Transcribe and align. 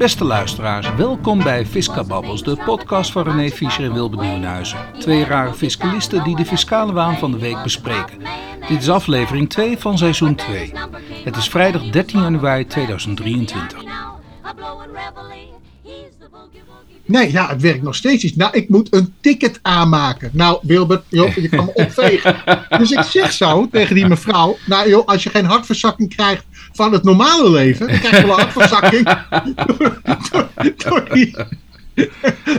Beste 0.00 0.24
luisteraars, 0.24 0.94
welkom 0.94 1.42
bij 1.42 1.66
Fiscababbels, 1.66 2.42
de 2.42 2.56
podcast 2.64 3.12
van 3.12 3.22
René 3.22 3.50
Fischer 3.50 3.84
en 3.84 3.92
Wilbert 3.92 4.22
Nieuwenhuizen. 4.22 4.78
Twee 4.98 5.24
rare 5.24 5.54
fiscalisten 5.54 6.24
die 6.24 6.36
de 6.36 6.44
fiscale 6.44 6.92
waan 6.92 7.18
van 7.18 7.30
de 7.30 7.38
week 7.38 7.62
bespreken. 7.62 8.18
Dit 8.68 8.80
is 8.80 8.88
aflevering 8.88 9.48
2 9.48 9.78
van 9.78 9.98
seizoen 9.98 10.34
2. 10.34 10.72
Het 11.24 11.36
is 11.36 11.48
vrijdag 11.48 11.90
13 11.90 12.20
januari 12.20 12.66
2023. 12.66 13.84
Nee, 17.04 17.32
ja, 17.32 17.48
het 17.48 17.62
werkt 17.62 17.82
nog 17.82 17.94
steeds 17.94 18.22
niet. 18.22 18.36
Nou, 18.36 18.56
ik 18.56 18.68
moet 18.68 18.94
een 18.94 19.14
ticket 19.20 19.58
aanmaken. 19.62 20.30
Nou, 20.32 20.58
Wilbert, 20.62 21.04
joh, 21.08 21.34
je 21.34 21.48
kan 21.48 21.64
me 21.64 21.74
opvegen. 21.74 22.36
dus 22.78 22.90
ik 22.90 23.02
zeg 23.02 23.32
zo 23.32 23.68
tegen 23.70 23.94
die 23.94 24.06
mevrouw. 24.06 24.56
Nou, 24.66 24.88
joh, 24.88 25.06
als 25.06 25.22
je 25.22 25.30
geen 25.30 25.44
hartverzakking 25.44 26.14
krijgt 26.14 26.44
van 26.82 26.92
het 26.92 27.02
normale 27.02 27.50
leven, 27.50 27.86
dan 27.86 27.98
krijg 27.98 28.20
je 28.20 28.26
wel 28.26 28.36
hartverzakking 28.36 29.04
door, 29.66 30.00
door, 30.30 30.48
door, 30.76 31.08
die, 31.12 31.36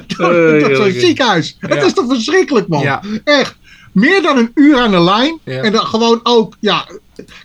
door, 0.08 0.60
door 0.60 0.76
zo'n 0.76 0.92
ziekenhuis. 0.92 1.58
Het 1.60 1.84
is 1.84 1.94
toch 1.94 2.08
verschrikkelijk, 2.08 2.68
man. 2.68 2.82
Ja. 2.82 3.02
Echt. 3.24 3.56
Meer 3.92 4.22
dan 4.22 4.38
een 4.38 4.52
uur 4.54 4.78
aan 4.78 4.92
de 4.92 5.02
lijn. 5.02 5.40
Ja. 5.44 5.62
En 5.62 5.72
dan 5.72 5.86
gewoon 5.86 6.20
ook, 6.24 6.58
ja. 6.60 6.88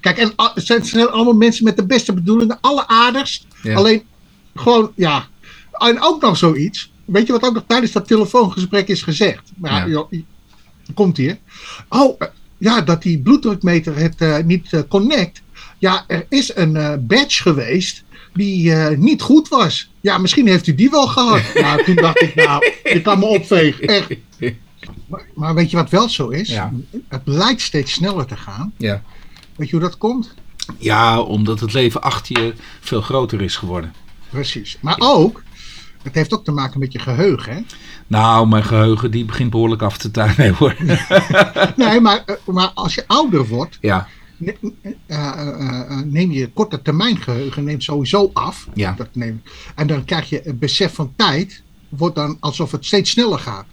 Kijk, 0.00 0.18
en 0.18 0.32
het 0.36 0.86
zijn, 0.86 1.08
allemaal 1.08 1.34
mensen 1.34 1.64
met 1.64 1.76
de 1.76 1.86
beste 1.86 2.12
bedoelingen. 2.12 2.58
Alle 2.60 2.86
aardigst. 2.88 3.46
Ja. 3.62 3.74
Alleen, 3.74 4.02
gewoon, 4.54 4.92
ja. 4.94 5.26
En 5.72 6.02
ook 6.02 6.22
nog 6.22 6.36
zoiets. 6.36 6.92
Weet 7.04 7.26
je 7.26 7.32
wat 7.32 7.42
ook 7.42 7.54
nog 7.54 7.64
tijdens 7.66 7.92
dat 7.92 8.06
telefoongesprek 8.06 8.88
is 8.88 9.02
gezegd? 9.02 9.42
Maar 9.56 9.88
joh, 9.88 10.12
komt 10.94 11.16
hier. 11.16 11.38
Oh, 11.88 12.20
ja, 12.58 12.80
dat 12.80 13.02
die 13.02 13.18
bloeddrukmeter 13.18 13.96
het 13.96 14.20
eh, 14.20 14.38
niet 14.38 14.72
eh, 14.72 14.80
connect. 14.88 15.42
Ja, 15.78 16.04
er 16.06 16.26
is 16.28 16.56
een 16.56 16.76
eh, 16.76 16.94
badge 17.00 17.42
geweest 17.42 18.04
die 18.34 18.72
eh, 18.72 18.96
niet 18.98 19.22
goed 19.22 19.48
was. 19.48 19.90
Ja, 20.00 20.18
misschien 20.18 20.46
heeft 20.46 20.66
u 20.66 20.74
die 20.74 20.90
wel 20.90 21.06
gehad. 21.06 21.42
Nou, 21.62 21.84
toen 21.84 21.94
dacht 21.94 22.22
ik, 22.22 22.34
nou, 22.34 22.72
je 22.82 23.02
kan 23.02 23.18
me 23.18 23.24
opvegen. 23.24 23.88
Echt. 23.88 24.14
Maar, 25.06 25.26
maar 25.34 25.54
weet 25.54 25.70
je 25.70 25.76
wat 25.76 25.90
wel 25.90 26.08
zo 26.08 26.28
is? 26.28 26.48
Ja. 26.48 26.72
Het 27.08 27.22
lijkt 27.24 27.60
steeds 27.60 27.92
sneller 27.92 28.26
te 28.26 28.36
gaan. 28.36 28.72
Ja. 28.76 29.02
Weet 29.56 29.68
je 29.68 29.76
hoe 29.76 29.84
dat 29.84 29.98
komt? 29.98 30.34
ja, 30.78 31.20
omdat 31.20 31.60
het 31.60 31.72
leven 31.72 32.02
achter 32.02 32.42
je 32.42 32.54
veel 32.80 33.00
groter 33.00 33.42
is 33.42 33.56
geworden. 33.56 33.94
Precies. 34.30 34.76
Maar 34.80 34.96
ook, 34.98 35.42
het 36.02 36.14
heeft 36.14 36.34
ook 36.34 36.44
te 36.44 36.52
maken 36.52 36.80
met 36.80 36.92
je 36.92 36.98
geheugen. 36.98 37.54
Hè? 37.54 37.60
Nou, 38.06 38.48
mijn 38.48 38.64
geheugen 38.64 39.10
die 39.10 39.24
begint 39.24 39.50
behoorlijk 39.50 39.82
af 39.82 39.96
te 39.98 40.10
tuinen. 40.10 40.54
Hoor. 40.54 40.76
Nee, 41.76 42.00
maar, 42.00 42.22
eh, 42.26 42.34
maar 42.44 42.70
als 42.74 42.94
je 42.94 43.04
ouder 43.06 43.46
wordt, 43.46 43.78
Ja, 43.80 44.08
ne- 44.36 44.56
eh, 44.82 44.92
eh, 45.06 45.80
eh, 45.80 45.98
neem 46.04 46.30
je 46.30 46.50
korte 46.52 46.82
termijn 46.82 47.16
geheugen 47.16 47.64
neemt 47.64 47.82
sowieso 47.82 48.30
af. 48.32 48.68
Ja. 48.74 48.94
Dat 48.96 49.08
neem, 49.12 49.42
en 49.74 49.86
dan 49.86 50.04
krijg 50.04 50.28
je 50.28 50.40
het 50.44 50.58
besef 50.58 50.94
van 50.94 51.12
tijd, 51.16 51.62
wordt 51.88 52.14
dan 52.14 52.36
alsof 52.40 52.72
het 52.72 52.84
steeds 52.86 53.10
sneller 53.10 53.38
gaat. 53.38 53.64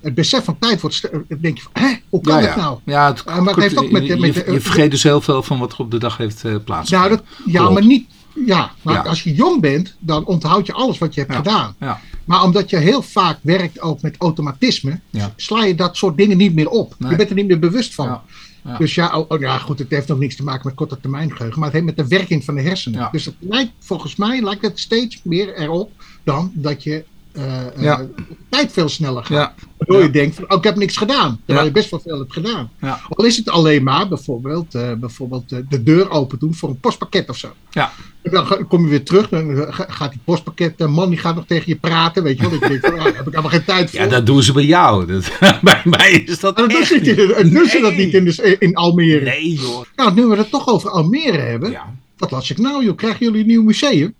Het 0.00 0.14
besef 0.14 0.44
van 0.44 0.58
tijd 0.58 0.80
wordt, 0.80 1.10
denk 1.40 1.56
je 1.56 1.62
van, 1.62 1.82
hè, 1.82 1.94
hoe 2.08 2.20
kan 2.20 2.34
ja, 2.40 2.46
dat 2.46 2.54
ja. 2.56 2.60
nou? 2.60 2.78
Ja, 2.84 3.06
het, 3.06 3.24
En 3.24 3.44
wat 3.44 3.56
heeft 3.56 3.76
ook 3.76 3.90
met 3.90 4.06
je, 4.06 4.16
met 4.16 4.34
je- 4.34 4.60
vergeet 4.60 4.90
dus 4.90 5.02
heel 5.02 5.20
veel 5.20 5.42
van 5.42 5.58
wat 5.58 5.72
er 5.72 5.78
op 5.78 5.90
de 5.90 5.98
dag 5.98 6.16
heeft 6.16 6.44
eh 6.44 6.54
plaatsgevonden. 6.64 7.10
Nou, 7.18 7.22
dat, 7.44 7.52
ja, 7.54 7.70
maar 7.70 7.84
niet, 7.86 8.06
ja, 8.46 8.72
maar 8.82 8.94
Ja. 8.94 9.00
als 9.02 9.22
je 9.22 9.34
jong 9.34 9.60
bent, 9.60 9.96
dan 9.98 10.24
onthoud 10.24 10.66
je 10.66 10.72
alles 10.72 10.98
wat 10.98 11.14
je 11.14 11.20
hebt 11.20 11.34
gedaan. 11.34 11.74
Ja, 11.80 12.00
Maar 12.24 12.42
omdat 12.42 12.70
je 12.70 12.76
heel 12.76 13.02
vaak 13.02 13.38
werkt 13.42 13.80
ook 13.80 14.02
met 14.02 14.14
automatisme, 14.18 15.00
sla 15.36 15.64
je 15.64 15.74
dat 15.74 15.96
soort 15.96 16.16
dingen 16.16 16.36
niet 16.36 16.54
meer 16.54 16.68
op. 16.68 16.94
Nee. 16.98 17.10
Je 17.10 17.16
bent 17.16 17.28
er 17.28 17.34
niet 17.36 17.46
meer 17.46 17.58
bewust 17.58 17.94
van. 17.94 18.20
Ja. 18.64 18.76
Dus 18.76 18.94
ja, 18.94 19.18
oh, 19.18 19.30
oh, 19.30 19.40
ja, 19.40 19.58
goed, 19.58 19.78
het 19.78 19.90
heeft 19.90 20.08
nog 20.08 20.18
niks 20.18 20.36
te 20.36 20.44
maken 20.44 20.66
met 20.66 20.74
korte 20.74 21.00
termijn 21.00 21.36
geheugen, 21.36 21.60
maar 21.60 21.72
het 21.72 21.82
heeft 21.82 21.96
met 21.96 22.08
de 22.08 22.16
werking 22.16 22.44
van 22.44 22.54
de 22.54 22.62
hersenen. 22.62 23.00
Ja. 23.00 23.10
Dus 23.10 23.24
het 23.24 23.34
lijkt, 23.38 23.72
volgens 23.78 24.16
mij 24.16 24.42
lijkt 24.42 24.62
het 24.62 24.78
steeds 24.78 25.20
meer 25.24 25.54
erop 25.54 25.90
dan 26.24 26.50
dat 26.54 26.82
je 26.82 27.04
eh, 27.32 27.66
eh, 27.66 27.82
Ja. 27.82 28.06
tijd 28.48 28.72
veel 28.72 28.88
sneller 28.88 29.24
gaat. 29.24 29.36
ja, 29.36 29.54
Waardoor 29.78 29.98
Ja. 29.98 30.04
je 30.04 30.10
denkt 30.10 30.34
van, 30.34 30.44
oh, 30.50 30.56
ik 30.58 30.64
heb 30.64 30.76
niks 30.76 30.96
gedaan. 30.96 31.40
Terwijl 31.44 31.58
Ja. 31.58 31.64
je 31.64 31.70
best 31.80 31.90
wel 31.90 32.00
veel 32.00 32.18
hebt 32.18 32.32
gedaan. 32.32 32.70
ja, 32.80 33.00
Al 33.08 33.24
is 33.24 33.36
het 33.36 33.48
alleen 33.50 33.82
maar 33.82 34.08
bijvoorbeeld, 34.08 34.74
eh, 34.74 34.92
bijvoorbeeld 34.92 35.48
de 35.48 35.82
deur 35.82 36.10
open 36.10 36.38
doen 36.38 36.54
voor 36.54 36.68
een 36.68 36.80
postpakket 36.80 37.28
of 37.28 37.36
zo. 37.36 37.48
ja. 37.70 37.92
En 38.22 38.30
dan 38.30 38.66
kom 38.68 38.82
je 38.84 38.88
weer 38.90 39.04
terug, 39.04 39.28
dan 39.28 39.66
ga- 39.72 39.86
gaat 39.88 40.10
die 40.10 40.20
postpakket, 40.24 40.78
de 40.78 40.86
man 40.86 41.08
die 41.08 41.18
gaat 41.18 41.34
nog 41.34 41.46
tegen 41.46 41.64
je 41.66 41.76
praten, 41.76 42.22
weet 42.22 42.38
je 42.40 42.50
wel. 42.50 42.58
Denkt 42.58 42.86
van, 42.86 42.92
ah, 42.98 43.04
daar 43.04 43.14
heb 43.14 43.26
ik 43.26 43.30
helemaal 43.30 43.50
geen 43.50 43.64
tijd 43.64 43.90
voor. 43.90 44.00
ja, 44.00 44.06
dat 44.06 44.26
doen 44.26 44.42
ze 44.42 44.52
bij 44.52 44.64
jou. 44.64 45.06
Dat, 45.06 45.30
bij 45.62 45.80
mij 45.84 46.10
is 46.12 46.40
dat 46.40 46.66
echt 46.66 46.86
ze, 46.86 46.94
niet, 46.94 47.06
in- 47.06 47.50
doen 47.50 47.66
ze 47.68 47.80
dat 47.80 47.92
Nee. 47.92 48.04
niet 48.04 48.14
in, 48.14 48.24
de, 48.24 48.56
in 48.58 48.74
Almere. 48.74 49.24
Nee 49.24 49.52
joh. 49.54 49.82
Nou, 49.96 50.14
nu 50.14 50.26
we 50.26 50.36
het 50.36 50.50
toch 50.50 50.68
over 50.68 50.90
Almere 50.90 51.38
hebben, 51.38 51.70
Ja. 51.70 51.94
wat 52.16 52.30
las 52.30 52.50
ik 52.50 52.58
nou 52.58 52.84
joh? 52.84 52.96
Krijgen 52.96 53.26
jullie 53.26 53.40
een 53.40 53.46
nieuw 53.46 53.62
museum? 53.62 54.14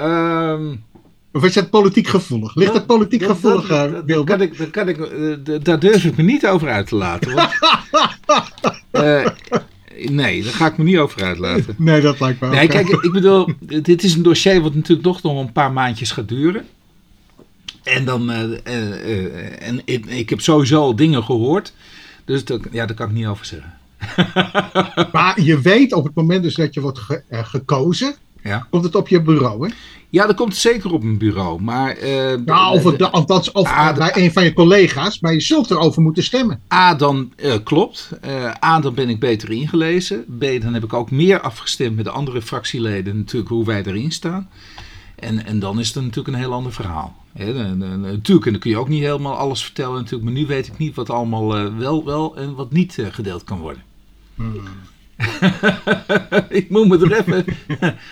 Ehm, 0.00 0.74
Of 1.32 1.44
is 1.44 1.54
het 1.54 1.70
politiek 1.70 2.06
gevoelig? 2.08 2.54
Ligt 2.54 2.72
het 2.72 2.86
politiek 2.86 3.20
dat- 3.20 3.30
gevoelig, 3.30 3.66
dat- 3.68 3.90
dat- 3.92 4.04
Wilbert? 4.04 4.38
kan 4.38 4.40
ik, 4.48 4.58
dat 4.58 4.70
kan 4.70 4.88
ik, 4.88 4.98
eh, 4.98 5.58
Daar 5.62 5.78
durf 5.78 6.04
ik 6.04 6.16
me 6.16 6.22
niet 6.22 6.46
over 6.46 6.68
uit 6.68 6.86
te 6.86 6.96
laten. 6.96 7.34
Want, 7.34 7.50
eh, 8.90 9.26
nee, 10.10 10.42
daar 10.42 10.52
ga 10.52 10.66
ik 10.66 10.76
me 10.78 10.84
niet 10.84 10.98
over 10.98 11.22
uitlaten. 11.24 11.74
Nee, 11.78 12.00
dat 12.00 12.20
lijkt 12.20 12.40
me 12.40 12.46
ook. 12.46 12.52
Nee, 12.54 12.68
kijk, 12.68 12.88
ik 12.88 13.12
bedoel, 13.12 13.48
dit 13.82 14.02
is 14.04 14.14
een 14.14 14.22
dossier 14.22 14.60
wat 14.60 14.74
natuurlijk 14.74 15.02
toch 15.02 15.22
nog 15.22 15.40
een 15.40 15.52
paar 15.52 15.72
maandjes 15.72 16.10
gaat 16.12 16.28
duren. 16.28 16.66
En 17.82 18.04
dan, 18.04 18.30
eh, 18.30 19.66
en 19.68 19.80
ik, 19.84 20.06
ik 20.06 20.30
heb 20.30 20.40
sowieso 20.40 20.80
al 20.80 20.96
dingen 20.96 21.22
gehoord. 21.24 21.72
Dus 22.24 22.44
dat, 22.44 22.60
ja, 22.70 22.86
daar 22.86 22.96
kan 22.96 23.08
ik 23.08 23.14
niet 23.14 23.26
over 23.26 23.46
zeggen. 23.46 23.74
Maar 25.12 25.40
je 25.40 25.60
weet 25.60 25.92
op 25.92 26.04
het 26.04 26.14
moment 26.14 26.42
dus 26.42 26.54
dat 26.54 26.74
je 26.74 26.80
wordt 26.80 26.98
ge- 26.98 27.22
gekozen, 27.30 28.14
Ja, 28.42 28.66
komt 28.70 28.84
het 28.84 28.94
op 28.94 29.08
je 29.08 29.22
bureau, 29.22 29.68
hè? 29.68 29.74
ja 30.08 30.26
dat 30.26 30.36
komt 30.36 30.56
zeker 30.56 30.92
op 30.92 31.02
mijn 31.02 31.18
bureau. 31.18 31.62
Maar 31.62 31.90
eh, 31.96 32.34
Nou, 32.44 32.74
of, 32.74 32.84
het, 32.84 33.12
althans, 33.12 33.52
of 33.52 33.68
Ah, 33.68 33.88
eh, 33.88 33.96
bij 33.96 34.12
een 34.24 34.32
van 34.32 34.44
je 34.44 34.52
collega's, 34.52 35.20
maar 35.20 35.32
je 35.32 35.40
zult 35.40 35.70
erover 35.70 36.02
moeten 36.02 36.22
stemmen. 36.22 36.60
A, 36.74 36.94
dan 36.94 37.32
eh, 37.36 37.54
klopt. 37.64 38.10
Eh, 38.20 38.52
A, 38.64 38.80
dan 38.80 38.94
ben 38.94 39.08
ik 39.08 39.20
beter 39.20 39.50
ingelezen. 39.50 40.24
B, 40.38 40.44
dan 40.60 40.74
heb 40.74 40.84
ik 40.84 40.92
ook 40.92 41.10
meer 41.10 41.40
afgestemd 41.40 41.96
met 41.96 42.04
de 42.04 42.10
andere 42.10 42.42
fractieleden 42.42 43.16
natuurlijk 43.16 43.50
hoe 43.50 43.64
wij 43.64 43.82
erin 43.84 44.12
staan. 44.12 44.48
En, 45.16 45.44
en 45.46 45.58
dan 45.58 45.78
is 45.80 45.86
het 45.94 45.96
natuurlijk 46.04 46.28
een 46.28 46.42
heel 46.42 46.52
ander 46.52 46.72
verhaal. 46.72 47.16
Hè, 47.32 47.54
dan- 47.54 47.78
dan- 47.78 48.00
natuurlijk, 48.00 48.46
en 48.46 48.52
dan 48.52 48.60
kun 48.60 48.70
je 48.70 48.78
ook 48.78 48.88
niet 48.88 49.02
helemaal 49.02 49.36
alles 49.36 49.64
vertellen 49.64 49.94
natuurlijk. 49.94 50.24
Maar 50.24 50.32
nu 50.32 50.46
weet 50.46 50.66
ik 50.66 50.78
niet 50.78 50.94
wat 50.94 51.10
allemaal 51.10 51.56
eh, 51.56 51.66
wel, 51.78 52.04
wel 52.04 52.36
en 52.36 52.54
wat 52.54 52.72
niet 52.72 52.98
eh, 52.98 53.06
gedeeld 53.10 53.44
kan 53.44 53.58
worden. 53.58 53.82
ik 56.60 56.70
moet 56.70 56.88
me 56.88 56.98
er 56.98 57.18
even... 57.18 57.44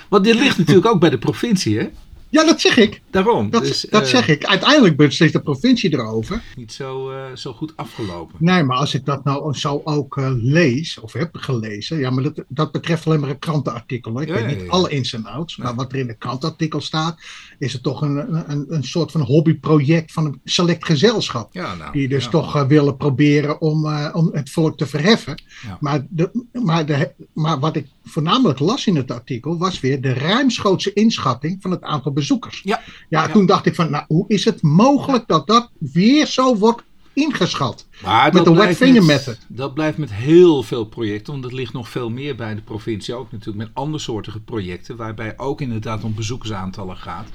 Want 0.09 0.25
dit 0.25 0.35
ligt 0.35 0.59
natuurlijk 0.59 0.87
ook 0.87 1.01
bij 1.01 1.11
de 1.11 1.19
provincie, 1.19 1.79
hè? 1.79 1.89
Ja, 2.31 2.45
dat 2.45 2.61
zeg 2.61 2.77
ik. 2.77 3.01
Daarom. 3.11 3.51
Dat, 3.51 3.63
dus, 3.63 3.87
dat 3.91 4.03
eh, 4.03 4.09
zeg 4.09 4.29
ik. 4.29 4.45
Uiteindelijk 4.45 4.97
beslist 4.97 5.33
de 5.33 5.41
provincie 5.41 5.93
erover. 5.93 6.43
Niet 6.57 6.73
zo, 6.73 7.11
eh, 7.11 7.25
zo 7.35 7.53
goed 7.53 7.73
afgelopen. 7.77 8.35
Nee, 8.39 8.63
maar 8.63 8.77
als 8.77 8.95
ik 8.95 9.05
dat 9.05 9.25
nou 9.25 9.55
zo 9.55 9.81
ook 9.85 10.17
eh, 10.17 10.31
lees, 10.35 10.99
of 10.99 11.13
heb 11.13 11.37
gelezen, 11.37 11.99
ja, 11.99 12.11
maar 12.11 12.23
dat, 12.23 12.45
dat 12.49 12.73
betreft 12.73 13.07
alleen 13.07 13.21
maar 13.21 13.31
een 13.31 13.39
krantenartikel. 13.39 14.13
Hoor. 14.13 14.23
Ik 14.23 14.29
Ja, 14.29 14.35
weet 14.35 14.47
niet 14.47 14.61
ja. 14.61 14.71
alle 14.71 14.91
ins 14.91 15.13
en 15.13 15.27
outs, 15.27 15.57
maar 15.57 15.75
wat 15.75 15.93
er 15.93 15.99
in 15.99 16.09
het 16.09 16.19
krantenartikel 16.19 16.81
staat, 16.81 17.21
is 17.59 17.73
het 17.73 17.83
toch 17.83 18.01
een, 18.01 18.51
een, 18.51 18.67
een 18.69 18.85
soort 18.85 19.11
van 19.11 19.21
hobbyproject 19.21 20.13
van 20.13 20.25
een 20.25 20.41
select 20.45 20.85
gezelschap. 20.85 21.53
Ja, 21.53 21.75
nou. 21.75 21.93
Die 21.93 22.09
dus 22.09 22.25
ja. 22.25 22.31
toch 22.31 22.57
eh, 22.57 22.67
willen 22.67 22.97
proberen 22.97 23.61
om, 23.61 23.87
eh, 23.87 24.11
om 24.13 24.29
het 24.33 24.51
volk 24.51 24.77
te 24.77 24.87
verheffen. 24.87 25.43
Ja. 25.63 25.77
Maar, 25.81 26.07
de, 26.11 26.47
maar, 26.53 26.87
de, 26.87 27.13
maar 27.33 27.59
wat 27.59 27.77
ik 27.77 27.87
voornamelijk 28.05 28.59
las 28.59 28.87
in 28.87 28.97
het 28.97 29.11
artikel 29.11 29.59
was 29.59 29.81
weer 29.81 30.01
de 30.01 30.13
ruimschoots 30.13 30.87
inschatting 30.87 31.57
van 31.61 31.71
het 31.71 31.83
aantal 31.83 32.13
bezoekers. 32.13 32.61
Ja. 32.65 32.81
Ja, 33.09 33.23
Ja. 33.23 33.33
toen 33.33 33.47
dacht 33.47 33.67
ik 33.67 33.75
van, 33.75 33.91
nou, 33.91 34.05
hoe 34.07 34.25
is 34.29 34.45
het 34.45 34.63
mogelijk 34.63 35.27
dat 35.27 35.47
dat 35.47 35.71
weer 35.79 36.27
zo 36.27 36.57
wordt 36.57 36.83
ingeschat? 37.19 37.87
Maar 38.03 38.25
Met 38.25 38.33
dat 38.33 38.45
de 38.45 38.51
wet 38.51 38.59
blijft 38.61 38.79
finger 38.79 39.05
met- 39.05 39.17
method. 39.27 39.39
Dat 39.49 39.75
blijft 39.75 39.99
met 39.99 40.13
heel 40.13 40.63
veel 40.63 40.85
projecten, 40.85 41.33
want 41.33 41.45
het 41.45 41.53
ligt 41.53 41.73
nog 41.73 41.89
veel 41.89 42.11
meer 42.11 42.37
bij 42.37 42.55
de 42.55 42.61
provincie 42.61 43.15
ook 43.15 43.33
natuurlijk 43.33 43.59
met 43.59 43.75
andersoortige 43.75 44.41
projecten, 44.41 44.97
waarbij 44.97 45.39
ook 45.39 45.61
inderdaad 45.61 46.05
om 46.05 46.15
bezoekersaantallen 46.15 46.97
gaat. 46.97 47.29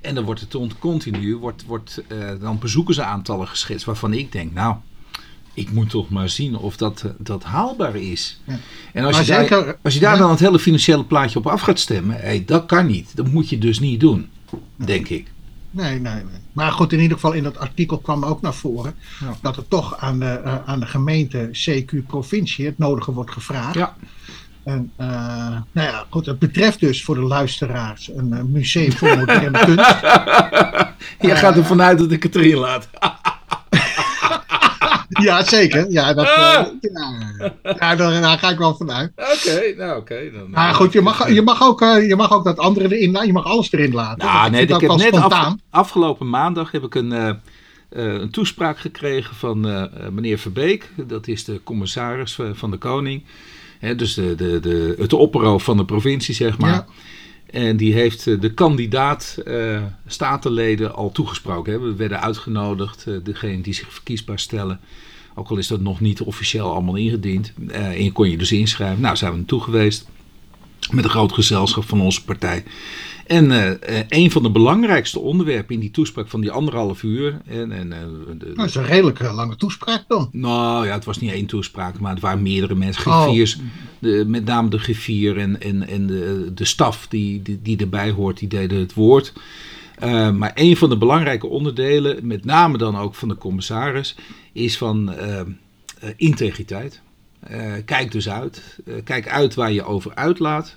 En 0.00 0.14
dan 0.14 0.24
wordt 0.24 0.40
het 0.40 0.54
ont- 0.54 0.78
continu 0.78 1.36
wordt, 1.36 1.64
wordt, 1.66 2.02
eh, 2.08 2.18
dan 2.40 2.58
bezoekersaantallen 2.58 3.48
geschetst, 3.48 3.86
waarvan 3.86 4.12
ik 4.12 4.32
denk, 4.32 4.52
nou, 4.52 4.76
ik 5.54 5.72
moet 5.72 5.90
toch 5.90 6.08
maar 6.10 6.28
zien 6.28 6.56
of 6.56 6.76
dat, 6.76 7.02
eh, 7.06 7.10
dat 7.18 7.44
haalbaar 7.44 7.96
is. 7.96 8.40
Ja. 8.44 8.58
En 8.92 9.04
als 9.04 9.18
je, 9.20 9.24
daar, 9.26 9.76
als 9.82 9.94
je 9.94 10.00
daar 10.00 10.12
ja. 10.12 10.18
dan 10.18 10.30
het 10.30 10.40
hele 10.40 10.58
financiële 10.58 11.04
plaatje 11.04 11.38
op 11.38 11.46
af 11.46 11.60
gaat 11.60 11.78
stemmen, 11.78 12.16
hey, 12.16 12.44
dat 12.46 12.66
kan 12.66 12.86
niet. 12.86 13.16
Dat 13.16 13.28
moet 13.28 13.48
je 13.48 13.58
dus 13.58 13.80
niet 13.80 14.00
doen, 14.00 14.28
denk 14.76 15.08
ik. 15.08 15.30
Nee, 15.74 16.00
nee, 16.00 16.14
nee. 16.14 16.40
Maar 16.52 16.72
goed, 16.72 16.92
in 16.92 17.00
ieder 17.00 17.16
geval 17.16 17.32
in 17.32 17.42
dat 17.42 17.58
artikel 17.58 17.98
kwam 17.98 18.24
ook 18.24 18.40
naar 18.40 18.54
voren 18.54 18.94
Ja. 19.20 19.34
dat 19.42 19.56
er 19.56 19.68
toch 19.68 19.98
aan 19.98 20.18
de, 20.18 20.26
eh, 20.44 20.54
aan 20.66 20.80
de 20.80 20.86
gemeente 20.86 21.48
CQ 21.52 22.06
provincie 22.06 22.66
het 22.66 22.78
nodige 22.78 23.12
wordt 23.12 23.30
gevraagd. 23.30 23.74
Ja, 23.74 23.94
En 24.64 24.92
eh, 24.96 25.06
nou 25.72 25.88
ja, 25.88 26.04
goed, 26.08 26.26
het 26.26 26.38
betreft 26.38 26.80
dus 26.80 27.04
voor 27.04 27.14
de 27.14 27.20
luisteraars 27.20 28.10
een 28.14 28.32
eh, 28.32 28.42
museum 28.42 28.92
voor 28.92 29.16
moderne 29.18 29.58
kunst. 29.64 30.00
je 31.28 31.36
gaat 31.36 31.56
ervan 31.56 31.82
uit 31.82 31.98
dat 31.98 32.10
ik 32.12 32.22
het 32.22 32.34
erin 32.34 32.56
laat. 32.56 32.88
ja, 35.28 35.44
zeker. 35.44 35.90
Ja, 35.90 36.14
dat, 36.14 36.26
uh, 36.26 36.32
ja, 36.32 36.72
ja 37.62 37.96
daar, 37.96 38.20
daar, 38.20 38.38
ga 38.38 38.50
ik 38.50 38.58
wel 38.58 38.74
vanuit. 38.74 39.12
Oké, 39.16 39.74
nou 39.76 39.98
oké. 40.00 40.30
dan. 40.32 40.50
Maar 40.50 40.74
goed, 40.74 40.92
je 40.92 41.00
mag, 41.00 41.28
je, 41.28 41.42
mag 41.42 41.62
ook, 41.62 41.82
uh, 41.82 42.08
je 42.08 42.16
mag 42.16 42.32
ook 42.32 42.44
dat 42.44 42.58
andere 42.58 42.96
erin 42.96 43.26
je 43.26 43.32
mag 43.32 43.44
alles 43.44 43.72
erin 43.72 43.92
laten. 43.92 44.26
Nou, 44.26 44.50
nee, 44.50 44.62
ik, 44.62 44.70
ik 44.70 44.80
heb 44.80 44.96
net 44.96 45.14
af, 45.14 45.54
afgelopen 45.70 46.28
maandag 46.28 46.70
heb 46.70 46.84
ik 46.84 46.94
een, 46.94 47.12
uh, 47.12 47.30
een 47.90 48.30
toespraak 48.30 48.78
gekregen 48.78 49.36
van 49.36 49.60
meneer 50.10 50.38
Verbeek. 50.38 50.90
Dat 50.96 51.28
is 51.28 51.44
de 51.44 51.60
commissaris 51.64 52.38
van 52.52 52.70
de 52.70 52.76
Koning. 52.76 53.24
Hè, 53.78 53.94
dus 53.94 54.14
de, 54.14 54.34
de, 54.34 54.60
de, 54.60 54.94
het 54.98 55.12
opperhoofd 55.12 55.64
van 55.64 55.76
de 55.76 55.84
provincie, 55.84 56.34
zeg 56.34 56.58
maar. 56.58 56.70
Ja. 56.70 56.86
En 57.52 57.76
die 57.76 57.94
heeft 57.94 58.24
de 58.24 58.54
kandidaat 58.54 59.38
uh, 59.44 59.82
statenleden 60.06 60.94
al 60.94 61.12
toegesproken. 61.12 61.72
Hè. 61.72 61.78
We 61.78 61.94
werden 61.94 62.20
uitgenodigd, 62.20 63.06
uh, 63.06 63.16
degene 63.22 63.62
die 63.62 63.74
zich 63.74 63.92
verkiesbaar 63.92 64.38
stellen. 64.38 64.80
Ook 65.34 65.48
al 65.48 65.56
is 65.56 65.66
dat 65.66 65.80
nog 65.80 66.00
niet 66.00 66.20
officieel 66.20 66.72
allemaal 66.72 66.96
ingediend. 66.96 67.52
Uh, 67.68 67.76
en 67.76 68.04
je 68.04 68.12
kon 68.12 68.30
je 68.30 68.36
dus 68.36 68.52
inschrijven. 68.52 69.00
Nou, 69.00 69.16
zijn 69.16 69.30
we 69.30 69.36
naartoe 69.36 69.60
geweest. 69.60 70.08
Met 70.90 71.04
een 71.04 71.10
groot 71.10 71.32
gezelschap 71.32 71.84
van 71.88 72.00
onze 72.00 72.24
partij. 72.24 72.64
En 73.26 73.50
uh, 73.50 73.70
een 74.08 74.30
van 74.30 74.42
de 74.42 74.50
belangrijkste 74.50 75.18
onderwerpen 75.18 75.74
in 75.74 75.80
die 75.80 75.90
toespraak 75.90 76.28
van 76.28 76.40
die 76.40 76.50
anderhalf 76.50 77.02
uur. 77.02 77.40
En, 77.46 77.72
en, 77.72 77.88
de, 77.88 78.36
de, 78.38 78.52
dat 78.54 78.66
is 78.66 78.74
een 78.74 78.84
redelijk 78.84 79.20
lange 79.20 79.56
toespraak 79.56 80.04
dan. 80.08 80.28
Nou 80.32 80.86
ja, 80.86 80.92
het 80.92 81.04
was 81.04 81.18
niet 81.18 81.32
één 81.32 81.46
toespraak, 81.46 81.98
maar 81.98 82.12
het 82.12 82.20
waren 82.20 82.42
meerdere 82.42 82.74
mensen. 82.74 83.02
Griffiers, 83.02 83.56
oh. 83.56 83.62
de, 83.98 84.24
met 84.26 84.44
name 84.44 84.68
de 84.68 84.78
griffier 84.78 85.38
en, 85.38 85.60
en, 85.60 85.88
en 85.88 86.06
de, 86.06 86.50
de 86.54 86.64
staf 86.64 87.06
die, 87.08 87.42
die, 87.42 87.58
die 87.62 87.76
erbij 87.76 88.10
hoort, 88.10 88.38
die 88.38 88.48
deden 88.48 88.78
het 88.78 88.94
woord. 88.94 89.32
Uh, 90.02 90.30
maar 90.30 90.52
een 90.54 90.76
van 90.76 90.88
de 90.88 90.96
belangrijke 90.96 91.46
onderdelen, 91.46 92.26
met 92.26 92.44
name 92.44 92.78
dan 92.78 92.96
ook 92.96 93.14
van 93.14 93.28
de 93.28 93.36
commissaris, 93.36 94.16
is 94.52 94.78
van 94.78 95.12
uh, 95.12 95.40
integriteit. 96.16 97.00
Uh, 97.50 97.72
kijk 97.84 98.12
dus 98.12 98.28
uit. 98.28 98.78
Kijk 99.04 99.28
uit 99.28 99.54
waar 99.54 99.72
je 99.72 99.84
over 99.84 100.14
uitlaat. 100.14 100.76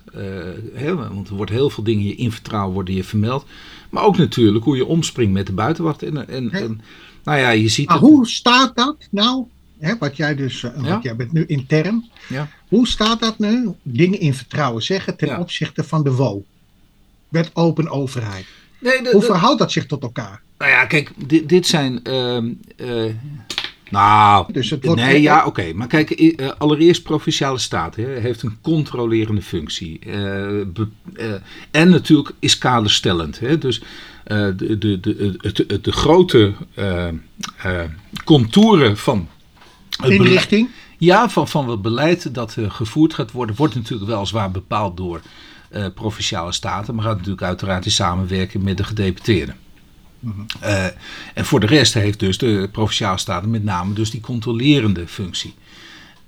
Want 0.96 1.28
er 1.28 1.34
wordt 1.34 1.50
heel 1.50 1.70
veel 1.70 1.84
dingen 1.84 2.16
in 2.16 2.32
vertrouwen 2.32 2.74
worden 2.74 2.94
je 2.94 3.04
vermeld. 3.04 3.46
Maar 3.90 4.04
ook 4.04 4.16
natuurlijk 4.16 4.64
hoe 4.64 4.76
je 4.76 4.86
omspringt 4.86 5.32
met 5.32 5.46
de 5.46 5.52
buitenwacht. 5.52 6.02
En, 6.02 6.28
en, 6.28 6.50
en 6.50 6.80
nou 7.24 7.38
ja, 7.38 7.50
je 7.50 7.68
ziet. 7.68 7.88
Maar 7.88 7.98
hoe 7.98 8.26
staat 8.26 8.76
dat 8.76 8.96
nou? 9.10 9.44
Hè, 9.78 9.98
wat 9.98 10.16
jij 10.16 10.34
dus, 10.34 10.60
ja? 10.60 10.72
wat 10.76 11.02
jij 11.02 11.16
bent 11.16 11.32
nu 11.32 11.44
intern. 11.46 12.10
Ja. 12.28 12.48
Hoe 12.68 12.86
staat 12.86 13.20
dat 13.20 13.38
nu? 13.38 13.72
Dingen 13.82 14.20
in 14.20 14.34
vertrouwen 14.34 14.82
zeggen 14.82 15.16
ten 15.16 15.28
ja. 15.28 15.40
opzichte 15.40 15.84
van 15.84 16.04
de 16.04 16.12
WO. 16.12 16.44
Wet 17.28 17.50
open 17.54 17.88
overheid. 17.88 18.46
Nee, 18.78 19.02
de, 19.02 19.10
hoe 19.12 19.22
verhoudt 19.22 19.58
dat 19.58 19.72
zich 19.72 19.86
tot 19.86 20.02
elkaar? 20.02 20.42
Nou 20.58 20.70
ja, 20.70 20.84
kijk, 20.84 21.12
dit, 21.16 21.48
dit 21.48 21.66
zijn. 21.66 22.02
Ehm, 22.02 22.52
nou, 23.90 24.52
dus 24.52 24.70
het 24.70 24.84
wordt 24.84 25.00
nee, 25.00 25.22
ja, 25.22 25.46
oké. 25.46 25.72
Maar 25.74 25.86
kijk, 25.86 26.20
uh, 26.20 26.50
allereerst 26.58 27.02
Provinciale 27.02 27.58
Staat 27.58 27.96
hè, 27.96 28.04
heeft 28.04 28.42
een 28.42 28.58
controlerende 28.60 29.42
functie. 29.42 29.98
Uh, 30.06 30.14
be, 30.66 30.88
uh, 31.14 31.32
en 31.70 31.88
natuurlijk 31.88 32.30
is 32.38 32.58
kaderstellend. 32.58 33.40
Hè, 33.40 33.58
dus 33.58 33.82
de, 34.24 34.54
de, 34.56 35.00
de, 35.00 35.00
de, 35.00 35.80
de, 35.80 35.92
grote 35.92 36.54
contouren 38.24 38.96
van... 38.96 39.28
Inrichting? 40.04 40.68
Ja, 40.98 41.28
van, 41.28 41.48
van 41.48 41.70
het 41.70 41.82
beleid 41.82 42.34
dat 42.34 42.56
gevoerd 42.68 43.14
gaat 43.14 43.32
worden, 43.32 43.56
wordt 43.56 43.74
natuurlijk 43.74 44.10
wel 44.10 44.26
zwaar 44.26 44.50
bepaald 44.50 44.96
door 44.96 45.20
Provinciale 45.94 46.52
Staten. 46.52 46.94
Maar 46.94 47.04
gaat 47.04 47.16
natuurlijk 47.16 47.42
uiteraard 47.42 47.84
in 47.84 47.90
samenwerking 47.90 48.62
met 48.62 48.76
de 48.76 48.84
gedeputeerden. 48.84 49.56
Uh, 50.62 50.84
en 51.34 51.44
voor 51.44 51.60
de 51.60 51.66
rest 51.66 51.94
heeft 51.94 52.20
dus 52.20 52.38
de 52.38 52.68
provinciale 52.72 53.18
staten 53.18 53.50
met 53.50 53.64
name 53.64 53.94
dus 53.94 54.10
die 54.10 54.20
controlerende 54.20 55.06
functie. 55.06 55.54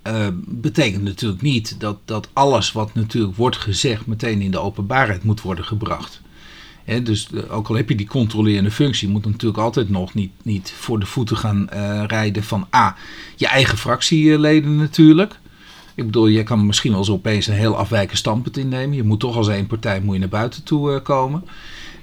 Uh, 0.07 0.27
betekent 0.47 1.03
natuurlijk 1.03 1.43
niet 1.43 1.81
dat, 1.81 1.99
dat 2.05 2.29
alles 2.33 2.73
wat 2.73 2.95
natuurlijk 2.95 3.37
wordt 3.37 3.57
gezegd 3.57 4.07
meteen 4.07 4.43
in 4.43 4.51
de 4.51 4.59
openbaarheid 4.59 5.23
moet 5.23 5.41
worden 5.41 5.65
gebracht. 5.65 6.21
He, 6.85 7.03
dus 7.03 7.29
uh, 7.33 7.53
ook 7.53 7.69
al 7.69 7.75
heb 7.75 7.89
je 7.89 7.95
die 7.95 8.07
controlerende 8.07 8.71
functie, 8.71 9.09
moet 9.09 9.25
natuurlijk 9.25 9.59
altijd 9.59 9.89
nog 9.89 10.15
niet, 10.15 10.33
niet 10.43 10.73
voor 10.77 11.01
de 11.01 11.07
voeten 11.07 11.37
gaan 11.37 11.69
rijden 12.07 12.43
van 12.43 12.67
A, 12.75 12.97
je 13.37 13.47
eigen 13.47 13.79
fractieleden 13.79 14.77
natuurlijk. 14.77 15.39
Ik 15.99 16.05
bedoel, 16.05 16.27
je 16.27 16.43
kan 16.43 16.67
misschien 16.67 16.91
wel 16.91 17.01
eens 17.01 17.11
opeens 17.11 17.47
een 17.47 17.55
heel 17.55 17.77
afwijkend 17.77 18.19
standpunt 18.19 18.57
innemen. 18.57 18.97
Je 18.97 19.03
moet 19.03 19.21
toch 19.21 19.37
als 19.37 19.49
één 19.49 19.67
partij 19.67 20.01
moet 20.01 20.15
je 20.15 20.21
naar 20.21 20.29
buiten 20.29 20.63
toe 20.63 21.01
komen. 21.01 21.45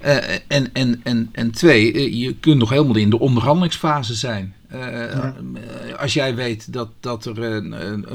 Uh, 0.04 0.16
en, 0.48 0.72
en, 0.72 1.00
en, 1.02 1.28
en 1.32 1.50
twee, 1.50 1.92
eh, 1.92 2.12
je 2.14 2.34
kunt 2.34 2.58
nog 2.58 2.70
helemaal 2.70 2.96
in 2.96 3.10
de 3.10 3.18
onderhandelingsfase 3.18 4.14
zijn. 4.14 4.54
Als 5.98 6.14
jij 6.14 6.34
weet 6.34 6.72
dat, 6.72 6.88
dat 7.00 7.24
er 7.24 7.62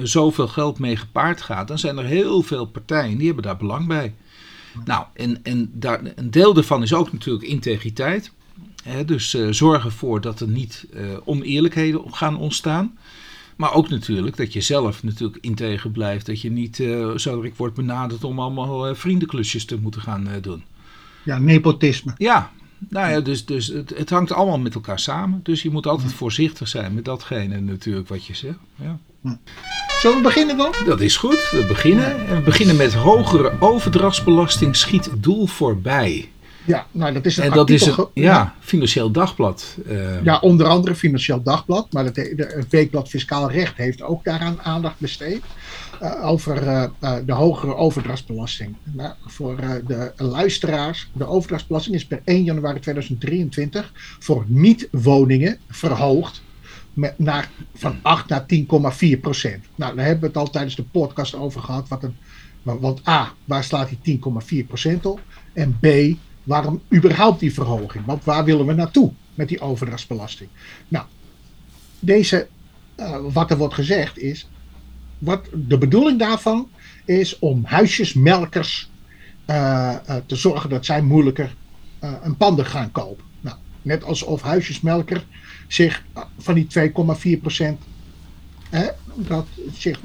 zoveel 0.08 0.48
geld 0.48 0.80
mee 0.80 0.96
gepaard 0.96 1.42
gaat, 1.42 1.68
dan 1.68 1.80
zijn 1.80 1.98
er 1.98 2.06
heel 2.06 2.42
veel 2.42 2.66
partijen 2.66 3.18
die 3.18 3.26
hebben 3.26 3.44
daar 3.44 3.58
belang 3.58 3.88
bij. 3.88 4.14
Nou, 4.86 5.06
en, 5.14 5.40
en 5.44 5.70
daar, 5.74 6.02
een 6.16 6.32
deel 6.32 6.54
daarvan 6.54 6.84
is 6.84 6.94
ook 6.94 7.12
natuurlijk 7.12 7.46
integriteit. 7.46 8.32
Hè, 8.84 9.06
dus 9.06 9.38
zorg 9.50 9.86
ervoor 9.86 10.22
dat 10.22 10.40
er 10.40 10.48
niet 10.48 10.88
oneerlijkheden 11.24 12.02
gaan 12.14 12.38
ontstaan. 12.38 12.98
Maar 13.56 13.74
ook 13.74 13.90
natuurlijk 13.90 14.38
dat 14.38 14.54
je 14.54 14.62
zelf 14.62 15.04
natuurlijk 15.04 15.38
integer 15.42 15.90
blijft. 15.90 16.26
Dat 16.26 16.42
je 16.42 16.52
niet 16.52 16.76
zo 17.16 17.42
ik 17.42 17.56
wordt 17.56 17.76
benaderd 17.76 18.24
om 18.24 18.40
allemaal 18.40 18.96
vriendenklusjes 18.96 19.66
te 19.66 19.78
moeten 19.82 20.02
gaan 20.02 20.28
doen. 20.42 20.64
Ja, 21.24 21.38
nepotisme. 21.38 22.14
Ja, 22.18 22.52
nou 22.90 23.12
ja, 23.12 23.20
dus, 23.20 23.46
dus 23.46 23.68
het, 23.68 23.94
het, 23.98 24.10
hangt 24.10 24.32
allemaal 24.32 24.60
met 24.60 24.76
elkaar 24.76 25.00
samen. 25.00 25.40
Dus 25.44 25.62
je 25.62 25.70
moet 25.70 25.88
altijd 25.88 26.14
voorzichtig 26.14 26.68
zijn 26.68 26.94
met 26.94 27.06
datgene 27.06 27.60
natuurlijk 27.60 28.08
wat 28.08 28.26
je 28.26 28.36
zegt. 28.36 28.58
Ja. 28.76 29.00
Zullen 30.00 30.18
we 30.18 30.24
beginnen 30.24 30.58
dan? 30.58 30.74
Dat 30.86 31.02
is 31.02 31.18
goed, 31.18 31.50
we 31.52 31.66
beginnen. 31.68 32.28
En 32.28 32.36
we 32.36 32.42
beginnen 32.42 32.76
met 32.76 32.94
hogere 32.94 33.54
overdrachtsbelasting 33.60 34.76
schiet 34.76 35.10
doel 35.18 35.48
voorbij. 35.48 36.30
Ja, 36.66 36.86
nou 36.92 37.14
dat 37.14 37.26
is 37.26 37.38
een 37.38 37.44
en 37.44 37.52
dat 37.52 37.70
is 37.70 37.86
een, 37.86 38.08
ja, 38.14 38.56
Financieel 38.60 39.12
Dagblad. 39.12 39.78
Uh, 39.88 40.24
ja, 40.24 40.40
onder 40.40 40.68
andere 40.68 40.96
Financieel 40.96 41.44
Dagblad, 41.44 41.94
maar 41.94 42.06
het, 42.06 42.16
de, 42.16 42.64
Weekblad 42.70 43.10
Fiscaal 43.10 43.52
Recht 43.52 43.78
heeft 43.78 44.02
ook 44.02 44.24
daaraan 44.24 44.62
aandacht 44.62 45.00
besteed. 45.00 45.42
Uh, 46.02 46.26
over 46.26 46.64
uh, 46.64 46.86
de 47.26 47.34
hogere 47.34 47.76
overdrachtsbelasting. 47.76 48.76
Nou, 48.84 49.14
voor 49.26 49.56
de 49.88 50.14
luisteraars, 50.18 51.10
de 51.14 51.28
overdrachtsbelasting 51.28 51.96
is 51.96 52.06
per 52.06 52.22
1 52.24 52.44
januari 52.44 52.80
2023 52.80 53.92
voor 54.20 54.46
niet-woningen 54.48 55.58
verhoogd 55.70 56.42
met, 56.94 57.20
naar, 57.20 57.50
van 57.74 58.00
8 58.02 58.30
naar 58.30 58.46
10,4 59.16 59.20
procent. 59.22 59.66
Nou, 59.76 59.96
daar 59.96 60.06
hebben 60.06 60.22
we 60.22 60.28
het 60.28 60.38
al 60.38 60.50
tijdens 60.50 60.76
de 60.76 60.84
podcast 60.84 61.36
over 61.36 61.62
gehad. 61.62 61.88
Wat 61.88 62.04
een, 62.04 62.16
want 62.62 63.08
A, 63.08 63.34
waar 63.46 63.64
slaat 63.64 63.90
die 64.02 64.20
10,4 64.64 64.68
procent 64.68 65.06
op? 65.06 65.22
En 65.54 65.78
B, 65.80 65.86
Waarom 66.44 66.82
überhaupt 66.94 67.40
die 67.40 67.54
verhoging? 67.54 68.06
Want 68.06 68.24
waar 68.24 68.46
willen 68.46 68.66
we 68.66 68.74
naartoe 68.74 69.12
met 69.34 69.48
die 69.48 69.62
overdrachtsbelasting? 69.62 70.50
Nou, 70.88 71.06
deze, 72.00 72.48
uh, 73.00 73.18
wat 73.34 73.52
er 73.52 73.58
wordt 73.58 73.74
gezegd 73.74 74.18
is, 74.18 74.50
wat 75.18 75.46
de 75.54 75.78
bedoeling 75.78 76.20
daarvan 76.20 76.70
is 77.06 77.40
om 77.40 77.66
huisjesmelkers 77.66 78.90
uh, 79.50 79.96
uh, 80.10 80.16
te 80.26 80.36
zorgen 80.36 80.70
dat 80.70 80.86
zij 80.86 81.02
moeilijker 81.02 81.56
een 82.00 82.38
panden 82.38 82.66
gaan 82.66 82.92
kopen. 82.92 83.26
Nou, 83.42 83.56
net 83.82 84.04
alsof 84.04 84.42
huisjesmelker 84.42 85.26
zich 85.68 86.04
van 86.38 86.54
die 86.54 86.68
2,4 87.38 87.42
procent 87.42 87.82
dat 89.16 89.48
zich 89.74 90.00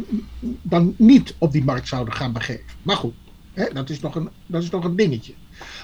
dan 0.63 0.95
niet 0.99 1.35
op 1.39 1.53
die 1.53 1.65
markt 1.65 1.89
zouden 1.89 2.15
gaan 2.15 2.33
begeven. 2.33 2.65
Maar 2.83 2.97
goed, 2.97 3.15
hè, 3.53 3.73
dat, 3.73 3.91
is 3.91 4.01
nog 4.01 4.15
een, 4.15 4.29
dat 4.47 4.63
is 4.63 4.71
nog 4.71 4.85
een 4.85 4.97
dingetje. 4.97 5.33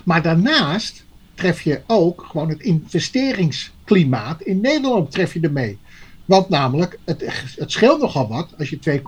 Maar 0.05 0.23
daarnaast 0.23 1.05
tref 1.35 1.61
je 1.61 1.81
ook 1.87 2.27
gewoon 2.31 2.49
het 2.49 2.61
investeringsklimaat 2.61 4.43
in 4.43 4.61
Nederland 4.61 5.11
tref 5.11 5.35
je 5.35 5.41
ermee. 5.41 5.79
Want 6.25 6.49
namelijk, 6.49 6.99
het, 7.05 7.25
het 7.57 7.73
scheelt 7.73 8.01
nogal 8.01 8.29
wat 8.29 8.55
als 8.59 8.71
je 8.71 9.03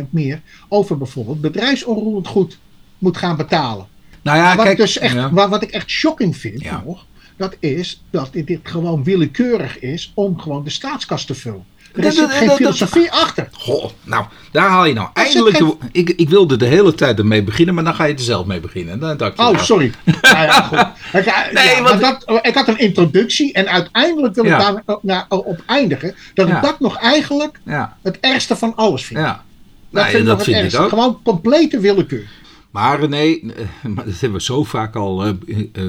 2,4% 0.00 0.10
meer 0.10 0.40
over 0.68 0.98
bijvoorbeeld 0.98 1.40
bedrijfsonroerend 1.40 2.26
goed 2.26 2.58
moet 2.98 3.16
gaan 3.16 3.36
betalen. 3.36 3.86
Nou 4.22 4.38
ja, 4.38 4.56
wat, 4.56 4.64
kijk, 4.64 4.76
dus 4.76 4.98
echt, 4.98 5.14
ja. 5.14 5.32
wat, 5.32 5.62
ik 5.62 5.70
echt 5.70 5.90
shocking 5.90 6.36
vind 6.36 6.84
nog, 6.84 7.06
dat 7.36 7.56
is 7.60 8.02
dat 8.10 8.30
dit 8.32 8.60
gewoon 8.62 9.04
willekeurig 9.04 9.78
is 9.78 10.12
om 10.14 10.38
gewoon 10.38 10.64
de 10.64 10.70
staatskas 10.70 11.24
te 11.24 11.34
vullen. 11.34 11.64
Er 11.94 12.04
is 12.04 12.18
geen 12.28 12.50
filosofie 12.50 13.12
achter. 13.12 13.48
Goh, 13.52 13.90
nou, 14.02 14.24
daar 14.50 14.68
haal 14.68 14.84
je 14.84 14.94
nou 14.94 15.08
eindelijk... 15.12 15.58
De, 15.58 15.76
ik, 15.92 16.10
ik 16.10 16.28
wilde 16.28 16.56
de 16.56 16.66
hele 16.66 16.94
tijd 16.94 17.18
ermee 17.18 17.42
beginnen, 17.42 17.74
maar 17.74 17.84
dan 17.84 17.94
ga 17.94 18.04
je 18.04 18.14
er 18.14 18.20
zelf 18.20 18.46
mee 18.46 18.60
beginnen. 18.60 18.98
Dan 18.98 19.16
dacht 19.16 19.36
je, 19.36 19.42
oh, 19.42 19.50
nou. 19.50 19.64
sorry. 19.64 19.92
nou 20.22 20.44
ja, 20.44 20.62
goed. 20.62 20.78
Ik, 21.20 21.50
nee, 21.52 21.66
ja, 21.66 21.82
want, 21.82 22.00
dat, 22.00 22.40
ik 22.42 22.54
had 22.54 22.68
een 22.68 22.78
introductie 22.78 23.52
en 23.52 23.68
uiteindelijk 23.68 24.34
wil 24.34 24.44
ik 24.44 24.50
daar 24.50 24.82
nou, 25.02 25.24
op 25.28 25.62
eindigen. 25.66 26.14
Dat 26.34 26.48
ik 26.48 26.62
dat 26.62 26.80
nog 26.80 26.96
eigenlijk 26.96 27.60
het 28.02 28.20
ergste 28.20 28.56
van 28.56 28.76
alles 28.76 29.04
vind. 29.04 29.20
Ja. 29.20 29.44
Dat, 29.90 30.06
vind, 30.06 30.26
dat 30.26 30.42
vind 30.42 30.72
ik 30.72 30.80
ook. 30.80 30.88
Gewoon 30.88 31.20
complete 31.22 31.80
willekeur. 31.80 32.26
Maar 32.70 33.00
René, 33.00 33.38
maar 33.94 34.04
dat 34.04 34.20
hebben 34.20 34.38
we 34.38 34.44
zo 34.44 34.64
vaak 34.64 34.96
al 34.96 35.34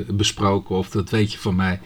besproken, 0.07 0.75
of 0.75 0.89
dat 0.89 1.09
weet 1.09 1.31
je 1.31 1.39
van 1.39 1.55
mij. 1.55 1.79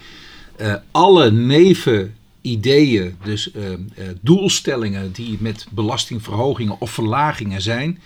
Alle 0.91 1.31
neven 1.31 2.16
ideeën, 2.51 3.17
dus 3.23 3.51
eh, 3.51 3.73
eh, 3.73 3.79
doelstellingen 4.21 5.11
die 5.11 5.37
met 5.39 5.65
belastingverhogingen 5.71 6.79
of 6.79 6.91
verlagingen 6.91 7.61
zijn, 7.61 7.99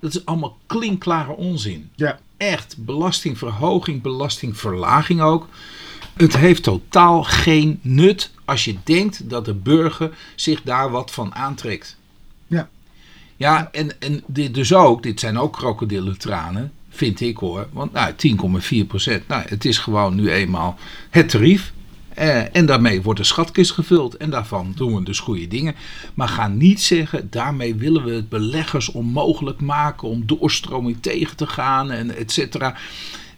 dat 0.00 0.14
is 0.14 0.24
allemaal 0.24 0.58
klinkklare 0.66 1.32
onzin. 1.32 1.90
Ja. 1.94 2.18
Echt, 2.36 2.76
belastingverhoging, 2.78 4.02
belastingverlaging 4.02 5.20
ook. 5.20 5.48
Het 6.16 6.36
heeft 6.36 6.62
totaal 6.62 7.22
geen 7.22 7.78
nut 7.82 8.30
als 8.44 8.64
je 8.64 8.76
denkt 8.84 9.30
dat 9.30 9.44
de 9.44 9.54
burger 9.54 10.16
zich 10.34 10.62
daar 10.62 10.90
wat 10.90 11.10
van 11.10 11.34
aantrekt. 11.34 11.96
Ja. 12.46 12.68
Ja, 13.36 13.68
en, 13.72 14.00
en 14.00 14.22
dit 14.26 14.54
dus 14.54 14.74
ook, 14.74 15.02
dit 15.02 15.20
zijn 15.20 15.38
ook 15.38 15.52
krokodillentranen, 15.52 16.72
vind 16.88 17.20
ik 17.20 17.36
hoor. 17.36 17.68
Want 17.72 17.92
nou, 17.92 18.12
10,4 18.82 18.86
procent, 18.86 19.28
nou, 19.28 19.42
het 19.48 19.64
is 19.64 19.78
gewoon 19.78 20.14
nu 20.14 20.30
eenmaal 20.30 20.78
het 21.10 21.28
tarief. 21.28 21.72
Eh, 22.14 22.56
en 22.56 22.66
daarmee 22.66 23.02
wordt 23.02 23.20
de 23.20 23.26
schatkist 23.26 23.72
gevuld. 23.72 24.16
En 24.16 24.30
daarvan 24.30 24.72
doen 24.76 24.94
we 24.94 25.02
dus 25.02 25.18
goede 25.18 25.48
dingen. 25.48 25.74
Maar 26.14 26.28
ga 26.28 26.48
niet 26.48 26.82
zeggen, 26.82 27.30
daarmee 27.30 27.74
willen 27.74 28.04
we 28.04 28.12
het 28.12 28.28
beleggers 28.28 28.88
onmogelijk 28.88 29.60
maken 29.60 30.08
om 30.08 30.22
doorstroming 30.26 30.96
tegen 31.00 31.36
te 31.36 31.46
gaan 31.46 31.90
en 31.90 32.16
et 32.16 32.32
cetera. 32.32 32.76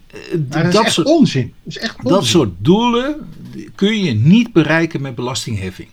Eh, 0.07 0.19
dat, 0.37 0.65
is 0.65 0.75
echt 0.75 0.93
soort, 0.93 1.07
onzin. 1.07 1.53
Dat 1.63 1.75
is 1.75 1.77
echt 1.77 1.97
onzin. 1.97 2.11
dat 2.11 2.25
soort 2.25 2.51
doelen 2.57 3.29
kun 3.75 4.03
je 4.03 4.13
niet 4.13 4.53
bereiken 4.53 5.01
met 5.01 5.15
belastingheffing. 5.15 5.89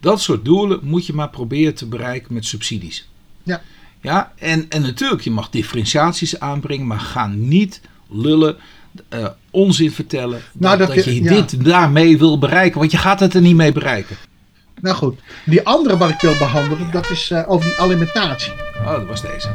Dat 0.00 0.20
soort 0.20 0.44
doelen 0.44 0.78
moet 0.82 1.06
je 1.06 1.12
maar 1.12 1.30
proberen 1.30 1.74
te 1.74 1.86
bereiken 1.86 2.34
met 2.34 2.44
subsidies. 2.44 3.08
Ja. 3.42 3.62
Ja, 4.00 4.32
en, 4.36 4.66
en 4.68 4.82
natuurlijk, 4.82 5.22
je 5.22 5.30
mag 5.30 5.50
differentiaties 5.50 6.40
aanbrengen, 6.40 6.86
maar 6.86 7.00
ga 7.00 7.26
niet 7.26 7.80
lullen, 8.08 8.56
eh, 9.08 9.26
onzin 9.50 9.92
vertellen. 9.92 10.40
Nou, 10.52 10.78
dat, 10.78 10.86
dat 10.86 10.96
dat 10.96 11.04
je- 11.04 11.14
je 11.14 11.22
ja. 11.22 11.30
dit 11.34 11.64
daarmee 11.64 12.18
wil 12.18 12.38
bereiken, 12.38 12.78
want 12.78 12.90
je 12.90 12.98
gaat 12.98 13.20
het 13.20 13.34
er 13.34 13.40
niet 13.40 13.56
mee 13.56 13.72
bereiken. 13.72 14.16
Nou 14.80 14.96
goed, 14.96 15.18
die 15.44 15.66
andere 15.66 15.96
wat 15.96 16.08
ik 16.10 16.20
wil 16.20 16.36
behandelen, 16.38 16.90
dat 16.90 17.10
is 17.10 17.30
eh, 17.30 17.42
over 17.50 17.68
die 17.68 17.80
alimentatie. 17.80 18.52
Oh, 18.84 18.92
dat 18.92 19.06
was 19.06 19.22
deze. 19.22 19.48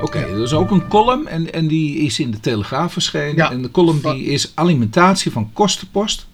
Oké, 0.00 0.18
er 0.18 0.42
is 0.42 0.52
ook 0.52 0.70
een 0.70 0.88
column 0.88 1.26
en, 1.28 1.52
en 1.52 1.66
die 1.66 1.96
is 1.98 2.18
in 2.20 2.30
de 2.30 2.40
Telegraaf 2.40 2.92
verschenen. 2.92 3.36
Ja. 3.36 3.50
En 3.50 3.62
de 3.62 3.70
column 3.70 4.00
die 4.02 4.24
is 4.24 4.52
alimentatie 4.54 5.32
van 5.32 5.50
kostenpost 5.52 6.26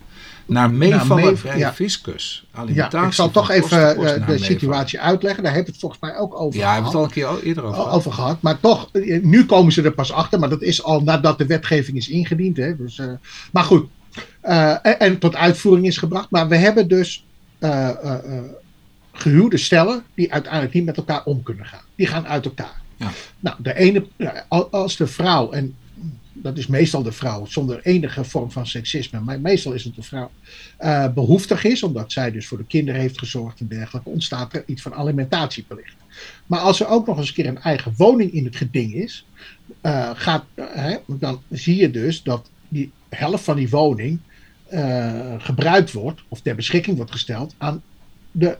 naar 0.46 0.70
meevallen 0.70 1.36
ja. 1.56 1.72
fiscus. 1.72 2.46
Ja, 2.66 3.04
ik 3.06 3.12
zal 3.12 3.30
toch 3.30 3.50
even 3.50 3.88
eh, 3.88 3.94
de 3.94 4.00
meevallen. 4.18 4.38
situatie 4.38 5.00
uitleggen. 5.00 5.42
Daar 5.42 5.52
hebben 5.52 5.70
we 5.72 5.78
het 5.78 5.80
volgens 5.88 6.00
mij 6.12 6.20
ook 6.20 6.40
over 6.40 6.60
Ja, 6.60 6.72
hebben 6.72 6.92
we 6.92 6.98
het 6.98 7.12
gehad. 7.12 7.26
al 7.26 7.34
een 7.34 7.40
keer 7.40 7.48
eerder 7.48 7.64
over 7.64 7.76
gehad. 7.76 7.94
over 7.94 8.12
gehad. 8.12 8.42
Maar 8.42 8.60
toch, 8.60 8.88
eh, 8.92 9.22
nu 9.22 9.46
komen 9.46 9.72
ze 9.72 9.82
er 9.82 9.92
pas 9.92 10.12
achter. 10.12 10.38
Maar 10.38 10.48
dat 10.48 10.62
is 10.62 10.82
al 10.82 11.00
nadat 11.02 11.38
de 11.38 11.46
wetgeving 11.46 11.96
is 11.96 12.08
ingediend. 12.08 12.56
Hè. 12.56 12.76
Dus, 12.76 12.98
eh, 12.98 13.06
maar 13.52 13.64
goed, 13.64 13.86
en, 14.40 14.98
en 15.00 15.18
tot 15.18 15.36
uitvoering 15.36 15.86
is 15.86 15.98
gebracht. 15.98 16.30
Maar 16.30 16.48
we 16.48 16.56
hebben 16.56 16.88
dus 16.88 17.24
eh, 17.58 17.88
gehuwde 19.12 19.56
stellen 19.56 20.02
die 20.14 20.32
uiteindelijk 20.32 20.72
niet 20.74 20.84
met 20.84 20.96
elkaar 20.96 21.24
om 21.24 21.42
kunnen 21.42 21.66
gaan. 21.66 21.80
Die 21.94 22.06
gaan 22.06 22.26
uit 22.26 22.44
elkaar. 22.44 22.80
Ja. 22.96 23.10
Nou, 23.40 23.56
de 23.58 23.74
ene, 23.74 24.06
ja, 24.16 24.44
al- 24.48 24.70
als 24.70 24.96
de 24.96 25.06
vrouw, 25.06 25.50
en 25.50 25.74
dat 26.42 26.58
is 26.58 26.66
meestal 26.66 27.02
de 27.02 27.12
vrouw, 27.12 27.46
zonder 27.46 27.80
enige 27.82 28.24
vorm 28.24 28.50
van 28.50 28.66
seksisme, 28.66 29.20
maar 29.20 29.40
meestal 29.40 29.72
is 29.72 29.84
het 29.84 29.94
de 29.94 30.02
vrouw, 30.02 30.30
eh, 30.76 31.12
behoeftig 31.12 31.64
is, 31.64 31.82
omdat 31.82 32.12
zij 32.12 32.30
dus 32.30 32.46
voor 32.46 32.58
de 32.58 32.64
kinderen 32.64 33.00
heeft 33.00 33.18
gezorgd 33.18 33.60
en 33.60 33.68
dergelijke, 33.68 34.08
ontstaat 34.08 34.54
er 34.54 34.62
iets 34.66 34.82
van 34.82 34.94
alimentatieplicht. 34.94 35.94
Maar 36.46 36.60
als 36.60 36.80
er 36.80 36.88
ook 36.88 37.06
nog 37.06 37.18
eens 37.18 37.28
een 37.28 37.34
keer 37.34 37.46
een 37.46 37.60
eigen 37.60 37.94
woning 37.96 38.32
in 38.32 38.44
het 38.44 38.56
geding 38.56 38.94
is, 38.94 39.26
eh, 39.80 40.10
gaat, 40.14 40.44
eh, 40.54 40.64
hè, 40.70 40.96
dan 41.06 41.42
zie 41.50 41.76
je 41.76 41.90
dus 41.90 42.22
dat 42.22 42.50
die 42.68 42.90
helft 43.08 43.44
van 43.44 43.56
die 43.56 43.70
woning 43.70 44.18
gebruikt 45.38 45.92
wordt, 45.92 46.22
of 46.28 46.40
ter 46.40 46.54
beschikking 46.54 46.96
wordt 46.96 47.12
gesteld 47.12 47.54
aan 47.58 47.82
de 48.30 48.56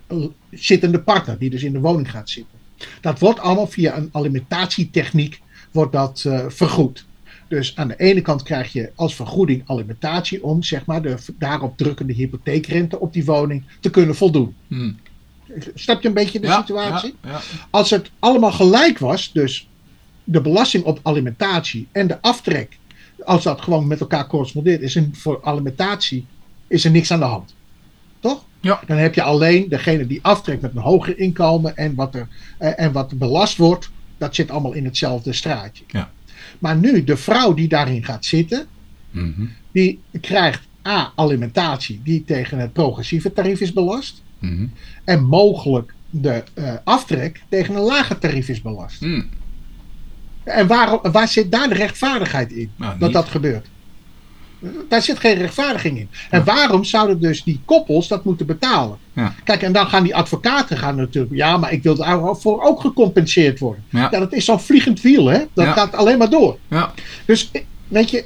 zittende 0.50 1.00
partner, 1.00 1.38
die 1.38 1.50
dus 1.50 1.62
in 1.62 1.72
de 1.72 1.80
woning 1.80 2.10
gaat 2.10 2.30
zitten. 2.30 2.58
Dat 3.00 3.18
wordt 3.18 3.40
allemaal 3.40 3.66
via 3.66 3.96
een 3.96 4.08
alimentatietechniek 4.12 5.40
wordt 5.70 5.92
dat, 5.92 6.26
vergoed. 6.48 7.06
Dus 7.52 7.76
aan 7.76 7.88
de 7.88 7.96
ene 7.96 8.20
kant 8.20 8.42
krijg 8.42 8.72
je 8.72 8.90
als 8.94 9.14
vergoeding 9.14 9.62
alimentatie 9.66 10.42
om 10.44 10.62
zeg 10.62 10.86
maar, 10.86 11.02
de 11.02 11.16
daarop 11.38 11.76
drukkende 11.76 12.12
hypotheekrente 12.12 13.00
op 13.00 13.12
die 13.12 13.24
woning 13.24 13.64
te 13.80 13.90
kunnen 13.90 14.14
voldoen. 14.14 14.54
Hm. 14.68 14.92
Snap 15.74 16.02
je 16.02 16.08
een 16.08 16.14
beetje 16.14 16.40
de 16.40 16.46
Ja, 16.46 16.60
situatie? 16.60 17.14
ja, 17.22 17.30
ja. 17.30 17.40
Als 17.70 17.90
het 17.90 18.10
allemaal 18.18 18.52
gelijk 18.52 18.98
was, 18.98 19.32
dus 19.32 19.68
de 20.24 20.40
belasting 20.40 20.84
op 20.84 21.00
alimentatie 21.02 21.88
en 21.92 22.06
de 22.06 22.20
aftrek, 22.20 22.78
als 23.24 23.42
dat 23.42 23.60
gewoon 23.60 23.86
met 23.86 24.00
elkaar 24.00 24.26
correspondeert, 24.26 24.80
is 24.80 24.96
er 24.96 25.08
voor 25.12 25.40
alimentatie 25.42 26.26
is 26.66 26.84
er 26.84 26.90
niks 26.90 27.10
aan 27.10 27.18
de 27.18 27.24
hand. 27.24 27.54
Toch? 28.20 28.44
Ja. 28.60 28.80
Dan 28.86 28.96
heb 28.96 29.14
je 29.14 29.22
alleen 29.22 29.68
degene 29.68 30.06
die 30.06 30.22
aftrekt 30.22 30.62
met 30.62 30.70
een 30.74 30.82
hoger 30.82 31.18
inkomen 31.18 31.76
en 31.76 31.94
wat 31.94 32.14
er 32.14 32.28
eh, 32.58 32.72
en 32.76 32.92
wat 32.92 33.18
belast 33.18 33.56
wordt, 33.56 33.90
dat 34.18 34.34
zit 34.34 34.50
allemaal 34.50 34.72
in 34.72 34.84
hetzelfde 34.84 35.32
straatje. 35.32 35.84
Ja. 35.86 36.10
Maar 36.62 36.76
nu, 36.76 37.04
de 37.04 37.16
vrouw 37.16 37.54
die 37.54 37.68
daarin 37.68 38.04
gaat 38.04 38.24
zitten, 38.24 38.66
Mhm. 39.10 39.44
die 39.72 40.00
krijgt 40.20 40.60
A, 40.86 41.12
alimentatie 41.16 42.00
die 42.04 42.24
tegen 42.24 42.58
het 42.58 42.72
progressieve 42.72 43.32
tarief 43.32 43.60
is 43.60 43.72
belast. 43.72 44.22
Mhm. 44.38 44.66
En 45.04 45.24
mogelijk 45.24 45.94
de 46.10 46.42
eh, 46.54 46.74
aftrek 46.84 47.42
tegen 47.48 47.74
een 47.74 47.80
lager 47.80 48.18
tarief 48.18 48.48
is 48.48 48.62
belast. 48.62 49.00
Hm. 49.00 49.22
En 50.44 50.66
waarom, 50.66 51.12
waar 51.12 51.28
zit 51.28 51.52
daar 51.52 51.68
de 51.68 51.74
rechtvaardigheid 51.74 52.52
in? 52.52 52.70
Nou, 52.76 52.90
dat 52.92 53.00
niet. 53.00 53.12
dat 53.12 53.28
gebeurt. 53.28 53.66
Daar 54.88 55.02
zit 55.02 55.18
geen 55.18 55.34
rechtvaardiging 55.34 55.98
in. 55.98 56.08
En 56.30 56.44
waarom 56.44 56.84
zouden 56.84 57.20
dus 57.20 57.42
die 57.42 57.60
koppels 57.64 58.08
dat 58.08 58.24
moeten 58.24 58.46
betalen? 58.46 58.96
Ja. 59.12 59.34
Kijk, 59.44 59.62
en 59.62 59.72
dan 59.72 59.86
gaan 59.86 60.02
die 60.02 60.14
advocaten 60.16 60.76
gaan 60.78 60.96
natuurlijk. 60.96 61.34
Ja, 61.34 61.56
maar 61.56 61.72
ik 61.72 61.82
wil 61.82 61.94
daarvoor 61.94 62.62
ook 62.62 62.80
gecompenseerd 62.80 63.58
worden. 63.58 63.84
Ja. 63.90 64.08
Ja, 64.10 64.18
dat 64.18 64.32
is 64.32 64.44
zo'n 64.44 64.60
vliegend 64.60 65.00
wiel, 65.00 65.26
hè? 65.26 65.38
Dat 65.54 65.66
gaat 65.66 65.94
alleen 65.94 66.18
maar 66.18 66.30
door. 66.30 66.56
Ja. 66.68 66.92
Dus 67.24 67.50
weet 67.88 68.10
je, 68.10 68.24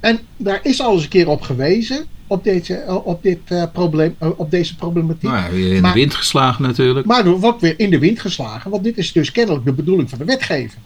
en 0.00 0.18
daar 0.36 0.60
is 0.62 0.80
al 0.80 0.92
eens 0.92 1.02
een 1.02 1.08
keer 1.08 1.28
op 1.28 1.40
gewezen. 1.42 2.04
Op, 2.26 2.44
deze, 2.44 3.00
op, 3.04 3.22
dit, 3.22 3.38
eh, 3.44 3.62
probleem, 3.72 4.14
eh, 4.18 4.28
op 4.36 4.50
deze 4.50 4.76
problematiek. 4.76 5.22
Nou 5.30 5.36
ja, 5.44 5.50
weer 5.50 5.74
in 5.74 5.82
Maar- 5.82 5.92
de 5.92 5.98
wind 5.98 6.14
geslagen 6.14 6.62
natuurlijk. 6.62 7.06
Maar 7.06 7.26
er 7.26 7.38
wordt 7.40 7.60
weer 7.60 7.74
in 7.78 7.90
de 7.90 7.98
wind 7.98 8.20
geslagen. 8.20 8.70
Want 8.70 8.84
dit 8.84 8.98
is 8.98 9.12
dus 9.12 9.32
kennelijk 9.32 9.64
de 9.64 9.72
bedoeling 9.72 10.10
van 10.10 10.18
de 10.18 10.24
wetgever. 10.24 10.78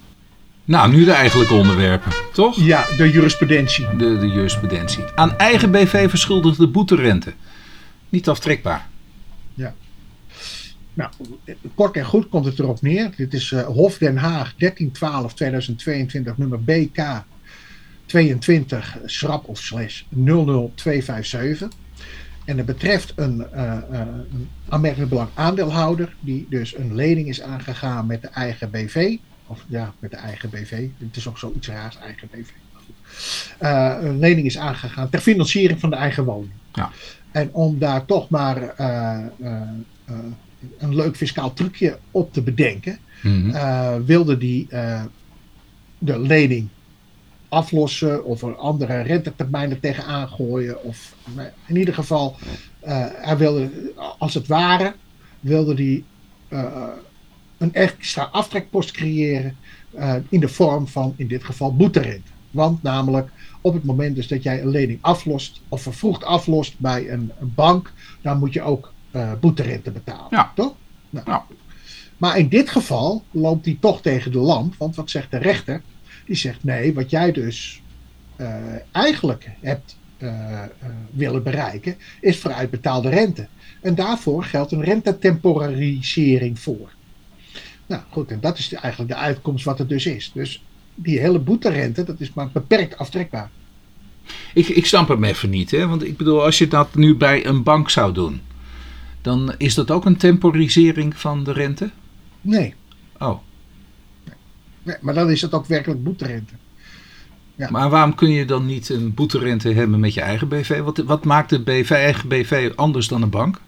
Nou, 0.67 0.91
nu 0.91 1.05
de 1.05 1.13
eigenlijke 1.13 1.55
onderwerpen, 1.55 2.13
toch? 2.33 2.57
Ja, 2.57 2.85
de 2.97 3.11
jurisprudentie. 3.11 3.87
De, 3.97 4.19
de 4.19 4.27
jurisprudentie. 4.27 5.05
Aan 5.15 5.39
eigen 5.39 5.71
BV 5.71 6.09
verschuldigde 6.09 6.69
boeterente. 6.69 7.33
Niet 8.09 8.29
aftrekbaar. 8.29 8.87
Nou, 10.97 11.11
kort 11.75 11.97
en 11.97 12.05
goed 12.05 12.29
komt 12.29 12.45
het 12.45 12.59
erop 12.59 12.83
neer. 12.83 13.11
Dit 13.17 13.35
is 13.35 13.53
eh, 13.53 13.63
Hof 13.63 13.99
Den 13.99 14.17
Haag 14.17 14.53
1312-2022, 14.53 14.57
nummer 16.37 16.65
BK 16.65 17.25
22, 18.07 18.99
schrap 19.05 19.49
of 19.49 19.59
slash 19.59 20.03
00257. 20.09 21.69
En 22.45 22.57
het 22.57 22.67
betreft 22.67 23.13
een, 23.17 23.47
eh, 23.53 23.73
eh, 23.73 24.07
een 24.33 24.49
aanmerkelijk 24.69 25.11
belang 25.11 25.29
aandeelhouder, 25.35 26.17
die 26.21 26.47
dus 26.51 26.77
een 26.77 26.95
lening 26.95 27.29
is 27.29 27.43
aangegaan 27.43 28.07
met 28.07 28.23
de 28.23 28.29
eigen 28.29 28.71
BV. 28.71 29.17
Of 29.47 29.65
ja, 29.69 29.95
met 29.99 30.11
de 30.11 30.17
eigen 30.17 30.51
BV. 30.51 30.87
Het 30.99 31.17
is 31.17 31.29
ook 31.29 31.39
zoiets 31.39 31.69
raars, 31.69 31.99
eigen 31.99 32.29
BV. 32.31 32.49
Eh, 33.59 33.97
een 34.01 34.19
lening 34.19 34.47
is 34.47 34.59
aangegaan 34.59 35.09
ter 35.11 35.21
financiering 35.21 35.81
van 35.81 35.91
de 35.91 35.97
eigen 35.97 36.25
woning. 36.25 36.53
Ja. 36.73 36.91
En 37.31 37.49
om 37.53 37.79
daar 37.79 38.05
toch 38.05 38.29
maar 38.29 38.63
eh, 38.69 39.19
eh, 39.41 39.61
een 40.79 40.95
leuk 40.95 41.17
fiscaal 41.17 41.53
trucje 41.53 41.99
op 42.11 42.33
te 42.33 42.43
bedenken, 42.43 42.99
Mhm. 43.23 44.05
wilde 44.05 44.37
die 44.37 44.67
de 45.99 46.19
lening 46.19 46.69
aflossen 47.49 48.25
of 48.25 48.43
er 48.43 48.57
andere 48.57 49.01
rentetermijnen 49.01 49.81
tegenaan 49.81 50.29
gooien. 50.29 50.83
Of 50.85 51.15
in 51.67 51.77
ieder 51.77 51.95
geval, 51.95 52.37
hij 53.21 53.37
wilde, 53.37 53.71
als 54.19 54.35
het 54.35 54.47
ware, 54.47 54.95
wilde 55.41 55.75
hij 55.75 56.05
eh, 56.49 56.89
een 57.59 57.75
extra 57.75 58.23
aftrekpost 58.23 58.91
creëren 58.91 59.57
eh, 59.91 60.15
in 60.29 60.41
de 60.41 60.49
vorm 60.49 60.89
van, 60.89 61.15
in 61.17 61.27
dit 61.27 61.45
geval, 61.45 61.77
boeterente. 61.77 62.31
Want 62.51 62.83
namelijk, 62.83 63.31
op 63.61 63.75
het 63.75 63.85
moment 63.85 64.15
dus 64.15 64.29
dat 64.29 64.43
jij 64.43 64.63
een 64.63 64.69
lening 64.69 64.99
aflost 65.01 65.61
of 65.69 65.83
vervroegd 65.83 66.25
aflost 66.25 66.79
bij 66.79 67.11
een, 67.11 67.33
een 67.41 67.53
bank, 67.55 67.93
dan 68.23 68.39
moet 68.39 68.53
je 68.53 68.63
ook 68.63 68.93
eh 69.11 69.33
boeterente 69.41 69.91
betalen. 69.91 70.27
Ja. 70.31 70.53
Toch? 70.55 70.75
Nou, 71.11 71.25
Ja. 71.27 71.45
Maar 72.17 72.39
in 72.39 72.49
dit 72.49 72.71
geval 72.71 73.25
loopt 73.31 73.65
hij 73.65 73.77
toch 73.81 74.03
tegen 74.03 74.33
de 74.33 74.39
lamp. 74.39 74.75
Want 74.79 74.97
wat 74.97 75.11
zegt 75.11 75.31
de 75.31 75.39
rechter? 75.39 75.83
Die 76.27 76.37
zegt 76.37 76.65
nee, 76.65 76.95
wat 76.95 77.11
jij 77.11 77.33
dus 77.33 77.83
eh, 78.37 78.55
eigenlijk 78.93 79.51
hebt 79.61 79.97
willen 81.11 81.43
bereiken, 81.43 81.97
is 82.21 82.39
vooruitbetaalde 82.39 83.09
rente. 83.09 83.47
En 83.81 83.95
daarvoor 83.95 84.45
geldt 84.45 84.73
een 84.73 84.85
rentetemporarisering 84.85 86.59
voor. 86.59 86.96
Nou 87.87 88.03
goed, 88.11 88.31
en 88.31 88.41
dat 88.41 88.59
is 88.59 88.73
eigenlijk 88.73 89.13
de 89.13 89.19
uitkomst 89.19 89.65
wat 89.65 89.79
het 89.79 89.89
dus 89.89 90.07
is. 90.07 90.31
Dus 90.35 90.63
die 90.95 91.19
hele 91.21 91.39
boeterente, 91.39 92.05
dat 92.05 92.21
is 92.21 92.33
maar 92.33 92.51
beperkt 92.53 92.99
aftrekbaar. 92.99 93.51
Ik, 94.55 94.69
ik 94.69 94.87
snap 94.87 95.09
hem 95.09 95.25
even 95.25 95.51
niet, 95.51 95.71
hè? 95.71 95.87
Want 95.89 96.05
ik 96.05 96.17
bedoel, 96.17 96.43
als 96.43 96.59
je 96.59 96.69
dat 96.69 96.95
nu 96.95 97.17
bij 97.17 97.47
een 97.47 97.63
bank 97.63 97.91
zou 97.91 98.13
doen, 98.13 98.41
Dan 99.23 99.55
is 99.59 99.75
dat 99.75 99.91
ook 99.91 100.05
een 100.05 100.17
temporisering 100.17 101.17
van 101.17 101.45
de 101.45 101.53
rente? 101.53 101.91
Nee. 102.41 102.75
Oh. 103.19 103.39
nee 104.83 104.97
maar 105.01 105.15
dan 105.15 105.31
is 105.31 105.43
het 105.43 105.55
ook 105.55 105.67
werkelijk 105.67 106.05
boeterente. 106.05 106.53
Ja. 107.55 107.71
Maar 107.71 107.91
waarom 107.91 108.15
kun 108.15 108.31
je 108.31 108.45
dan 108.45 108.67
niet 108.67 108.89
een 108.89 109.15
boeterente 109.15 109.73
hebben 109.73 110.01
met 110.01 110.15
je 110.15 110.21
eigen 110.21 110.49
BV? 110.49 110.81
Wat, 110.81 110.99
wat 110.99 111.25
maakt 111.25 111.51
de 111.51 111.61
BV, 111.61 111.91
eigen 111.91 112.29
BV 112.29 112.73
anders 112.75 113.09
dan 113.09 113.23
een 113.23 113.31
bank? 113.31 113.61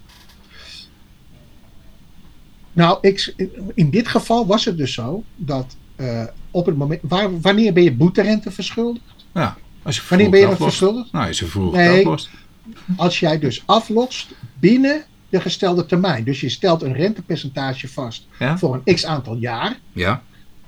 Nou, 2.78 2.98
ik, 3.00 3.34
in 3.74 3.90
dit 3.90 4.08
geval 4.08 4.46
was 4.46 4.64
het 4.64 4.76
dus 4.76 4.92
zo 4.92 5.24
dat 5.36 5.76
uh, 5.96 6.24
op 6.50 6.66
het 6.66 6.76
moment. 6.76 7.00
Waar, 7.02 7.40
wanneer 7.40 7.72
ben 7.72 7.82
je 7.82 7.92
boeterente 7.92 8.50
verschuldigd? 8.50 9.26
Ja, 9.34 9.56
als 9.82 9.96
je 9.96 10.02
wanneer 10.08 10.30
ben 10.30 10.40
je 10.40 10.46
dat 10.46 10.56
verschuldigd? 10.56 11.12
Nou, 11.12 11.26
als 11.26 11.38
je 11.38 11.46
vroeg 11.46 11.72
nee, 11.72 11.98
aflost. 11.98 12.30
Als 12.96 13.20
jij 13.20 13.38
dus 13.38 13.62
aflost 13.66 14.34
binnen 14.58 15.04
de 15.28 15.40
gestelde 15.40 15.86
termijn. 15.86 16.24
Dus 16.24 16.40
je 16.40 16.48
stelt 16.48 16.82
een 16.82 16.92
rentepercentage 16.92 17.88
vast 17.88 18.26
voor 18.56 18.80
een 18.84 18.94
x 18.94 19.06
aantal 19.06 19.36
jaar. 19.36 19.78
Ja. 19.92 20.22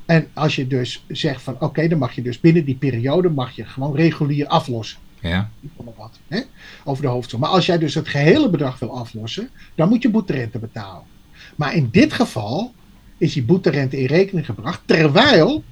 En 0.06 0.28
als 0.34 0.56
je 0.56 0.66
dus 0.66 1.04
zegt 1.08 1.42
van 1.42 1.56
oké, 1.60 1.88
dan 1.88 1.98
mag 1.98 2.12
je 2.12 2.22
dus 2.22 2.40
binnen 2.40 2.64
die 2.64 2.76
periode 2.76 3.28
mag 3.28 3.50
je 3.50 3.64
gewoon 3.64 3.96
regulier 3.96 4.46
aflossen. 4.46 4.98
Ja. 5.20 5.50
Wat, 5.96 6.18
hè? 6.28 6.40
Over 6.84 7.02
de 7.02 7.08
hoofdsom. 7.08 7.40
Maar 7.40 7.50
als 7.50 7.66
jij 7.66 7.78
dus 7.78 7.94
het 7.94 8.08
gehele 8.08 8.50
bedrag 8.50 8.78
wil 8.78 8.98
aflossen, 8.98 9.48
dan 9.74 9.88
moet 9.88 10.02
je 10.02 10.10
boeterente 10.10 10.58
betalen. 10.58 11.18
Maar 11.56 11.74
in 11.74 11.88
dit 11.90 12.12
geval 12.12 12.72
is 13.18 13.32
die 13.32 13.42
boeterente 13.42 14.00
in 14.00 14.06
rekening 14.06 14.46
gebracht, 14.46 14.80
terwijl 14.84 15.64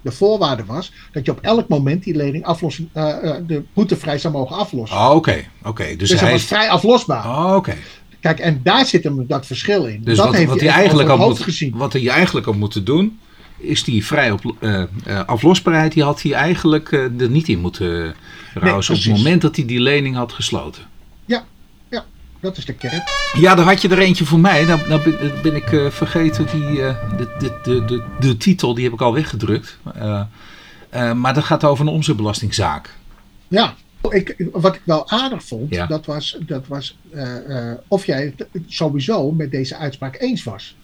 de 0.00 0.12
voorwaarde 0.12 0.64
was 0.64 0.92
dat 1.12 1.24
je 1.24 1.30
op 1.30 1.40
elk 1.40 1.68
moment 1.68 2.04
die 2.04 2.16
lening 2.16 2.44
aflossen, 2.44 2.90
uh, 2.94 3.34
de 3.46 3.62
boetevrij 3.72 4.18
zou 4.18 4.32
mogen 4.32 4.56
aflossen. 4.56 4.98
Oh, 4.98 5.14
oké, 5.14 5.44
oké. 5.62 5.96
Dus, 5.96 6.10
dus 6.10 6.20
hij 6.20 6.30
was 6.30 6.44
vrij 6.44 6.68
aflosbaar. 6.68 7.24
Oh, 7.24 7.54
oké. 7.56 7.76
Kijk, 8.20 8.38
en 8.38 8.60
daar 8.62 8.86
zit 8.86 9.04
hem 9.04 9.26
dat 9.26 9.46
verschil 9.46 9.86
in. 9.86 10.00
Dus 10.02 10.16
dat 10.16 10.26
wat, 10.26 10.34
heeft 10.34 10.48
wat 10.48 10.60
hij 10.60 10.68
eigenlijk 10.68 11.08
al 11.08 11.18
moet, 11.18 11.40
gezien. 11.40 11.76
wat 11.76 11.92
hij 11.92 12.08
eigenlijk 12.08 12.46
al 12.46 12.52
moeten 12.52 12.84
doen, 12.84 13.18
is 13.58 13.84
die 13.84 14.06
vrij 14.06 14.30
op, 14.30 14.54
uh, 14.60 14.82
aflosbaarheid, 15.26 15.92
die 15.92 16.02
had 16.02 16.22
hij 16.22 16.32
eigenlijk 16.32 16.92
er 16.92 17.30
niet 17.30 17.48
in 17.48 17.58
moeten 17.58 18.14
rouwen 18.54 18.82
op 18.90 18.96
het 18.96 19.06
moment 19.06 19.42
dat 19.42 19.56
hij 19.56 19.64
die 19.64 19.80
lening 19.80 20.16
had 20.16 20.32
gesloten. 20.32 20.82
Dat 22.40 22.56
is 22.56 22.64
de 22.64 22.72
kern. 22.72 23.02
Ja, 23.32 23.54
daar 23.54 23.64
had 23.64 23.82
je 23.82 23.88
er 23.88 23.98
eentje 23.98 24.24
voor 24.24 24.38
mij. 24.38 24.64
Nou, 24.64 24.88
nou 24.88 25.14
ben, 25.42 25.56
ik 25.56 25.72
uh, 25.72 25.90
vergeten, 25.90 26.46
die, 26.52 26.76
de, 26.76 27.34
de, 27.38 27.58
de, 27.62 27.84
de, 27.84 28.04
de 28.20 28.36
titel, 28.36 28.74
die 28.74 28.84
heb 28.84 28.92
ik 28.92 29.00
al 29.00 29.12
weggedrukt. 29.12 29.78
maar 31.14 31.34
dat 31.34 31.44
gaat 31.44 31.64
over 31.64 31.86
een 31.86 31.92
omzetbelastingzaak. 31.92 32.94
Ja, 33.48 33.74
ik, 34.08 34.48
wat 34.52 34.74
ik 34.74 34.80
wel 34.84 35.10
aardig 35.10 35.44
vond, 35.44 35.74
ja. 35.74 35.86
dat 35.86 36.06
was, 36.06 36.38
dat 36.40 36.66
was 36.66 36.98
of 37.88 38.06
jij 38.06 38.34
het 38.36 38.48
sowieso 38.66 39.30
met 39.30 39.50
deze 39.50 39.76
uitspraak 39.76 40.20
eens 40.20 40.44
was. 40.44 40.76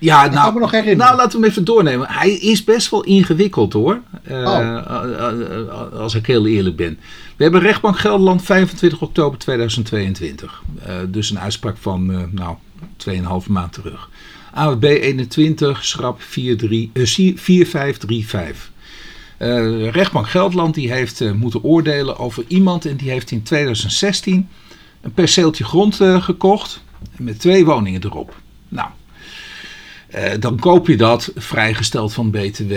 Ja, 0.00 0.26
nou, 0.26 0.44
kan 0.44 0.54
me 0.54 0.60
nog 0.60 0.70
herinneren. 0.70 1.06
nou, 1.06 1.16
laten 1.16 1.32
we 1.32 1.38
hem 1.38 1.46
even 1.50 1.64
doornemen. 1.64 2.08
Hij 2.08 2.30
is 2.30 2.64
best 2.64 2.90
wel 2.90 3.04
ingewikkeld 3.04 3.72
hoor. 3.72 4.00
Uh, 4.30 4.38
oh. 4.38 5.92
Als 5.92 6.14
ik 6.14 6.26
heel 6.26 6.46
eerlijk 6.46 6.76
ben. 6.76 6.98
We 7.36 7.42
hebben 7.42 7.60
rechtbank 7.60 7.98
Gelderland 7.98 8.42
25 8.42 9.00
oktober 9.00 9.38
2022. 9.38 10.62
Uh, 10.86 10.94
dus 11.08 11.30
een 11.30 11.38
uitspraak 11.38 11.76
van, 11.76 12.10
uh, 12.10 12.18
nou, 12.30 12.56
2,5 13.44 13.48
maand 13.48 13.72
terug. 13.72 14.08
AWB 14.52 14.84
21, 14.84 15.84
schrap 15.84 16.22
4535. 16.22 18.70
rechtbank 19.90 20.28
Gelderland 20.28 20.74
die 20.74 20.92
heeft 20.92 21.34
moeten 21.34 21.62
oordelen 21.62 22.18
over 22.18 22.44
iemand 22.46 22.86
en 22.86 22.96
die 22.96 23.10
heeft 23.10 23.30
in 23.30 23.42
2016 23.42 24.48
een 25.00 25.12
perceeltje 25.12 25.64
grond 25.64 26.00
gekocht 26.18 26.82
met 27.16 27.40
twee 27.40 27.64
woningen 27.64 28.04
erop. 28.04 28.36
Nou, 28.68 28.88
dan 30.38 30.58
koop 30.58 30.86
je 30.86 30.96
dat 30.96 31.32
vrijgesteld 31.34 32.12
van 32.12 32.30
BTW. 32.30 32.74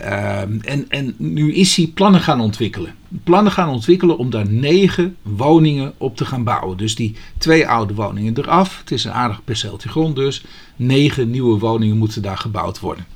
Ehm, 0.00 0.58
en, 0.60 0.84
en 0.88 1.14
nu 1.16 1.54
is 1.54 1.76
hij 1.76 1.86
plannen 1.86 2.20
gaan 2.20 2.40
ontwikkelen. 2.40 2.94
Plannen 3.24 3.52
gaan 3.52 3.68
ontwikkelen 3.68 4.18
om 4.18 4.30
daar 4.30 4.48
negen 4.48 5.16
woningen 5.22 5.92
op 5.98 6.16
te 6.16 6.24
gaan 6.24 6.44
bouwen. 6.44 6.76
Dus 6.76 6.94
die 6.94 7.16
twee 7.38 7.68
oude 7.68 7.94
woningen 7.94 8.38
eraf. 8.38 8.78
Het 8.78 8.90
is 8.90 9.04
een 9.04 9.12
aardig 9.12 9.44
perceeltje 9.44 9.88
grond 9.88 10.16
dus. 10.16 10.44
Negen 10.76 11.30
nieuwe 11.30 11.58
woningen 11.58 11.96
moeten 11.96 12.22
daar 12.22 12.38
gebouwd 12.38 12.80
worden. 12.80 13.06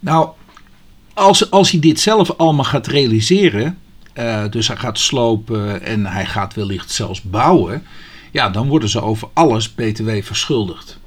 Nou, 0.00 0.28
als, 1.14 1.50
als 1.50 1.70
hij 1.70 1.80
dit 1.80 2.00
zelf 2.00 2.30
allemaal 2.30 2.64
gaat 2.64 2.86
realiseren. 2.86 3.78
Uh, 4.18 4.44
dus 4.50 4.68
hij 4.68 4.76
gaat 4.76 4.98
slopen 4.98 5.82
en 5.82 6.06
hij 6.06 6.26
gaat 6.26 6.54
wellicht 6.54 6.90
zelfs 6.90 7.22
bouwen. 7.22 7.86
Ja, 8.32 8.48
dan 8.48 8.68
worden 8.68 8.88
ze 8.88 9.00
over 9.00 9.28
alles 9.32 9.74
BTW 9.74 10.10
verschuldigd 10.22 10.97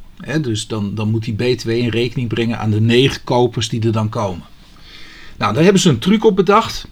dus 0.42 0.68
dan, 0.68 0.96
dan 0.96 1.10
moet 1.10 1.24
die 1.24 1.34
BTW 1.34 1.70
in 1.70 1.90
rekening 1.90 2.30
brengen 2.30 2.60
aan 2.60 2.72
de 2.72 2.82
negen 2.82 3.24
kopers 3.24 3.70
die 3.70 3.86
er 3.86 3.92
dan 3.92 4.10
komen. 4.10 4.44
Nou, 5.38 5.54
daar 5.54 5.64
hebben 5.64 5.82
ze 5.82 5.90
een 5.90 6.00
truc 6.00 6.26
op 6.26 6.36
bedacht. 6.36 6.88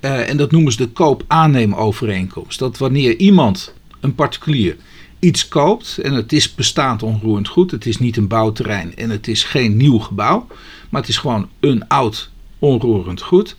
Uh, 0.00 0.28
en 0.28 0.36
dat 0.36 0.50
noemen 0.50 0.72
ze 0.72 0.78
de 0.78 0.88
koop-aanneemovereenkomst. 0.88 2.58
Dat 2.58 2.78
wanneer 2.78 3.16
iemand, 3.16 3.74
een 4.00 4.14
particulier, 4.14 4.76
iets 5.18 5.48
koopt 5.48 5.98
en 5.98 6.12
het 6.12 6.32
is 6.32 6.54
bestaand 6.54 7.02
onroerend 7.02 7.48
goed, 7.48 7.70
het 7.70 7.86
is 7.86 7.98
niet 7.98 8.16
een 8.16 8.28
bouwterrein 8.28 8.96
en 8.96 9.10
het 9.10 9.28
is 9.28 9.44
geen 9.44 9.76
nieuw 9.76 9.98
gebouw, 9.98 10.46
maar 10.90 11.00
het 11.00 11.10
is 11.10 11.18
gewoon 11.18 11.48
een 11.60 11.88
oud 11.88 12.30
onroerend 12.58 13.20
goed, 13.20 13.54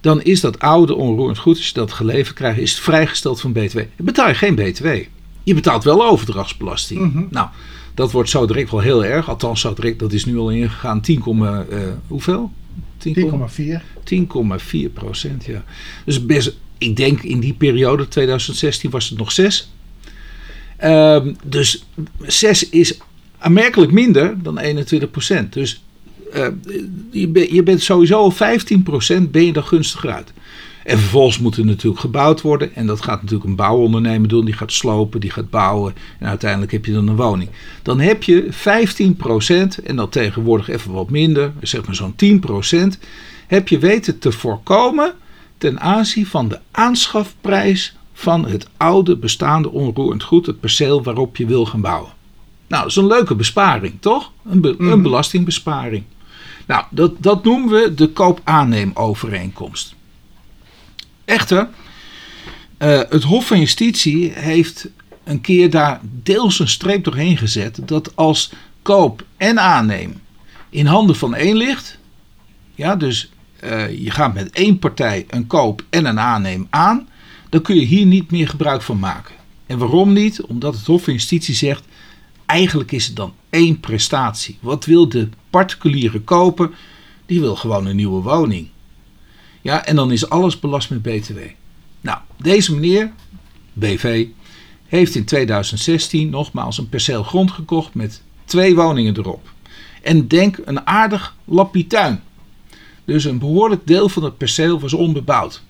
dan 0.00 0.22
is 0.22 0.40
dat 0.40 0.58
oude 0.58 0.94
onroerend 0.94 1.38
goed, 1.38 1.56
als 1.56 1.66
je 1.66 1.74
dat 1.74 1.92
geleverd 1.92 2.36
krijgt, 2.36 2.58
is 2.58 2.70
het 2.70 2.80
vrijgesteld 2.80 3.40
van 3.40 3.52
BTW. 3.52 3.78
Je 3.78 4.02
betaalt 4.02 4.36
geen 4.36 4.54
BTW. 4.54 4.86
Je 5.42 5.54
betaalt 5.54 5.84
wel 5.84 6.06
overdrachtsbelasting. 6.06 7.00
Mhm. 7.00 7.24
Nou, 7.30 7.48
dat 7.96 8.12
wordt 8.12 8.30
zo 8.30 8.46
direct 8.46 8.70
wel 8.70 8.80
heel 8.80 9.04
erg. 9.04 9.28
Althans, 9.28 9.60
zo 9.60 9.74
direct, 9.74 9.98
dat 9.98 10.12
is 10.12 10.24
nu 10.24 10.38
al 10.38 10.50
ingegaan. 10.50 11.00
10, 11.00 11.22
uh, 11.26 11.58
hoeveel? 12.06 12.50
10,4. 12.98 13.82
10,4 14.04 14.92
procent, 14.92 15.44
ja. 15.44 15.64
Dus 16.04 16.26
best, 16.26 16.56
ik 16.78 16.96
denk 16.96 17.22
in 17.22 17.40
die 17.40 17.52
periode, 17.52 18.08
2016, 18.08 18.90
was 18.90 19.08
het 19.08 19.18
nog 19.18 19.32
6. 19.32 19.70
Um, 20.84 21.36
dus 21.44 21.86
6 22.20 22.68
is 22.68 22.98
aanmerkelijk 23.38 23.92
minder 23.92 24.42
dan 24.42 24.58
21 24.58 25.10
procent. 25.10 25.52
Dus 25.52 25.82
uh, 26.34 26.46
je, 27.10 27.28
ben, 27.28 27.54
je, 27.54 27.62
bent 27.62 27.82
sowieso 27.82 28.16
al 28.16 28.30
15 28.30 28.82
procent 28.82 29.30
ben 29.30 29.44
je 29.44 29.52
dan 29.52 29.64
gunstiger 29.64 30.10
uit. 30.10 30.32
En 30.86 30.98
vervolgens 30.98 31.38
moet 31.38 31.56
er 31.56 31.64
natuurlijk 31.64 32.00
gebouwd 32.00 32.40
worden. 32.40 32.74
En 32.74 32.86
dat 32.86 33.02
gaat 33.02 33.22
natuurlijk 33.22 33.48
een 33.48 33.56
bouwondernemer 33.56 34.28
doen. 34.28 34.44
Die 34.44 34.54
gaat 34.54 34.72
slopen, 34.72 35.20
die 35.20 35.30
gaat 35.30 35.50
bouwen. 35.50 35.94
En 36.18 36.28
uiteindelijk 36.28 36.72
heb 36.72 36.84
je 36.84 36.92
dan 36.92 37.08
een 37.08 37.16
woning. 37.16 37.50
Dan 37.82 38.00
heb 38.00 38.22
je 38.22 38.48
15% 39.80 39.84
en 39.84 39.96
dan 39.96 40.08
tegenwoordig 40.08 40.68
even 40.68 40.92
wat 40.92 41.10
minder, 41.10 41.52
zeg 41.60 41.86
maar 41.86 41.94
zo'n 41.94 42.14
10%. 42.96 42.98
Heb 43.46 43.68
je 43.68 43.78
weten 43.78 44.18
te 44.18 44.32
voorkomen 44.32 45.14
ten 45.58 45.80
aanzien 45.80 46.26
van 46.26 46.48
de 46.48 46.58
aanschafprijs 46.70 47.96
van 48.12 48.46
het 48.46 48.68
oude 48.76 49.16
bestaande 49.16 49.70
onroerend 49.70 50.22
goed. 50.22 50.46
Het 50.46 50.60
perceel 50.60 51.02
waarop 51.02 51.36
je 51.36 51.46
wil 51.46 51.66
gaan 51.66 51.80
bouwen. 51.80 52.10
Nou, 52.66 52.82
dat 52.82 52.90
is 52.90 52.96
een 52.96 53.06
leuke 53.06 53.34
besparing, 53.34 53.94
toch? 54.00 54.32
Een, 54.44 54.60
be 54.60 54.74
een 54.78 54.86
mhm. 54.86 55.02
belastingbesparing. 55.02 56.04
Nou, 56.66 56.84
dat, 56.90 57.12
dat 57.18 57.44
noemen 57.44 57.70
we 57.70 57.94
de 57.94 58.08
koop-aanneemovereenkomst. 58.08 59.95
Echter, 61.26 61.68
uh, 62.78 63.00
het 63.08 63.22
Hof 63.22 63.46
van 63.46 63.58
Justitie 63.58 64.32
heeft 64.32 64.88
een 65.24 65.40
keer 65.40 65.70
daar 65.70 66.00
deels 66.02 66.58
een 66.58 66.68
streep 66.68 67.04
doorheen 67.04 67.36
gezet 67.36 67.78
dat 67.84 68.16
als 68.16 68.52
koop 68.82 69.24
en 69.36 69.60
aanneem 69.60 70.20
in 70.70 70.86
handen 70.86 71.16
van 71.16 71.34
één 71.34 71.56
ligt, 71.56 71.98
ja, 72.74 72.96
dus 72.96 73.30
uh, 73.64 74.04
je 74.04 74.10
gaat 74.10 74.34
met 74.34 74.50
één 74.50 74.78
partij 74.78 75.26
een 75.28 75.46
koop 75.46 75.84
en 75.90 76.04
een 76.04 76.20
aanneem 76.20 76.66
aan, 76.70 77.08
dan 77.48 77.62
kun 77.62 77.76
je 77.76 77.86
hier 77.86 78.06
niet 78.06 78.30
meer 78.30 78.48
gebruik 78.48 78.82
van 78.82 78.98
maken. 78.98 79.34
En 79.66 79.78
waarom 79.78 80.12
niet? 80.12 80.42
Omdat 80.42 80.74
het 80.74 80.86
Hof 80.86 81.04
van 81.04 81.12
Justitie 81.12 81.54
zegt, 81.54 81.84
eigenlijk 82.46 82.92
is 82.92 83.06
het 83.06 83.16
dan 83.16 83.34
één 83.50 83.80
prestatie. 83.80 84.58
Wat 84.60 84.84
wil 84.84 85.08
de 85.08 85.28
particuliere 85.50 86.20
koper? 86.20 86.70
Die 87.26 87.40
wil 87.40 87.56
gewoon 87.56 87.86
een 87.86 87.96
nieuwe 87.96 88.22
woning. 88.22 88.68
Ja, 89.66 89.84
en 89.84 89.96
dan 89.96 90.12
is 90.12 90.28
alles 90.28 90.58
belast 90.58 90.90
met 90.90 91.02
BTW. 91.02 91.38
Nou, 92.00 92.18
deze 92.36 92.74
meneer, 92.74 93.12
BV, 93.72 94.26
heeft 94.86 95.14
in 95.14 95.24
2016 95.24 96.30
nogmaals 96.30 96.78
een 96.78 96.88
perceel 96.88 97.22
grond 97.22 97.50
gekocht 97.50 97.94
met 97.94 98.22
twee 98.44 98.74
woningen 98.74 99.16
erop. 99.16 99.52
En 100.02 100.28
denk 100.28 100.58
een 100.64 100.86
aardig 100.86 101.36
tuin. 101.88 102.22
Dus 103.04 103.24
een 103.24 103.38
behoorlijk 103.38 103.86
deel 103.86 104.08
van 104.08 104.24
het 104.24 104.36
perceel 104.36 104.80
was 104.80 104.92
onbebouwd. 104.92 105.62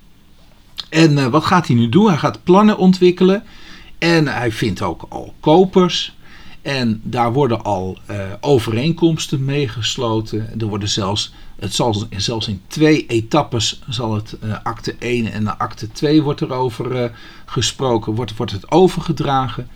En 0.89 1.13
uh, 1.13 1.27
wat 1.27 1.45
gaat 1.45 1.67
hij 1.67 1.77
nu 1.77 1.89
doen? 1.89 2.09
Hij 2.09 2.19
gaat 2.19 2.45
plannen 2.45 2.79
ontwikkelen. 2.79 3.45
En 3.99 4.27
hij 4.27 4.53
vindt 4.53 4.83
ook 4.83 5.07
al 5.09 5.35
kopers. 5.41 6.17
En 6.66 7.00
daar 7.05 7.33
worden 7.33 7.64
al 7.64 7.98
uh, 8.11 8.16
overeenkomsten 8.40 9.44
meegesloten. 9.44 10.61
Er 10.61 10.66
worden 10.66 10.88
zelfs 10.88 11.33
het 11.59 11.74
zal 11.74 12.07
zelfs 12.16 12.48
in 12.48 12.61
twee 12.66 13.07
etappes 13.07 13.81
zal 13.88 14.14
het 14.14 14.37
uh, 14.44 14.57
acte 14.62 14.94
1 14.98 15.33
en 15.33 15.59
acte 15.59 15.92
2 15.92 16.22
wordt 16.22 16.40
erover 16.40 17.02
uh, 17.02 17.05
gesproken, 17.44 18.14
wordt, 18.14 18.37
wordt 18.37 18.52
het 18.52 18.70
overgedragen. 18.70 19.68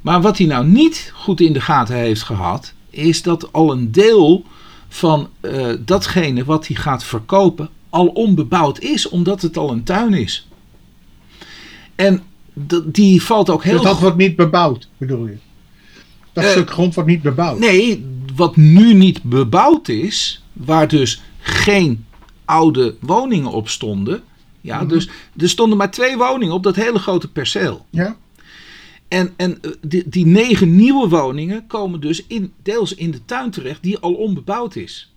Maar 0.00 0.20
wat 0.20 0.38
hij 0.38 0.46
nou 0.46 0.66
niet 0.66 1.12
goed 1.14 1.40
in 1.40 1.52
de 1.52 1.60
gaten 1.60 1.96
heeft 1.96 2.22
gehad, 2.22 2.72
is 2.90 3.22
dat 3.22 3.52
al 3.52 3.72
een 3.72 3.92
deel 3.92 4.44
van 4.88 5.28
eh, 5.40 5.66
datgene 5.80 6.44
wat 6.44 6.66
hij 6.66 6.76
gaat 6.76 7.04
verkopen 7.04 7.68
al 7.90 8.06
onbebouwd 8.06 8.78
is, 8.78 9.08
omdat 9.08 9.42
het 9.42 9.56
al 9.56 9.70
een 9.70 9.84
tuin 9.84 10.14
is. 10.14 10.48
En 11.94 12.22
die 12.84 13.22
valt 13.22 13.50
ook 13.50 13.64
heel 13.64 13.72
Dus 13.74 13.82
dat 13.82 14.00
wordt 14.00 14.16
niet 14.16 14.36
bebouwd, 14.36 14.88
bedoel 14.96 15.26
je? 15.26 15.36
Dat 16.32 16.44
Eh, 16.44 16.50
stuk 16.50 16.70
grond 16.70 16.94
wordt 16.94 17.10
niet 17.10 17.22
bebouwd. 17.22 17.58
Nee, 17.58 18.04
wat 18.34 18.56
nu 18.56 18.94
niet 18.94 19.22
bebouwd 19.22 19.88
is, 19.88 20.42
waar 20.52 20.88
dus 20.88 21.20
geen 21.40 22.04
oude 22.44 22.94
woningen 23.00 23.50
op 23.50 23.68
stonden. 23.68 24.22
Ja, 24.60 24.78
Mhm. 24.80 24.88
dus 24.88 25.08
er 25.36 25.48
stonden 25.48 25.78
maar 25.78 25.90
twee 25.90 26.16
woningen 26.16 26.54
op 26.54 26.62
dat 26.62 26.76
hele 26.76 26.98
grote 26.98 27.28
perceel. 27.28 27.86
Ja? 27.90 28.16
En, 29.08 29.32
en 29.36 29.58
eh, 29.62 29.70
die, 29.80 30.02
die 30.06 30.26
negen 30.26 30.76
nieuwe 30.76 31.08
woningen 31.08 31.66
komen 31.66 32.00
dus 32.00 32.24
in, 32.26 32.52
deels 32.62 32.94
in 32.94 33.10
de 33.10 33.24
tuin 33.24 33.50
terecht 33.50 33.82
die 33.82 33.98
al 33.98 34.12
onbebouwd 34.14 34.76
is. 34.76 35.12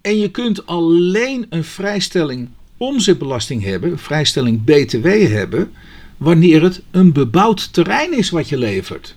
En 0.00 0.18
je 0.18 0.30
kunt 0.30 0.66
alleen 0.66 1.46
een 1.48 1.64
vrijstelling 1.64 2.48
omzetbelasting 2.76 3.62
hebben, 3.62 3.90
een 3.90 3.98
vrijstelling 3.98 4.64
BTW 4.64 5.06
hebben, 5.32 5.72
wanneer 6.16 6.62
het 6.62 6.82
een 6.90 7.12
bebouwd 7.12 7.72
terrein 7.72 8.18
is 8.18 8.30
wat 8.30 8.48
je 8.48 8.58
levert. 8.58 9.15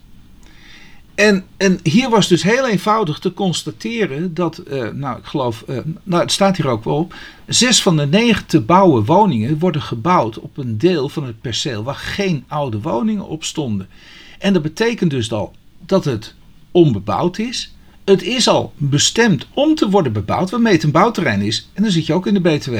En, 1.20 1.46
en 1.58 1.80
hier 1.84 2.10
was 2.10 2.28
dus 2.28 2.44
heel 2.44 2.68
eenvoudig 2.68 3.20
te 3.20 3.34
constateren 3.34 4.34
dat, 4.34 4.58
eh, 4.58 4.90
nou 4.90 5.18
ik 5.18 5.26
geloof, 5.26 5.64
eh, 5.68 5.78
nou 6.04 6.22
het 6.22 6.32
staat 6.32 6.58
hier 6.58 6.68
ook 6.68 6.84
wel 6.84 6.96
op, 6.96 7.16
zes 7.48 7.82
van 7.82 7.98
de 7.98 8.08
negen 8.08 8.46
te 8.46 8.62
bouwen 8.62 9.06
woningen 9.06 9.60
worden 9.60 9.82
gebouwd 9.82 10.40
op 10.40 10.58
een 10.58 10.78
deel 10.78 11.10
van 11.10 11.24
het 11.24 11.42
perceel 11.42 11.84
waar 11.84 11.96
geen 11.96 12.44
oude 12.48 12.82
woningen 12.82 13.28
op 13.28 13.44
stonden. 13.44 13.88
En 14.38 14.54
dat 14.54 14.62
betekent 14.62 15.12
dus 15.12 15.32
al 15.32 15.54
dat 15.86 16.06
het 16.06 16.36
onbebouwd 16.72 17.38
is. 17.38 17.74
Het 18.06 18.24
is 18.24 18.48
al 18.48 18.74
bestemd 18.78 19.48
om 19.54 19.76
te 19.76 19.90
worden 19.90 20.14
bebouwd, 20.14 20.50
waarmee 20.50 20.74
het 20.74 20.84
een 20.84 20.92
bouwterrein 20.92 21.42
is. 21.42 21.70
En 21.74 21.84
dan 21.84 21.92
zit 21.92 22.06
je 22.06 22.14
ook 22.14 22.28
in 22.28 22.34
de 22.34 22.42
BTW. 22.42 22.76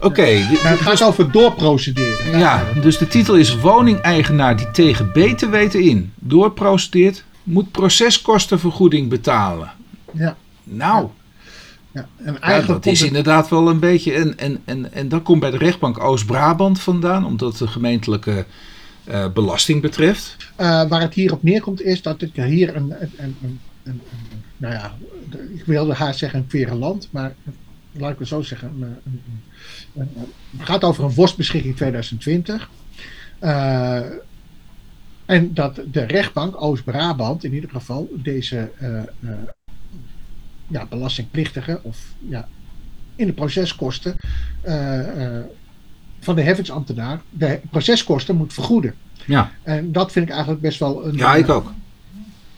Oké, 0.00 0.22
Nou, 0.32 0.66
het 0.66 0.80
gaat 0.80 1.02
over 1.02 1.30
doorprocederen. 1.32 2.38
ja, 2.38 2.64
dus 2.82 2.98
de 2.98 3.06
titel 3.08 3.34
is 3.34 3.56
Woningeigenaar 3.60 4.56
die 4.56 4.70
tegen 4.70 5.10
BTW 5.12 5.54
in 5.74 6.12
doorprocedeert, 6.14 7.24
moet 7.42 7.70
proceskostenvergoeding 7.70 9.08
betalen. 9.08 9.70
Ja. 10.12 10.36
Nou, 10.64 11.08
Ja. 11.92 12.08
En 12.24 12.36
ja, 12.40 12.60
dat 12.60 12.86
is 12.86 12.98
het- 13.00 13.08
inderdaad 13.08 13.48
wel 13.48 13.68
een 13.68 13.78
beetje. 13.78 14.12
En, 14.12 14.38
en, 14.38 14.62
en, 14.64 14.92
en 14.92 15.08
dat 15.08 15.22
komt 15.22 15.40
bij 15.40 15.50
de 15.50 15.56
rechtbank 15.58 16.00
Oost-Brabant 16.00 16.80
vandaan, 16.80 17.24
omdat 17.26 17.48
het 17.48 17.58
de 17.58 17.66
gemeentelijke 17.66 18.44
eh, 19.04 19.26
belasting 19.32 19.82
betreft. 19.82 20.36
Eh, 20.56 20.88
waar 20.88 21.00
het 21.00 21.14
hier 21.14 21.32
op 21.32 21.42
neerkomt 21.42 21.82
is 21.82 22.02
dat 22.02 22.22
ik 22.22 22.30
hier 22.34 22.76
een, 22.76 22.94
een, 23.00 23.12
een, 23.16 23.36
een, 23.42 23.60
een- 23.84 24.00
een- 24.10 24.42
nou 24.56 24.74
ja, 24.74 24.94
ik 25.54 25.62
wilde 25.66 25.94
haar 25.94 26.14
zeggen 26.14 26.38
een 26.38 26.44
faire 26.48 26.74
land, 26.74 27.08
maar 27.10 27.34
laat 27.92 28.12
ik 28.12 28.18
het 28.18 28.28
zo 28.28 28.42
zeggen. 28.42 28.72
Een- 28.80 29.20
het 30.56 30.66
gaat 30.66 30.84
over 30.84 31.04
een 31.04 31.14
worstbeschikking 31.14 31.76
2020. 31.76 32.70
Eh, 33.38 34.00
en 35.24 35.54
dat 35.54 35.80
de 35.92 36.04
rechtbank 36.04 36.62
Oost-Brabant 36.62 37.44
in 37.44 37.54
ieder 37.54 37.70
geval 37.70 38.08
deze 38.12 38.70
eh, 38.78 38.98
eh, 38.98 39.06
ja, 40.66 40.86
belastingplichtige 40.86 41.80
of 41.82 41.98
ja, 42.28 42.48
in 43.16 43.26
de 43.26 43.32
proceskosten 43.32 44.16
van 46.20 46.34
de 46.34 46.42
heffingsambtenaar 46.42 47.20
de 47.30 47.60
proceskosten 47.70 48.36
moet 48.36 48.52
vergoeden. 48.52 48.94
Ja, 49.24 49.52
En 49.62 49.92
dat 49.92 50.12
vind 50.12 50.24
ik 50.26 50.30
eigenlijk 50.30 50.62
best 50.62 50.78
wel 50.78 51.06
een, 51.06 51.16
ja 51.16 51.34
ik 51.34 51.48
ook. 51.48 51.72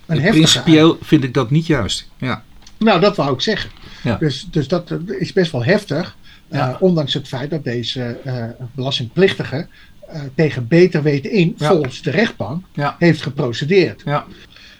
een 0.06 0.20
Principieel 0.20 0.98
vind 1.00 1.24
ik 1.24 1.34
dat 1.34 1.50
niet 1.50 1.66
juist. 1.66 2.08
Ja, 2.16 2.44
Nou, 2.78 3.00
dat 3.00 3.16
wou 3.16 3.34
ik 3.34 3.40
zeggen. 3.40 3.70
Ja. 4.02 4.16
Dus, 4.16 4.48
dus 4.50 4.68
dat 4.68 4.90
is 5.06 5.32
best 5.32 5.52
wel 5.52 5.64
heftig. 5.64 6.16
Eh, 6.48 6.58
Ja. 6.58 6.76
ondanks 6.80 7.14
het 7.14 7.28
feit 7.28 7.50
dat 7.50 7.64
deze 7.64 8.18
eh, 8.24 8.44
belastingplichtige 8.74 9.66
eh, 10.08 10.20
tegen 10.34 10.66
beter 10.68 11.02
weten 11.02 11.30
in, 11.30 11.54
Ja. 11.56 11.68
volgens 11.68 12.02
de 12.02 12.10
rechtbank, 12.10 12.64
Ja. 12.72 12.96
heeft 12.98 13.22
geprocedeerd. 13.22 14.02
ja, 14.04 14.26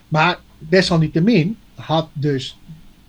Maar 0.08 0.38
desalniettemin 0.58 1.56
had 1.74 2.08
dus 2.12 2.58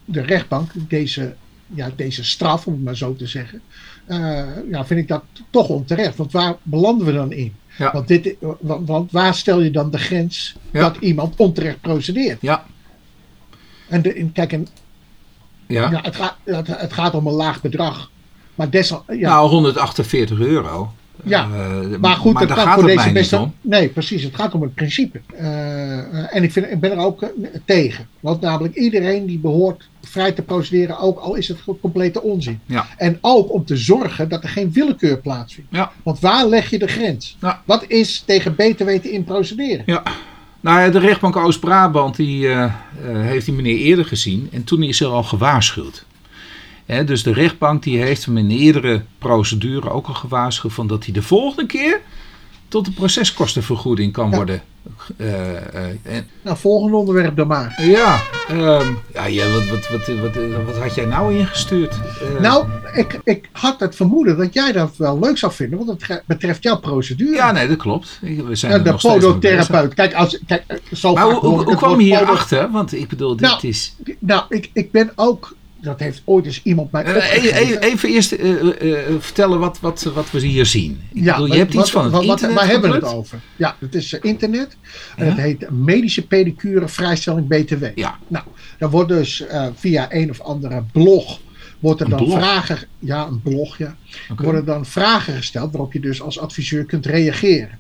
de 0.06 0.22
rechtbank 0.22 0.72
deze, 0.90 1.36
ja, 1.68 1.90
deze 1.96 2.24
straf, 2.24 2.68
om 2.68 2.74
het 2.74 2.84
maar 2.84 2.98
zo 2.98 3.16
te 3.16 3.28
zeggen, 3.28 3.62
eh, 4.06 4.46
ja, 4.72 4.86
vind 4.86 5.00
ik 5.00 5.08
dat 5.08 5.24
toch 5.50 5.70
onterecht. 5.70 6.16
Want 6.16 6.32
waar 6.32 6.56
belanden 6.64 7.06
we 7.06 7.14
dan 7.14 7.32
in? 7.32 7.54
Ja. 7.78 7.92
Want, 7.92 8.08
dit, 8.08 8.36
want, 8.60 8.88
want 8.88 9.12
waar 9.12 9.36
stel 9.36 9.62
je 9.62 9.72
dan 9.72 9.92
de 9.92 9.98
grens 9.98 10.56
Ja. 10.72 10.80
dat 10.80 10.98
iemand 10.98 11.36
onterecht 11.36 11.82
procedeert? 11.82 12.42
ja, 12.42 12.66
En 13.88 14.02
de, 14.02 14.14
en 14.14 14.32
kijk, 14.32 14.52
en 14.54 14.68
ja. 15.68 15.92
Ja, 15.92 16.02
het, 16.02 16.16
gaat, 16.16 16.36
het, 16.44 16.68
het 16.68 16.94
gaat 16.94 17.14
om 17.14 17.28
een 17.28 17.34
laag 17.34 17.62
bedrag. 17.62 18.12
Maar 18.60 18.70
desal, 18.70 19.04
ja, 19.08 19.30
Nou, 19.30 19.50
148 19.50 20.40
euro. 20.40 20.92
Ja, 21.24 21.44
Eh, 21.44 21.98
maar 22.00 22.16
goed, 22.16 22.34
maar 22.34 22.42
het 22.42 22.52
gaat 22.52 22.66
gaat 22.66 22.80
voor 22.80 22.88
deze 22.88 23.12
beste. 23.12 23.50
Nee, 23.62 23.88
precies. 23.88 24.24
Het 24.24 24.36
gaat 24.36 24.54
om 24.54 24.62
het 24.62 24.74
principe. 24.74 25.22
Eh, 25.36 26.36
en 26.36 26.44
ik, 26.44 26.52
vind, 26.52 26.72
ik 26.72 26.80
ben 26.80 26.92
er 26.92 26.98
ook 26.98 27.22
eh, 27.22 27.30
tegen. 27.66 28.08
Want 28.20 28.42
namelijk 28.42 28.76
iedereen 28.76 29.26
die 29.26 29.40
behoort 29.40 29.90
vrij 30.02 30.32
te 30.32 30.42
procederen, 30.42 31.00
ook 31.00 31.20
al 31.20 31.36
is 31.36 31.48
het 31.48 31.58
complete 31.82 32.22
onzin. 32.22 32.60
Ja. 32.66 32.88
En 32.98 33.18
ook 33.22 33.54
om 33.54 33.66
te 33.66 33.78
zorgen 33.78 34.30
dat 34.30 34.44
er 34.44 34.50
geen 34.50 34.72
willekeur 34.72 35.18
plaatsvindt. 35.18 35.70
Ja. 35.72 35.92
Want 36.04 36.20
waar 36.20 36.48
leg 36.48 36.70
je 36.70 36.80
de 36.80 36.88
grens? 36.88 37.38
Ja. 37.42 37.62
Wat 37.66 37.84
is 37.88 38.24
tegen 38.26 38.56
beter 38.56 38.86
weten 38.86 39.12
in 39.12 39.24
procederen? 39.24 39.84
Ja. 39.86 40.04
Nou 40.60 40.80
ja, 40.80 40.90
de 40.90 41.00
rechtbank 41.00 41.36
Oost-Brabant 41.36 42.16
die, 42.16 42.48
heeft 43.04 43.46
die 43.46 43.56
meneer 43.56 43.78
eerder 43.78 44.06
gezien 44.06 44.50
en 44.52 44.64
toen 44.64 44.84
is 44.84 45.02
er 45.02 45.08
al 45.08 45.24
gewaarschuwd. 45.24 46.06
Dus 47.06 47.24
de 47.24 47.34
rechtbank 47.34 47.84
die 47.84 47.98
heeft 48.02 48.26
hem 48.26 48.38
in 48.38 48.50
eerdere 48.50 49.02
procedure 49.18 49.90
ook 49.90 50.08
al 50.08 50.14
gewaarschuwd 50.14 50.74
van 50.74 50.88
dat 50.88 51.04
hij 51.06 51.14
de 51.14 51.22
volgende 51.22 51.66
keer 51.66 52.00
tot 52.68 52.86
de 52.86 52.92
proceskostenvergoeding 52.92 54.14
kan 54.14 54.30
Ja. 54.30 54.36
worden. 54.36 54.62
eh, 55.18 55.56
eh, 55.58 56.24
Nou, 56.42 56.58
volgende 56.58 56.98
onderwerp 56.98 57.36
dan 57.36 57.48
maar. 57.48 57.84
ja, 57.86 58.20
ehm, 58.48 58.88
ja, 59.14 59.26
ja 59.26 59.52
wat, 59.52 59.68
wat, 59.68 59.88
wat, 59.90 60.08
wat, 60.20 60.66
wat 60.66 60.78
had 60.78 60.96
jij 60.96 61.06
nou 61.06 61.36
ingestuurd? 61.38 61.94
Eh, 62.36 62.42
Nou, 62.42 62.66
ik, 62.94 63.20
ik 63.24 63.50
had 63.52 63.80
het 63.80 63.96
vermoeden 63.96 64.38
dat 64.38 64.54
jij 64.54 64.72
dat 64.72 64.98
wel 64.98 65.20
leuk 65.20 65.38
zou 65.38 65.52
vinden, 65.54 65.86
want 65.86 66.08
het 66.08 66.24
betreft 66.26 66.64
jouw 66.64 66.80
procedure. 66.80 67.36
Ja, 67.36 67.52
nee, 67.52 67.68
dat 67.68 67.78
klopt. 67.78 68.20
We 68.22 68.56
zijn 68.56 68.72
Ja, 68.72 68.80
de 68.80 68.94
podotherapeut. 69.02 69.94
Kijk, 69.94 70.14
als, 70.14 70.40
kijk, 70.48 70.64
eh, 70.68 70.78
zo 70.94 71.14
Maar 71.14 71.24
hoe, 71.24 71.36
hoe, 71.40 71.64
hoe 71.64 71.76
kwam 71.76 72.00
je 72.02 72.16
hierachter? 72.18 72.72
Want 72.72 72.94
ik 72.94 73.08
bedoel, 73.08 73.36
dit 73.36 73.42
Nou, 73.42 73.68
is... 73.68 73.96
Nou, 74.20 74.44
ik, 74.50 74.70
ik 74.74 74.92
ben 74.92 75.12
ook, 75.16 75.56
dat 75.82 76.00
heeft 76.00 76.22
ooit 76.26 76.46
eens 76.46 76.62
iemand 76.64 76.92
mij 76.92 77.04
Eh, 77.04 77.16
opgegeven. 77.16 77.54
even, 77.54 77.82
even 77.82 78.10
eerst 78.10 78.32
eh, 78.32 78.60
eh, 78.60 79.16
vertellen 79.20 79.60
wat, 79.60 79.80
wat, 79.80 80.04
wat 80.04 80.32
we 80.32 80.40
hier 80.40 80.66
zien. 80.66 81.02
Ik 81.14 81.24
Ja, 81.24 81.32
bedoel, 81.32 81.44
je 81.46 81.50
wat- 81.50 81.58
hebt 81.58 81.74
iets 81.74 81.92
van 81.92 82.04
het 82.04 82.14
wat- 82.14 82.26
wat- 82.26 82.42
Waar 82.54 82.68
hebben 82.68 82.90
we 82.90 82.96
het 82.96 83.06
over? 83.06 83.40
Ja, 83.56 83.76
het 83.80 83.96
is 83.96 84.14
eh, 84.14 84.20
internet. 84.24 84.78
En 85.16 85.26
Ja. 85.26 85.32
het 85.32 85.40
heet 85.40 85.70
medische 85.72 86.28
pedicure 86.28 86.88
vrijstelling 86.88 87.48
BTW. 87.48 87.86
Ja. 87.96 88.18
Nou, 88.28 88.46
daar 88.78 88.90
wordt 88.90 89.10
dus 89.10 89.46
eh, 89.48 89.68
via 89.76 90.08
een 90.14 90.30
of 90.30 90.42
andere 90.42 90.84
blog, 90.92 91.40
wordt 91.80 92.02
er 92.02 92.10
dan 92.10 92.24
blog? 92.26 92.38
vragen, 92.40 92.78
ja, 93.00 93.26
een 93.28 93.42
blog, 93.42 93.78
ja. 93.78 93.96
Oké. 94.32 94.44
worden 94.44 94.66
dan 94.66 94.86
vragen 94.86 95.34
gesteld 95.34 95.72
waarop 95.72 95.94
je 95.94 96.00
dus 96.00 96.22
als 96.22 96.40
adviseur 96.40 96.86
kunt 96.86 97.06
reageren. 97.06 97.78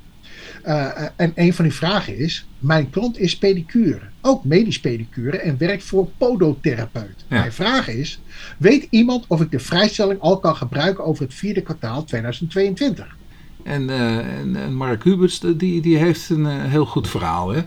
Eh, 0.64 0.86
eh, 0.86 1.10
en 1.16 1.32
een 1.36 1.54
van 1.54 1.66
die 1.66 1.74
vragen 1.74 2.18
is: 2.18 2.48
Mijn 2.60 2.90
klant 2.90 3.20
is 3.20 3.38
pedicure, 3.38 4.02
ook 4.22 4.44
medisch 4.44 4.80
pedicure 4.80 5.38
en 5.38 5.58
werkt 5.58 5.84
voor 5.84 6.08
podotherapeut. 6.18 7.26
Ja. 7.28 7.40
Mijn 7.40 7.54
vraag 7.54 7.88
is: 7.88 8.20
Weet 8.58 8.88
iemand 8.90 9.26
of 9.28 9.42
ik 9.42 9.52
de 9.52 9.60
vrijstelling 9.60 10.20
al 10.20 10.40
kan 10.40 10.56
gebruiken 10.56 11.06
over 11.06 11.24
het 11.24 11.34
vierde 11.34 11.62
kwartaal 11.62 12.04
2022? 12.04 13.18
En, 13.64 13.90
eh, 13.90 14.18
en, 14.18 14.56
en 14.56 14.74
Mark 14.74 15.04
Huberts, 15.04 15.40
die, 15.40 15.82
die 15.82 15.98
heeft 15.98 16.30
een 16.30 16.46
heel 16.46 16.86
goed 16.86 17.10
verhaal. 17.10 17.50
Hè? 17.50 17.62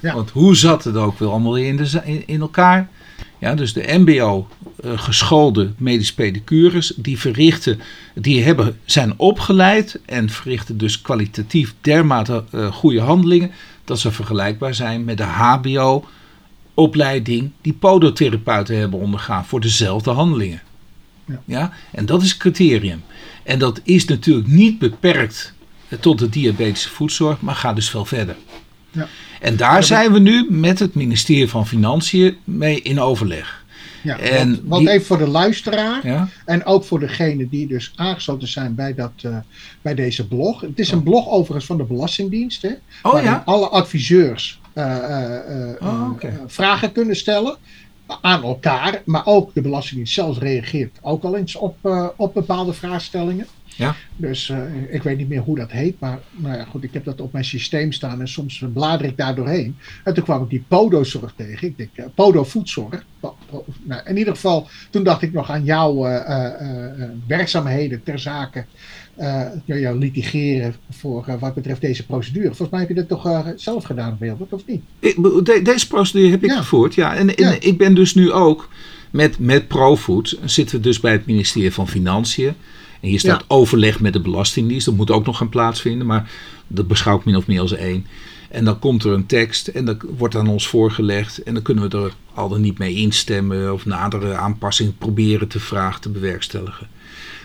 Ja. 0.00 0.14
Want 0.14 0.30
hoe 0.30 0.56
zat 0.56 0.84
het 0.84 0.96
ook 0.96 1.18
wel 1.18 1.30
allemaal 1.30 1.56
in, 1.56 1.76
de, 1.76 2.22
in 2.26 2.40
elkaar? 2.40 2.88
Ja, 3.38 3.54
dus 3.54 3.72
de 3.72 3.98
MBO 3.98 4.48
eh, 4.82 4.98
geschoolde 4.98 5.72
medisch 5.76 6.14
pedicures, 6.14 6.92
die 6.96 7.18
verrichten, 7.18 7.80
die 8.14 8.42
hebben, 8.42 8.78
zijn 8.84 9.18
opgeleid 9.18 10.00
en 10.06 10.30
verrichten 10.30 10.78
dus 10.78 11.00
kwalitatief 11.00 11.74
dermate 11.80 12.44
eh, 12.50 12.72
goede 12.72 13.00
handelingen 13.00 13.50
dat 13.84 13.98
ze 13.98 14.12
vergelijkbaar 14.12 14.74
zijn 14.74 15.04
met 15.04 15.16
de 15.16 15.24
HBO 15.24 16.04
opleiding 16.74 17.50
die 17.60 17.72
podotherapeuten 17.72 18.78
hebben 18.78 19.00
ondergaan 19.00 19.44
voor 19.44 19.60
dezelfde 19.60 20.10
handelingen. 20.10 20.62
Ja. 21.24 21.42
Ja? 21.44 21.72
En 21.90 22.06
dat 22.06 22.22
is 22.22 22.28
het 22.28 22.38
criterium. 22.38 23.02
En 23.42 23.58
dat 23.58 23.80
is 23.84 24.04
natuurlijk 24.04 24.48
niet 24.48 24.78
beperkt 24.78 25.52
tot 26.00 26.18
de 26.18 26.28
diabetische 26.28 26.88
voedzorg, 26.88 27.40
maar 27.40 27.54
gaat 27.54 27.74
dus 27.74 27.90
veel 27.90 28.04
verder. 28.04 28.36
Ja. 28.92 29.06
En 29.40 29.56
daar 29.56 29.82
zijn 29.84 30.12
we 30.12 30.18
nu 30.18 30.46
met 30.50 30.78
het 30.78 30.94
ministerie 30.94 31.48
van 31.48 31.66
Financiën 31.66 32.36
mee 32.44 32.82
in 32.82 33.00
overleg. 33.00 33.58
Ja, 34.02 34.18
En 34.18 34.48
want, 34.48 34.60
want 34.64 34.80
die- 34.84 34.90
even 34.90 35.06
voor 35.06 35.18
de 35.18 35.28
luisteraar 35.28 36.06
Ja? 36.06 36.28
en 36.44 36.64
ook 36.64 36.84
voor 36.84 37.00
degenen 37.00 37.48
die 37.48 37.66
dus 37.66 37.92
aangesloten 37.96 38.48
zijn 38.48 38.74
bij, 38.74 38.94
dat, 38.94 39.12
eh, 39.22 39.36
bij 39.82 39.94
deze 39.94 40.26
blog. 40.28 40.60
Het 40.60 40.78
is 40.78 40.90
een 40.90 41.02
blog 41.02 41.28
overigens 41.28 41.66
van 41.66 41.76
de 41.76 41.84
Belastingdienst. 41.84 42.62
Hè, 42.62 42.68
Oh 43.02 43.12
waarin 43.12 43.30
ja? 43.30 43.42
alle 43.44 43.68
adviseurs 43.68 44.60
eh, 44.72 45.66
eh, 45.66 45.82
Oh, 45.82 46.10
vragen 46.46 46.92
kunnen 46.92 47.16
stellen 47.16 47.56
aan 48.20 48.42
elkaar. 48.42 49.02
Maar 49.04 49.26
ook 49.26 49.54
de 49.54 49.60
Belastingdienst 49.60 50.14
zelfs 50.14 50.38
reageert 50.38 50.98
ook 51.02 51.22
al 51.24 51.36
eens 51.36 51.56
op, 51.56 51.76
op 52.16 52.34
bepaalde 52.34 52.72
vraagstellingen. 52.72 53.46
Ja. 53.76 53.96
Dus 54.16 54.48
eh, 54.50 54.58
ik 54.90 55.02
weet 55.02 55.16
niet 55.16 55.28
meer 55.28 55.40
hoe 55.40 55.56
dat 55.58 55.70
heet. 55.70 56.00
Maar 56.00 56.18
nou 56.30 56.56
ja, 56.56 56.64
goed, 56.64 56.82
ik 56.84 56.92
heb 56.92 57.04
dat 57.04 57.20
op 57.20 57.32
mijn 57.32 57.44
systeem 57.44 57.92
staan 57.92 58.20
en 58.20 58.28
soms 58.28 58.64
blader 58.72 59.06
ik 59.06 59.16
daar 59.16 59.34
doorheen. 59.34 59.76
En 60.04 60.14
toen 60.14 60.24
kwam 60.24 60.42
ik 60.42 60.50
die 60.50 60.64
Podo-zorg 60.68 61.32
tegen. 61.36 61.68
Ik 61.68 61.76
denk, 61.76 61.90
eh, 61.94 62.04
Podo-voedzorg. 62.14 63.04
Po- 63.20 63.36
po- 63.50 63.64
Nou, 63.82 64.02
in 64.06 64.16
ieder 64.16 64.34
geval, 64.34 64.68
toen 64.90 65.02
dacht 65.02 65.22
ik 65.22 65.32
nog 65.32 65.50
aan 65.50 65.64
jouw 65.64 66.06
eh, 66.06 67.08
werkzaamheden 67.26 68.02
ter 68.02 68.18
zake. 68.18 68.64
ja, 69.64 69.92
litigeren 69.92 70.74
voor 70.90 71.36
wat 71.40 71.54
betreft 71.54 71.80
deze 71.80 72.06
procedure. 72.06 72.46
Volgens 72.46 72.70
mij 72.70 72.80
heb 72.80 72.88
je 72.88 72.94
dat 72.94 73.08
toch 73.08 73.52
zelf 73.56 73.84
gedaan, 73.84 74.16
Wilbert, 74.20 74.52
of 74.52 74.66
niet? 74.66 74.82
Ik, 74.98 75.16
bedoel, 75.16 75.44
de- 75.44 75.62
deze 75.62 75.86
procedure 75.88 76.30
heb 76.30 76.42
ik 76.44 76.50
Ja. 76.50 76.56
gevoerd, 76.56 76.94
ja. 76.94 77.14
En, 77.16 77.36
en 77.36 77.44
Ja. 77.44 77.56
ik 77.60 77.78
ben 77.78 77.94
dus 77.94 78.14
nu 78.14 78.32
ook 78.32 78.68
met, 79.10 79.38
met 79.38 79.68
ProFood, 79.68 80.38
zitten 80.44 80.76
we 80.76 80.82
dus 80.82 81.00
bij 81.00 81.12
het 81.12 81.26
ministerie 81.26 81.72
van 81.72 81.88
Financiën. 81.88 82.54
En 83.00 83.08
hier 83.08 83.18
staat 83.18 83.40
Ja. 83.40 83.44
overleg 83.56 84.00
met 84.00 84.12
de 84.12 84.20
Belastingdienst. 84.20 84.86
Dat 84.86 84.94
moet 84.94 85.10
ook 85.10 85.26
nog 85.26 85.36
gaan 85.36 85.48
plaatsvinden, 85.48 86.06
maar 86.06 86.30
dat 86.66 86.88
beschouw 86.88 87.18
ik 87.18 87.24
min 87.24 87.36
of 87.36 87.46
meer 87.46 87.60
als 87.60 87.72
één. 87.74 88.06
En 88.50 88.64
dan 88.64 88.78
komt 88.78 89.04
er 89.04 89.12
een 89.12 89.26
tekst 89.26 89.68
en 89.68 89.84
dat 89.84 89.96
wordt 90.16 90.34
aan 90.36 90.48
ons 90.48 90.68
voorgelegd. 90.68 91.42
En 91.42 91.54
dan 91.54 91.62
kunnen 91.62 91.90
we 91.90 91.96
er 91.98 92.12
al 92.34 92.48
dan 92.48 92.60
niet 92.60 92.78
mee 92.78 92.94
instemmen 92.94 93.72
of 93.72 93.86
nadere 93.86 94.34
aanpassingen 94.34 94.96
proberen 94.96 95.48
te 95.48 95.60
vragen 95.60 96.00
te 96.00 96.08
bewerkstelligen. 96.08 96.88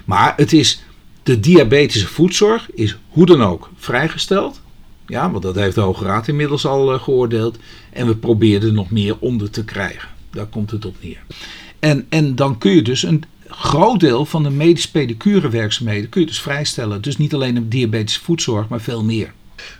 Maar 0.05 0.33
het 0.35 0.53
is, 0.53 0.83
de 1.23 1.39
diabetische 1.39 2.07
voedzorg 2.07 2.71
is 2.71 2.97
hoe 3.07 3.25
dan 3.25 3.41
ook 3.43 3.69
vrijgesteld. 3.77 4.61
Ja, 5.07 5.31
want 5.31 5.43
dat 5.43 5.55
heeft 5.55 5.75
de 5.75 5.81
Hoge 5.81 6.03
Raad 6.05 6.27
inmiddels 6.27 6.65
al 6.65 6.93
eh, 6.93 7.03
geoordeeld. 7.03 7.57
En 7.93 8.07
we 8.07 8.15
probeerden 8.15 8.73
nog 8.73 8.89
meer 8.89 9.15
onder 9.19 9.49
te 9.49 9.63
krijgen. 9.63 10.09
Daar 10.31 10.45
komt 10.45 10.71
het 10.71 10.85
op 10.85 10.95
neer. 11.01 11.23
En, 11.79 12.05
en 12.09 12.35
dan 12.35 12.57
kun 12.57 12.71
je 12.71 12.81
dus 12.81 13.03
een 13.03 13.23
groot 13.57 13.99
deel 13.99 14.25
van 14.25 14.43
de 14.43 14.49
medisch 14.49 14.89
pedicure 14.89 15.49
werkzaamheden 15.49 16.09
kun 16.09 16.21
je 16.21 16.27
dus 16.27 16.41
vrijstellen. 16.41 17.01
Dus 17.01 17.17
niet 17.17 17.33
alleen 17.33 17.53
de 17.55 17.67
diabetische 17.67 18.21
voedzorg, 18.23 18.67
maar 18.67 18.81
veel 18.81 19.03
meer. 19.03 19.31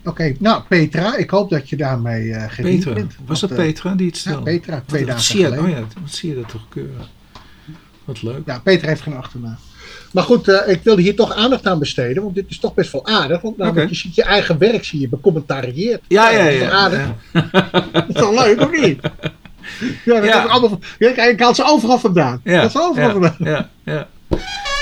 Oké, 0.03 0.35
nou 0.39 0.61
Petra, 0.69 1.15
ik 1.17 1.29
hoop 1.29 1.49
dat 1.49 1.69
je 1.69 1.75
daarmee 1.75 2.31
eh 2.33 2.43
gediend 2.51 2.77
Petra, 2.83 2.93
bent. 2.93 3.15
was 3.25 3.39
dat 3.39 3.49
eh, 3.51 3.55
Petra 3.57 3.95
die 3.95 4.07
het 4.07 4.15
Ja, 4.15 4.21
stelde? 4.21 4.43
Petra, 4.51 4.83
twee 4.85 4.99
Wat- 5.01 5.09
dagen 5.09 5.25
zie 5.25 5.39
je, 5.39 5.43
geleden. 5.45 5.65
Oh 5.65 5.69
ja, 5.71 5.79
wat 6.01 6.11
zie 6.11 6.29
je 6.29 6.35
dat 6.35 6.49
toch 6.49 6.65
keuren. 6.69 7.05
Wat 8.05 8.21
leuk. 8.21 8.41
Ja, 8.45 8.59
Peter 8.59 8.87
heeft 8.87 9.01
geen 9.01 9.15
achternaam. 9.15 9.55
Maar 10.11 10.23
goed, 10.23 10.47
eh, 10.47 10.73
ik 10.73 10.79
wilde 10.83 11.01
hier 11.01 11.15
toch 11.15 11.33
aandacht 11.33 11.67
aan 11.67 11.79
besteden, 11.79 12.23
want 12.23 12.35
dit 12.35 12.45
is 12.49 12.59
toch 12.59 12.73
best 12.73 12.91
wel 12.91 13.05
aardig. 13.05 13.41
Want 13.41 13.57
namelijk, 13.57 13.89
je 13.89 13.95
ziet 13.95 14.15
je 14.15 14.23
eigen 14.23 14.57
werk, 14.57 14.83
zie 14.85 14.99
je 14.99 15.09
becommentarieerd. 15.09 16.01
Ja, 16.07 16.29
ja, 16.29 16.43
dat 16.43 16.53
is 16.53 16.59
ja. 16.59 16.69
aardig? 16.69 16.99
ja. 17.33 17.49
Dat 17.91 18.05
is 18.07 18.15
toch 18.15 18.43
leuk, 18.45 18.61
of 18.61 18.71
niet? 18.81 18.99
Ja, 20.05 20.13
dat 20.15 20.23
Ja. 20.25 20.41
allemaal, 20.43 20.79
ja, 20.99 21.11
kijk, 21.11 21.31
ik 21.31 21.39
haal 21.39 21.55
ze 21.55 21.63
overal 21.65 21.99
vandaan. 21.99 22.41
Ja, 22.43 22.61
dat 22.61 22.69
is 22.69 22.79
overal 22.81 23.11
vandaan. 23.11 23.35
ja, 23.39 23.69
ja. 23.83 24.07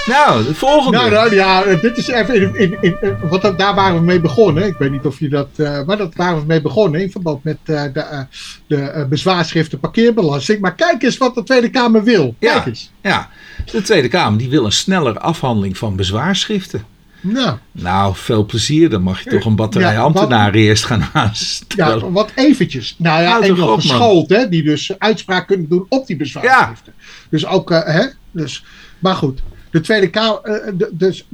Nou, 0.05 0.43
de 0.43 0.53
volgende. 0.55 0.97
Nou, 0.97 1.11
nou, 1.11 1.35
ja, 1.35 1.63
eh, 1.63 1.81
dit 1.81 1.97
is 1.97 2.07
even 2.07 2.35
in, 2.35 2.55
in, 2.55 2.77
in, 2.81 2.97
in- 3.01 3.17
want 3.29 3.41
dat- 3.41 3.57
daar 3.57 3.75
waren 3.75 3.95
we 3.95 4.01
mee 4.05 4.19
begonnen. 4.19 4.65
Ik 4.67 4.75
weet 4.77 4.91
niet 4.91 5.05
of 5.05 5.19
je 5.19 5.29
dat, 5.29 5.47
eh, 5.55 5.83
maar 5.85 5.97
dat 5.97 6.15
waren 6.15 6.39
we 6.39 6.45
mee 6.45 6.61
begonnen 6.61 7.01
in 7.01 7.11
verband 7.11 7.43
met 7.43 7.57
eh, 7.63 7.83
de, 7.93 7.99
eh, 7.99 8.19
de 8.67 8.75
eh, 8.81 9.05
bezwaarschriften 9.05 9.79
parkeerbelasting. 9.79 10.59
Maar 10.59 10.75
kijk 10.75 11.03
eens 11.03 11.17
wat 11.17 11.35
de 11.35 11.43
Tweede 11.43 11.69
Kamer 11.69 12.03
wil. 12.03 12.35
Ja. 12.39 12.53
Kijk 12.53 12.65
eens. 12.65 12.91
Ja, 13.01 13.29
de 13.71 13.81
Tweede 13.81 14.07
Kamer 14.07 14.39
die 14.39 14.49
wil 14.49 14.65
een 14.65 14.71
snellere 14.71 15.19
afhandeling 15.19 15.77
van 15.77 15.95
bezwaarschriften. 15.95 16.85
Nou, 17.23 17.57
Nou, 17.71 18.15
veel 18.15 18.45
plezier. 18.45 18.89
Dan 18.89 19.01
mag 19.01 19.23
je 19.23 19.29
toch 19.29 19.45
een 19.45 19.55
batterij 19.55 19.93
Ja, 19.93 20.01
ambtenaren 20.01 20.59
eerst 20.59 20.85
gaan 20.85 21.09
aanstellen. 21.13 21.99
Ja, 21.99 22.11
wat 22.11 22.31
eventjes. 22.35 22.95
Nou 22.97 23.21
ja, 23.21 23.41
en 23.41 23.55
nog 23.57 23.81
geschoold, 23.81 24.29
hè, 24.29 24.49
die 24.49 24.63
dus 24.63 24.99
uitspraak 24.99 25.47
kunnen 25.47 25.69
doen 25.69 25.85
op 25.89 26.07
die 26.07 26.15
bezwaarschriften. 26.15 26.93
Dus 27.29 27.45
ook, 27.45 27.71
eh, 27.71 27.93
hè, 27.93 28.05
dus, 28.31 28.63
maar 28.99 29.15
goed. 29.15 29.41
De 29.71 29.81
Tweede 29.81 30.09
Kamer, 30.09 30.41
eh, 30.43 30.73
dus, 30.91 31.27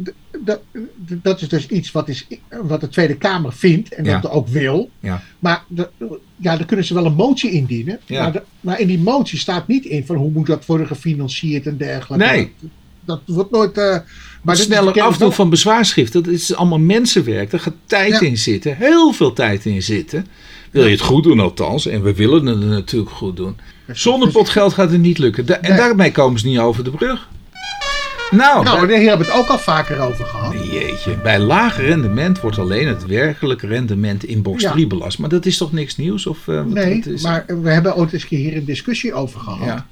dat 1.07 1.41
is 1.41 1.47
dus 1.49 1.67
iets 1.67 1.91
wat, 1.91 2.09
is, 2.09 2.27
wat 2.63 2.81
de 2.81 2.87
Tweede 2.87 3.15
Kamer 3.17 3.53
vindt 3.53 3.93
en 3.95 4.03
Ja. 4.03 4.19
dat 4.19 4.31
ook 4.31 4.47
wil. 4.47 4.89
Ja. 4.99 5.21
Maar 5.39 5.63
de, 5.67 5.89
ja, 6.35 6.57
dan 6.57 6.65
kunnen 6.65 6.85
ze 6.85 6.93
wel 6.93 7.05
een 7.05 7.13
motie 7.13 7.51
indienen. 7.51 7.99
Ja. 8.05 8.21
Maar, 8.23 8.31
de- 8.31 8.43
maar 8.61 8.79
in 8.79 8.87
die 8.87 8.99
motie 8.99 9.39
staat 9.39 9.67
niet 9.67 9.85
in 9.85 10.05
van 10.05 10.15
hoe 10.15 10.31
moet 10.31 10.47
dat 10.47 10.65
worden 10.65 10.87
gefinancierd 10.87 11.65
en 11.65 11.77
dergelijke. 11.77 12.25
Nee. 12.25 12.53
Dat, 13.05 13.21
dat 13.25 13.35
wordt 13.35 13.51
nooit. 13.51 13.77
eh, 13.77 13.97
maar 14.41 14.55
is 14.55 14.61
sneller 14.61 15.01
afdoen 15.01 15.33
van 15.33 15.49
bezwaarschriften. 15.49 16.23
Dat 16.23 16.33
is 16.33 16.55
allemaal 16.55 16.79
mensenwerk. 16.79 17.51
Daar 17.51 17.59
gaat 17.59 17.73
tijd 17.85 18.11
Ja. 18.11 18.19
in 18.19 18.37
zitten. 18.37 18.75
Heel 18.77 19.13
veel 19.13 19.33
tijd 19.33 19.65
in 19.65 19.81
zitten. 19.83 20.27
Wil 20.71 20.85
je 20.85 20.91
het 20.91 20.99
goed 21.01 21.23
doen 21.23 21.39
althans. 21.39 21.85
En 21.87 22.03
we 22.03 22.13
willen 22.13 22.45
het 22.45 22.59
natuurlijk 22.59 23.11
goed 23.11 23.35
doen. 23.37 23.57
Zonder 23.91 24.27
Dus- 24.27 24.37
potgeld 24.37 24.73
gaat 24.73 24.91
het 24.91 25.01
niet 25.01 25.17
lukken. 25.17 25.45
Da- 25.45 25.59
En 25.61 25.69
Nee. 25.69 25.77
daarmee 25.79 26.11
komen 26.11 26.39
ze 26.39 26.47
niet 26.47 26.59
over 26.59 26.83
de 26.83 26.89
brug. 26.89 27.27
Nou, 28.31 28.63
Nou, 28.63 28.87
hier 28.97 29.09
hebben 29.09 29.27
we 29.27 29.31
het 29.33 29.41
ook 29.41 29.47
al 29.47 29.57
vaker 29.59 29.99
over 29.99 30.25
gehad. 30.25 30.53
jeetje. 30.71 31.17
Bij 31.23 31.39
laag 31.39 31.77
rendement 31.77 32.41
wordt 32.41 32.57
alleen 32.59 32.87
het 32.87 33.05
werkelijke 33.05 33.67
rendement 33.67 34.23
in 34.23 34.41
box 34.41 34.61
Ja. 34.63 34.71
3 34.71 34.87
belast. 34.87 35.19
Maar 35.19 35.29
dat 35.29 35.45
is 35.45 35.57
toch 35.57 35.71
niks 35.71 35.97
nieuws? 35.97 36.25
Of, 36.27 36.45
wat- 36.45 36.65
Nee, 36.67 37.03
is- 37.05 37.21
maar 37.21 37.45
we 37.61 37.69
hebben 37.69 37.95
ooit 37.95 38.13
eens 38.13 38.27
hier 38.27 38.55
een 38.55 38.65
discussie 38.65 39.13
over 39.13 39.39
gehad. 39.39 39.65
Ja. 39.65 39.85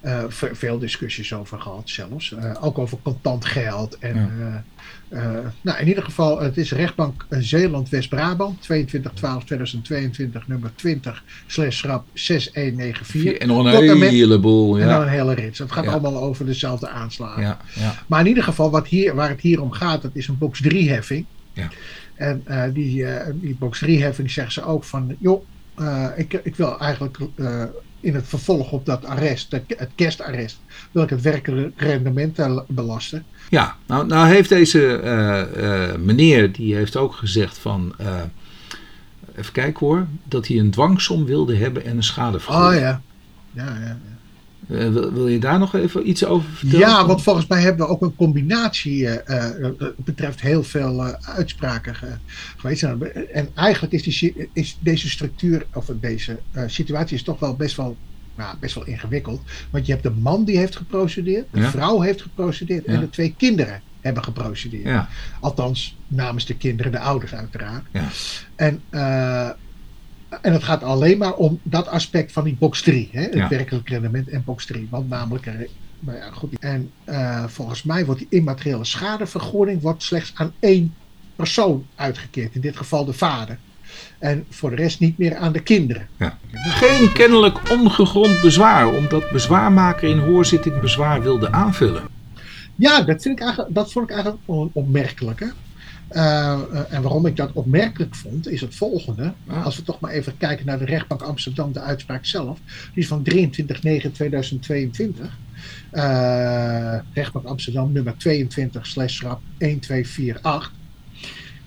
Eh, 0.00 0.24
ve- 0.28 0.54
veel 0.54 0.78
discussies 0.78 1.34
over 1.34 1.60
gehad 1.60 1.82
zelfs. 1.88 2.32
Eh, 2.34 2.52
ook 2.64 2.78
over 2.78 2.98
contant 3.02 3.44
geld. 3.44 3.98
En, 3.98 4.14
Ja. 4.38 4.64
eh, 5.08 5.38
nou, 5.60 5.78
in 5.78 5.88
ieder 5.88 6.02
geval, 6.04 6.40
het 6.40 6.56
is 6.56 6.72
rechtbank 6.72 7.26
Zeeland-West-Brabant, 7.30 8.62
22-12-2022, 8.62 10.46
nummer 10.46 10.70
20, 10.74 11.22
slash 11.46 11.82
rap 11.84 12.04
6194. 12.12 13.32
En 13.32 13.48
nog 13.48 13.64
een 13.64 14.02
heleboel. 14.02 14.78
En 14.78 14.88
dan 14.88 15.02
een 15.02 15.08
hele 15.08 15.34
rits. 15.34 15.58
Het 15.58 15.72
gaat 15.72 15.84
Ja. 15.84 15.90
allemaal 15.90 16.16
over 16.22 16.46
dezelfde 16.46 16.88
aanslagen. 16.88 17.42
Ja, 17.42 17.58
ja. 17.74 17.94
Maar 18.06 18.20
in 18.20 18.26
ieder 18.26 18.44
geval, 18.44 18.70
wat 18.70 18.86
hier, 18.88 19.14
waar 19.14 19.28
het 19.28 19.40
hier 19.40 19.60
om 19.62 19.70
gaat, 19.72 20.02
dat 20.02 20.10
is 20.14 20.28
een 20.28 20.38
box 20.38 20.60
3 20.62 20.90
heffing. 20.90 21.24
Ja. 21.52 21.68
En 22.14 22.42
die, 22.72 23.04
die 23.34 23.56
box 23.58 23.78
3 23.78 24.02
heffing 24.02 24.30
zeggen 24.30 24.52
ze 24.52 24.64
ook 24.64 24.84
van, 24.84 25.16
joh, 25.18 25.42
ik, 26.16 26.32
ik 26.42 26.56
wil 26.56 26.78
eigenlijk 26.78 27.18
in 28.00 28.14
het 28.14 28.28
vervolg 28.28 28.72
op 28.72 28.86
dat 28.86 29.04
arrest, 29.04 29.52
het 29.66 29.90
kerstarrest, 29.94 30.58
wil 30.90 31.02
ik 31.02 31.10
het 31.10 31.22
werkelijke 31.22 31.84
rendement 31.84 32.38
eh, 32.38 32.58
belasten. 32.68 33.24
Ja, 33.50 33.76
nou, 33.86 34.06
nou 34.06 34.28
heeft 34.28 34.48
deze 34.48 34.96
eh, 34.96 35.90
eh, 35.90 35.96
meneer, 35.98 36.52
die 36.52 36.74
heeft 36.74 36.96
ook 36.96 37.14
gezegd 37.14 37.58
van, 37.58 37.94
eh, 37.98 38.22
even 39.36 39.52
kijken 39.52 39.86
hoor, 39.86 40.06
dat 40.24 40.46
hij 40.46 40.58
een 40.58 40.70
dwangsom 40.70 41.24
wilde 41.24 41.56
hebben 41.56 41.84
en 41.84 41.96
een 41.96 42.02
schadevergoeding. 42.02 42.74
Oh 42.74 42.80
ja. 42.80 43.00
Ja, 43.52 43.64
ja, 43.64 43.86
ja. 43.86 43.98
Eh, 44.70 44.88
wil, 44.88 45.12
wil 45.12 45.28
je 45.28 45.38
daar 45.38 45.58
nog 45.58 45.74
even 45.74 46.08
iets 46.08 46.24
over 46.24 46.50
vertellen? 46.50 46.88
ja, 46.88 47.06
want 47.06 47.22
volgens 47.22 47.46
mij 47.46 47.60
hebben 47.60 47.86
we 47.86 47.92
ook 47.92 48.02
een 48.02 48.16
combinatie. 48.16 49.08
eh, 49.08 49.46
eh, 49.66 49.86
betreft 49.96 50.40
heel 50.40 50.62
veel 50.62 51.02
uitspraken 51.20 51.94
ge- 51.94 52.16
geweest. 52.56 52.82
En 53.32 53.48
eigenlijk 53.54 53.92
is, 53.92 54.02
die, 54.02 54.48
is 54.52 54.78
deze 54.80 55.08
structuur, 55.10 55.66
of 55.74 55.90
deze 56.00 56.38
situatie, 56.66 57.16
is 57.16 57.22
toch 57.22 57.38
wel 57.40 57.56
best 57.56 57.76
wel, 57.76 57.96
nou, 58.36 58.56
best 58.60 58.74
wel 58.74 58.86
ingewikkeld. 58.86 59.40
Want 59.70 59.86
je 59.86 59.92
hebt 59.92 60.04
de 60.04 60.10
man 60.10 60.44
die 60.44 60.58
heeft 60.58 60.76
geprocedeerd, 60.76 61.46
de 61.50 61.60
Ja. 61.60 61.70
vrouw 61.70 62.00
heeft 62.00 62.22
geprocedeerd 62.22 62.84
en 62.84 63.00
de 63.00 63.10
twee 63.10 63.34
kinderen 63.36 63.82
hebben 64.00 64.24
geprocedeerd. 64.24 64.84
Ja, 64.84 65.08
Althans, 65.40 65.96
namens 66.08 66.46
de 66.46 66.56
kinderen, 66.56 66.92
de 66.92 66.98
ouders 66.98 67.34
uiteraard. 67.34 67.84
Ja. 67.92 68.08
En, 68.56 68.80
en 70.42 70.52
het 70.52 70.62
gaat 70.64 70.82
alleen 70.82 71.18
maar 71.18 71.34
om 71.34 71.60
dat 71.62 71.88
aspect 71.88 72.32
van 72.32 72.44
die 72.44 72.56
box 72.58 72.82
3. 72.82 73.08
Hè? 73.12 73.20
Het 73.22 73.34
Ja. 73.34 73.48
werkelijk 73.48 73.88
rendement 73.88 74.28
en 74.28 74.42
box 74.44 74.66
3. 74.66 74.86
Want 74.90 75.08
namelijk, 75.08 75.46
er- 75.46 75.68
nou 76.00 76.18
ja, 76.18 76.30
goed. 76.30 76.58
En 76.58 76.90
eh, 77.04 77.44
volgens 77.46 77.82
mij 77.82 78.04
wordt 78.04 78.20
die 78.20 78.28
immateriële 78.30 78.84
schadevergoeding 78.84 79.82
wordt 79.82 80.02
slechts 80.02 80.32
aan 80.34 80.52
één 80.58 80.94
persoon 81.36 81.86
uitgekeerd. 81.94 82.54
In 82.54 82.60
dit 82.60 82.76
geval 82.76 83.04
de 83.04 83.12
vader. 83.12 83.58
En 84.18 84.44
voor 84.50 84.70
de 84.70 84.76
rest 84.76 85.00
niet 85.00 85.18
meer 85.18 85.36
aan 85.36 85.52
de 85.52 85.60
kinderen. 85.62 86.08
Ja. 86.16 86.38
Geen 86.52 87.12
kennelijk 87.12 87.70
ongegrond 87.70 88.40
bezwaar, 88.40 88.88
omdat 88.88 89.30
bezwaarmaker 89.30 90.08
in 90.08 90.18
hoorzitting 90.18 90.80
bezwaar 90.80 91.22
wilde 91.22 91.52
aanvullen. 91.52 92.02
Ja, 92.74 93.02
dat, 93.02 93.22
vind 93.22 93.38
ik 93.38 93.44
eigenlijk, 93.44 93.74
dat 93.74 93.92
vond 93.92 94.08
ik 94.08 94.14
eigenlijk 94.14 94.42
on- 94.46 94.70
opmerkelijk. 94.72 95.40
Hè? 95.40 95.46
Eh, 96.10 96.60
en 96.92 97.02
waarom 97.02 97.26
ik 97.26 97.36
dat 97.36 97.52
opmerkelijk 97.52 98.14
vond, 98.14 98.48
is 98.48 98.60
het 98.60 98.74
volgende. 98.74 99.32
Ja. 99.48 99.60
Als 99.62 99.76
we 99.76 99.82
toch 99.82 100.00
maar 100.00 100.10
even 100.10 100.36
kijken 100.36 100.66
naar 100.66 100.78
de 100.78 100.84
rechtbank 100.84 101.22
Amsterdam, 101.22 101.72
de 101.72 101.80
uitspraak 101.80 102.24
zelf. 102.24 102.58
Die 102.94 103.02
is 103.02 103.08
van 103.08 103.22
23-9-2022. 103.22 105.38
Eh, 105.90 106.98
rechtbank 107.12 107.46
Amsterdam, 107.46 107.92
nummer 107.92 108.16
22 108.16 108.86
slash 108.86 109.22
rap 109.22 109.40
1248. 109.58 110.72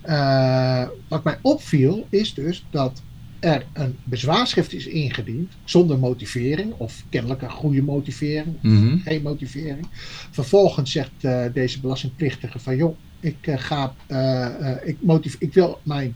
Eh, 0.02 0.88
wat 1.08 1.24
mij 1.24 1.38
opviel, 1.42 2.08
is 2.10 2.34
dus 2.34 2.66
dat 2.70 3.02
er 3.40 3.66
een 3.74 3.98
bezwaarschrift 4.04 4.74
is 4.74 4.86
ingediend 4.88 5.52
zonder 5.64 6.00
motivering, 6.00 6.74
of 6.78 7.04
kennelijk 7.10 7.42
een 7.42 7.50
goede 7.50 7.82
motivering, 7.82 8.56
Mhm. 8.62 8.98
geen 8.98 9.22
motivering. 9.22 9.88
Vervolgens 10.32 10.92
zegt 10.92 11.12
deze 11.54 11.80
belastingplichtige 11.82 12.60
van 12.60 12.76
joh, 12.76 12.96
ik, 13.24 13.48
eh, 13.48 13.58
ga, 13.58 13.96
eh, 14.06 14.72
eh, 14.72 14.88
ik, 14.88 14.98
ik 15.40 15.54
wil 15.54 15.80
mijn 15.84 16.16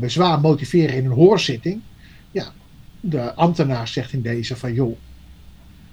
bezwaar 0.00 0.40
motiveren 0.40 0.96
in 0.96 1.04
een 1.04 1.10
hoorzitting. 1.10 1.80
Ja, 2.30 2.52
de 3.00 3.34
ambtenaar 3.34 3.88
zegt 3.88 4.12
in 4.12 4.22
deze 4.22 4.56
van 4.56 4.74
joh, 4.74 4.96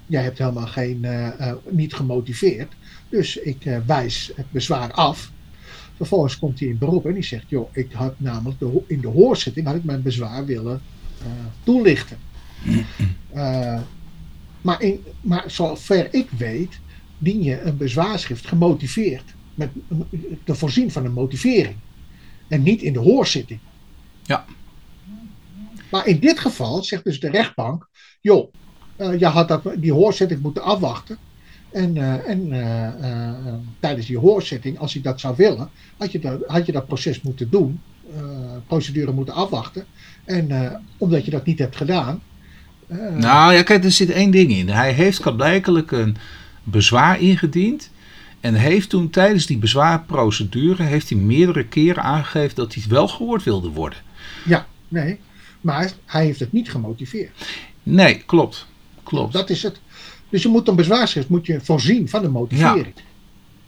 jij 0.05 0.23
hebt 0.23 0.38
helemaal 0.38 0.67
geen, 0.67 1.05
niet 1.69 1.93
gemotiveerd, 1.93 2.73
dus 3.09 3.38
ik 3.38 3.81
wijs 3.85 4.31
het 4.35 4.51
bezwaar 4.51 4.91
af. 4.91 5.31
Vervolgens 5.95 6.39
komt 6.39 6.59
hij 6.59 6.67
in 6.67 6.77
beroep 6.77 7.05
en 7.05 7.13
die 7.13 7.23
zegt, 7.23 7.45
joh, 7.47 7.69
ik 7.75 7.91
had 7.91 8.19
namelijk 8.19 8.59
de, 8.59 8.83
in 8.88 9.01
de 9.01 9.07
hoorzitting 9.07 9.65
had 9.65 9.75
ik 9.75 9.83
mijn 9.83 10.01
bezwaar 10.01 10.45
willen 10.45 10.81
toelichten. 11.63 12.17
Maar, 14.61 14.81
in, 14.81 15.03
maar 15.21 15.43
zover 15.47 16.13
ik 16.13 16.29
weet, 16.38 16.79
dien 17.17 17.43
je 17.43 17.61
een 17.61 17.77
bezwaarschrift 17.77 18.47
gemotiveerd. 18.47 19.35
Met, 19.55 19.69
te 20.43 20.55
voorzien 20.55 20.91
van 20.91 21.05
een 21.05 21.13
motivering. 21.13 21.75
En 22.47 22.63
niet 22.63 22.81
in 22.81 22.93
de 22.93 22.99
hoorzitting. 22.99 23.59
Ja. 24.23 24.45
Maar 25.91 26.07
in 26.07 26.19
dit 26.19 26.39
geval 26.39 26.83
zegt 26.83 27.03
dus 27.03 27.19
de 27.19 27.29
rechtbank: 27.29 27.87
joh, 28.21 28.53
eh, 28.95 29.19
je 29.19 29.25
had 29.25 29.47
dat, 29.47 29.63
die 29.77 29.93
hoorzitting 29.93 30.41
moeten 30.41 30.63
afwachten. 30.63 31.17
En, 31.71 31.97
eh, 31.97 32.29
en 32.29 32.51
eh, 32.51 33.53
tijdens 33.79 34.07
die 34.07 34.17
hoorzitting, 34.17 34.79
als 34.79 34.93
je 34.93 35.01
dat 35.01 35.19
zou 35.19 35.35
willen, 35.37 35.69
had 35.97 36.11
je 36.11 36.19
dat, 36.19 36.43
had 36.47 36.65
je 36.65 36.71
dat 36.71 36.87
proces 36.87 37.21
moeten 37.21 37.49
doen, 37.49 37.81
procedure 38.67 39.11
moeten 39.11 39.33
afwachten. 39.33 39.85
En 40.25 40.81
omdat 40.97 41.25
je 41.25 41.31
dat 41.31 41.45
niet 41.45 41.59
hebt 41.59 41.75
gedaan. 41.75 42.21
Nou 43.17 43.53
ja, 43.53 43.63
kijk, 43.63 43.83
er 43.83 43.91
zit 43.91 44.09
één 44.09 44.31
ding 44.31 44.51
in. 44.51 44.69
Hij 44.69 44.91
heeft 44.91 45.35
blijkelijk 45.35 45.91
een 45.91 46.17
bezwaar 46.63 47.21
ingediend. 47.21 47.89
En 48.45 48.53
heeft 48.53 48.89
toen 48.89 49.10
tijdens 49.10 49.45
die 49.45 49.58
bezwaarprocedure 49.58 50.84
heeft 50.84 51.10
hij 51.10 51.17
meerdere 51.17 51.65
keren 51.65 52.03
aangegeven 52.03 52.55
dat 52.55 52.73
hij 52.73 52.84
wel 52.89 53.08
gehoord 53.08 53.43
wilde 53.43 53.69
worden. 53.69 53.99
Ja, 54.43 54.65
nee. 54.88 55.19
Maar 55.62 55.91
hij 56.05 56.25
heeft 56.25 56.39
het 56.39 56.51
niet 56.51 56.69
gemotiveerd. 56.71 57.31
Nee, 57.84 58.23
klopt. 58.25 58.65
Klopt. 59.03 59.34
Dat 59.34 59.49
is 59.49 59.63
het. 59.63 59.79
Dus 60.29 60.43
je 60.43 60.49
moet 60.49 60.67
een 60.67 60.75
bezwaarschrift 60.75 61.29
moet 61.29 61.45
je 61.45 61.60
voorzien 61.62 62.10
van 62.10 62.21
de 62.21 62.29
motivering. 62.29 62.93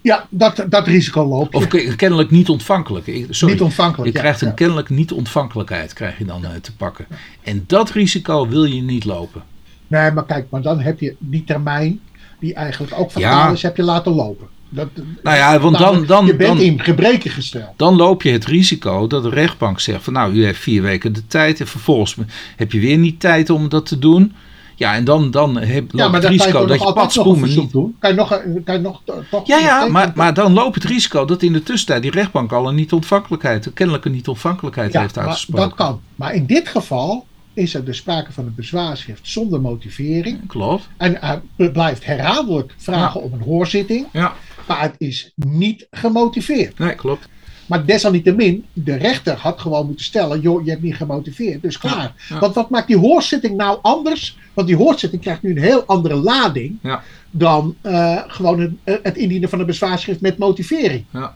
Ja, 0.00 0.26
dat, 0.30 0.64
dat 0.68 0.86
risico 0.86 1.24
loop 1.26 1.52
je. 1.52 1.58
Of 1.58 1.66
ke- 1.68 1.96
kennelijk 1.96 2.30
niet 2.30 2.48
ontvankelijk. 2.48 3.06
Ik- 3.06 3.26
Sorry. 3.30 3.54
niet 3.54 3.62
ontvankelijk. 3.62 4.08
Je 4.10 4.14
ja, 4.16 4.20
krijgt 4.20 4.40
een 4.40 4.48
ja. 4.48 4.54
kennelijk 4.54 4.88
niet 4.88 5.12
ontvankelijkheid 5.12 5.92
krijg 5.92 6.18
je 6.18 6.24
dan 6.24 6.44
eh, 6.44 6.50
te 6.60 6.76
pakken. 6.76 7.06
En 7.42 7.64
dat 7.66 7.90
risico 7.90 8.48
wil 8.48 8.64
je 8.64 8.82
niet 8.82 9.04
lopen. 9.04 9.42
Nee, 9.86 10.10
maar 10.10 10.24
kijk, 10.26 10.46
maar 10.50 10.62
dan 10.62 10.80
heb 10.80 11.00
je 11.00 11.16
die 11.18 11.44
termijn, 11.44 12.00
die 12.38 12.54
eigenlijk 12.54 12.92
ook 12.96 13.10
Ja. 13.10 13.50
is, 13.50 13.62
heb 13.62 13.76
je 13.76 13.82
laten 13.82 14.12
lopen. 14.12 14.48
Dat, 14.68 14.88
Nou 15.22 15.36
ja, 15.36 15.58
want 15.60 15.78
dan, 15.78 15.82
namelijk, 15.82 16.08
dan, 16.08 16.26
je 16.26 16.36
bent 16.36 16.56
dan, 16.56 16.60
in 16.66 16.80
gebreken 16.80 17.30
gesteld. 17.30 17.70
dan 17.76 17.96
loop 17.96 18.22
je 18.22 18.30
het 18.30 18.44
risico 18.46 19.06
dat 19.06 19.22
de 19.22 19.28
rechtbank 19.28 19.80
zegt 19.80 20.04
van 20.04 20.12
nou, 20.12 20.32
u 20.32 20.44
heeft 20.44 20.60
vier 20.60 20.82
weken 20.82 21.12
de 21.12 21.26
tijd 21.26 21.60
en 21.60 21.66
vervolgens 21.66 22.16
heb 22.56 22.72
je 22.72 22.80
weer 22.80 22.98
niet 22.98 23.20
tijd 23.20 23.50
om 23.50 23.68
dat 23.68 23.86
te 23.86 23.98
doen. 23.98 24.34
Ja, 24.74 24.94
en 24.94 25.04
dan, 25.04 25.30
dan 25.30 25.56
heb, 25.56 25.90
Ja, 25.92 26.10
het 26.12 26.22
dan 26.22 26.30
risico 26.30 26.66
dat 26.66 26.82
je 26.82 26.92
verzoek 26.94 27.40
niet... 27.46 27.72
doen. 27.72 27.96
Kan 27.98 28.10
je 28.10 28.16
nog, 28.16 28.28
kan 28.64 28.74
je 28.74 28.80
nog 28.80 29.00
to- 29.04 29.22
toch... 29.30 29.46
Ja, 29.46 29.58
ja, 29.58 29.86
maar, 29.88 30.12
maar 30.14 30.34
dan 30.34 30.52
loopt 30.52 30.74
het 30.74 30.84
risico 30.84 31.24
dat 31.24 31.42
in 31.42 31.52
de 31.52 31.62
tussentijd 31.62 32.02
die 32.02 32.10
rechtbank 32.10 32.52
al 32.52 32.68
een 32.68 32.74
niet-ontvankelijkheid, 32.74 33.66
een 33.66 33.72
kennelijke 33.72 34.08
niet-ontvankelijkheid 34.08 34.92
Ja, 34.92 35.00
heeft 35.00 35.18
uitgesproken. 35.18 35.68
dat 35.68 35.76
kan. 35.78 36.00
Maar 36.14 36.34
in 36.34 36.46
dit 36.46 36.68
geval 36.68 37.26
is 37.54 37.74
er 37.74 37.84
dus 37.84 37.96
sprake 37.96 38.32
van 38.32 38.46
een 38.46 38.54
bezwaarschrift 38.56 39.20
zonder 39.22 39.60
motivering. 39.60 40.46
Klopt. 40.46 40.88
En 40.96 41.16
hij 41.20 41.40
blijft 41.70 42.04
herhaaldelijk 42.04 42.74
vragen 42.76 43.22
om 43.22 43.32
een 43.32 43.42
hoorzitting. 43.42 44.06
Ja, 44.12 44.34
Maar 44.68 44.80
het 44.82 44.94
is 44.98 45.32
niet 45.34 45.86
gemotiveerd. 45.90 46.78
nee, 46.78 46.94
klopt. 46.94 47.28
Maar 47.66 47.84
desalniettemin, 47.86 48.64
de 48.72 48.94
rechter 48.94 49.36
had 49.36 49.60
gewoon 49.60 49.86
moeten 49.86 50.04
stellen: 50.04 50.40
joh, 50.40 50.64
je 50.64 50.70
hebt 50.70 50.82
niet 50.82 50.94
gemotiveerd, 50.96 51.62
dus 51.62 51.78
klaar. 51.78 52.14
ja. 52.28 52.38
Want 52.38 52.54
wat 52.54 52.70
maakt 52.70 52.86
die 52.86 52.96
hoorzitting 52.96 53.56
nou 53.56 53.78
anders? 53.82 54.38
Want 54.54 54.66
die 54.68 54.76
hoorzitting 54.76 55.22
krijgt 55.22 55.42
nu 55.42 55.50
een 55.50 55.62
heel 55.62 55.84
andere 55.86 56.14
lading 56.14 56.78
Ja. 56.82 57.02
dan 57.30 57.76
eh, 57.80 58.22
gewoon 58.26 58.60
het, 58.84 59.00
het 59.02 59.16
indienen 59.16 59.48
van 59.48 59.60
een 59.60 59.66
bezwaarschrift 59.66 60.20
met 60.20 60.38
motivering. 60.38 61.04
Ja. 61.12 61.34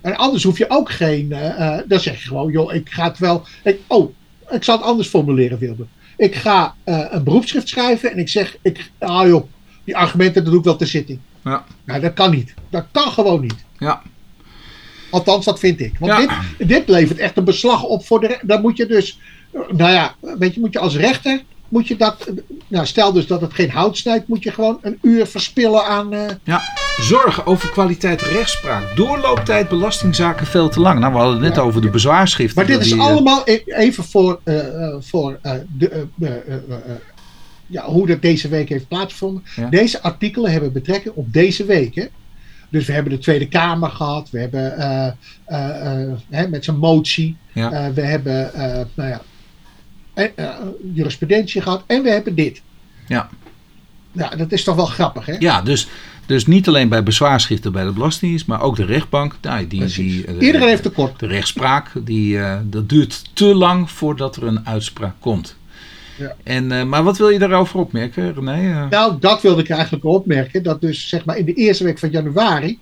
En 0.00 0.16
anders 0.16 0.42
hoef 0.44 0.58
je 0.58 0.70
ook 0.70 0.90
geen. 0.90 1.32
eh, 1.32 1.78
eh, 1.78 1.82
dan 1.88 2.00
zeg 2.00 2.22
je 2.22 2.28
gewoon: 2.28 2.52
joh, 2.52 2.74
ik 2.74 2.88
ga 2.90 3.04
het 3.08 3.18
wel. 3.18 3.46
Ik, 3.64 3.80
oh, 3.86 4.12
ik 4.50 4.64
zal 4.64 4.76
het 4.76 4.86
anders 4.86 5.08
formuleren, 5.08 5.58
Wilde. 5.58 5.86
Ik 6.16 6.34
ga 6.34 6.74
eh, 6.84 7.04
een 7.10 7.24
beroepsschrift 7.24 7.68
schrijven 7.68 8.12
en 8.12 8.18
ik 8.18 8.28
zeg: 8.28 8.56
ik, 8.62 8.90
ah 8.98 9.26
joh, 9.26 9.44
die 9.84 9.96
argumenten, 9.96 10.42
dat 10.42 10.50
doe 10.50 10.58
ik 10.60 10.64
wel 10.66 10.76
ter 10.76 10.86
zitting. 10.86 11.18
Ja. 11.50 11.64
Nou, 11.84 12.00
dat 12.00 12.14
kan 12.14 12.30
niet. 12.30 12.54
Dat 12.70 12.84
kan 12.92 13.10
gewoon 13.12 13.40
niet. 13.40 13.64
Ja. 13.78 14.02
Althans, 15.10 15.44
dat 15.44 15.58
vind 15.58 15.80
ik. 15.80 15.92
Want 15.98 16.12
Ja. 16.12 16.18
dit, 16.58 16.68
dit 16.68 16.88
levert 16.88 17.18
echt 17.18 17.36
een 17.36 17.44
beslag 17.44 17.82
op 17.82 18.06
voor 18.06 18.20
de. 18.20 18.38
Dan 18.42 18.60
moet 18.60 18.76
je 18.76 18.86
dus. 18.86 19.18
Nou 19.52 19.92
ja, 19.92 20.14
weet 20.38 20.54
je, 20.54 20.60
moet 20.60 20.72
je 20.72 20.78
als 20.78 20.96
rechter. 20.96 21.42
Moet 21.68 21.88
je 21.88 21.96
dat. 21.96 22.30
Nou, 22.68 22.86
stel 22.86 23.12
dus 23.12 23.26
dat 23.26 23.40
het 23.40 23.54
geen 23.54 23.70
hout 23.70 23.96
snijdt. 23.96 24.28
Moet 24.28 24.42
je 24.42 24.50
gewoon 24.52 24.78
een 24.82 24.98
uur 25.02 25.26
verspillen 25.26 25.84
aan. 25.84 26.12
eh, 26.12 26.20
Ja, 26.44 26.60
zorgen 27.00 27.46
over 27.46 27.68
kwaliteit 27.70 28.22
rechtspraak. 28.22 28.96
Doorlooptijd 28.96 29.68
belastingzaken 29.68 30.46
veel 30.46 30.68
te 30.68 30.80
lang. 30.80 30.98
Nou, 30.98 31.12
we 31.12 31.18
hadden 31.18 31.36
het 31.36 31.44
net 31.46 31.56
Ja. 31.56 31.62
over 31.62 31.80
de 31.80 31.90
bezwaarschriften. 31.90 32.56
maar 32.56 32.66
dit 32.66 32.80
is 32.80 32.90
die, 32.92 33.00
eh, 33.00 33.06
allemaal 33.06 33.42
e- 33.44 33.62
even 33.66 34.04
voor. 34.04 34.40
eh, 34.44 34.84
eh, 34.88 34.94
voor 35.00 35.38
eh, 35.42 35.52
de, 35.78 36.06
ja, 37.66 37.84
hoe 37.84 38.06
dat 38.06 38.22
deze 38.22 38.48
week 38.48 38.68
heeft 38.68 38.88
plaatsgevonden. 38.88 39.42
Ja. 39.56 39.68
Deze 39.68 40.02
artikelen 40.02 40.52
hebben 40.52 40.72
betrekking 40.72 41.14
op 41.14 41.32
deze 41.32 41.64
week. 41.64 41.94
Hè? 41.94 42.06
Dus 42.68 42.86
we 42.86 42.92
hebben 42.92 43.12
de 43.12 43.18
Tweede 43.18 43.48
Kamer 43.48 43.90
gehad. 43.90 44.30
We 44.30 44.38
hebben 44.38 44.78
eh, 44.78 45.06
eh, 45.44 46.02
eh, 46.02 46.12
hè, 46.30 46.48
met 46.48 46.64
zijn 46.64 46.78
motie. 46.78 47.36
Ja. 47.52 47.92
We 47.92 48.00
hebben 48.00 48.50
nou 48.94 49.18
ja, 50.14 50.58
jurisprudentie 50.94 51.62
gehad. 51.62 51.84
En 51.86 52.02
we 52.02 52.10
hebben 52.10 52.34
dit. 52.34 52.62
Ja. 53.08 53.28
Ja, 54.12 54.28
dat 54.28 54.52
is 54.52 54.64
toch 54.64 54.76
wel 54.76 54.86
grappig, 54.86 55.26
hè? 55.26 55.36
Ja, 55.38 55.62
dus, 55.62 55.88
dus 56.26 56.46
niet 56.46 56.68
alleen 56.68 56.88
bij 56.88 57.02
bezwaarschriften 57.02 57.72
bij 57.72 57.84
de 57.84 57.92
Belastingdienst, 57.92 58.46
maar 58.46 58.60
ook 58.60 58.76
de 58.76 58.84
rechtbank. 58.84 59.36
Nou, 59.42 59.66
die, 59.66 59.84
die, 59.84 60.26
Iedereen 60.26 60.68
heeft 60.68 60.82
tekort. 60.82 61.18
De 61.18 61.26
rechtspraak, 61.26 61.90
die, 62.04 62.38
dat 62.62 62.88
duurt 62.88 63.30
te 63.32 63.54
lang 63.54 63.90
voordat 63.90 64.36
er 64.36 64.42
een 64.42 64.66
uitspraak 64.66 65.14
komt. 65.18 65.55
Ja. 66.18 66.34
En, 66.42 66.72
eh, 66.72 66.84
maar 66.84 67.02
wat 67.02 67.18
wil 67.18 67.28
je 67.28 67.38
daarover 67.38 67.78
opmerken, 67.80 68.34
René? 68.34 68.52
Eh, 68.84 68.90
Nou, 68.90 69.16
dat 69.20 69.42
wilde 69.42 69.62
ik 69.62 69.68
eigenlijk 69.68 70.04
opmerken. 70.04 70.62
Dat 70.62 70.80
dus 70.80 71.08
zeg 71.08 71.24
maar 71.24 71.36
in 71.38 71.44
de 71.44 71.54
eerste 71.54 71.84
week 71.84 71.98
van 71.98 72.10
januari. 72.10 72.78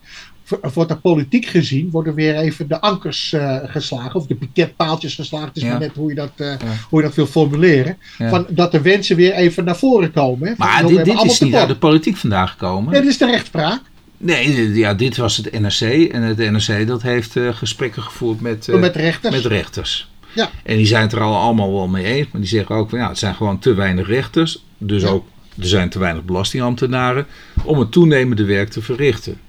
v- 0.46 0.74
wordt 0.74 0.90
er 0.90 0.96
politiek 1.00 1.46
gezien, 1.46 1.90
worden 1.90 2.14
weer 2.14 2.36
even 2.36 2.68
de 2.68 2.80
ankers 2.80 3.32
eh, 3.32 3.56
geslagen. 3.64 4.14
Of 4.14 4.26
de 4.26 4.34
piketpaaltjes 4.34 5.14
geslagen. 5.14 5.48
Het 5.48 5.56
is 5.56 5.62
Ja. 5.62 5.68
maar 5.70 5.78
net 5.80 5.90
hoe 5.94 6.08
je 6.08 6.14
dat, 6.14 6.30
eh, 6.36 6.52
hoe 6.88 7.00
je 7.00 7.06
dat 7.06 7.14
wil 7.16 7.26
formuleren. 7.26 7.96
Ja. 8.18 8.28
Van, 8.28 8.46
dat 8.48 8.72
de 8.72 8.80
wensen 8.80 9.16
weer 9.16 9.32
even 9.32 9.64
naar 9.64 9.76
voren 9.76 10.12
komen. 10.12 10.48
Hè? 10.48 10.54
Maar 10.56 10.86
dit, 10.86 11.04
dit 11.04 11.22
is 11.22 11.40
niet 11.40 11.54
uit 11.54 11.68
de 11.68 11.76
politiek 11.76 12.16
vandaag 12.16 12.50
gekomen. 12.50 12.92
Dit 12.92 13.04
is 13.04 13.18
de 13.18 13.26
rechtspraak. 13.26 13.80
Nee, 14.16 14.72
ja, 14.74 14.94
dit 14.94 15.16
was 15.16 15.36
het 15.36 15.60
NRC. 15.60 16.12
En 16.12 16.22
het 16.22 16.38
NRC 16.38 16.86
dat 16.86 17.02
heeft 17.02 17.36
eh, 17.36 17.48
gesprekken 17.54 18.02
gevoerd 18.02 18.40
met, 18.40 18.68
eh, 18.68 18.74
met 18.80 18.96
rechters. 18.96 19.34
met 19.34 19.44
rechters. 19.44 20.08
Ja. 20.34 20.50
En 20.62 20.76
die 20.76 20.86
zijn 20.86 21.02
het 21.02 21.12
er 21.12 21.20
al 21.20 21.36
allemaal 21.36 21.72
wel 21.72 21.86
mee 21.88 22.04
eens. 22.04 22.26
Maar 22.32 22.40
die 22.40 22.50
zeggen 22.50 22.74
ook 22.74 22.90
van 22.90 22.98
ja, 22.98 23.08
het 23.08 23.18
zijn 23.18 23.34
gewoon 23.34 23.58
te 23.58 23.74
weinig 23.74 24.06
rechters. 24.06 24.64
Dus 24.78 25.02
Ja. 25.02 25.08
ook 25.08 25.26
er 25.60 25.66
zijn 25.66 25.88
te 25.88 25.98
weinig 25.98 26.22
belastingambtenaren 26.24 27.26
om 27.64 27.78
het 27.78 27.92
toenemende 27.92 28.44
werk 28.44 28.68
te 28.68 28.82
verrichten. 28.82 29.40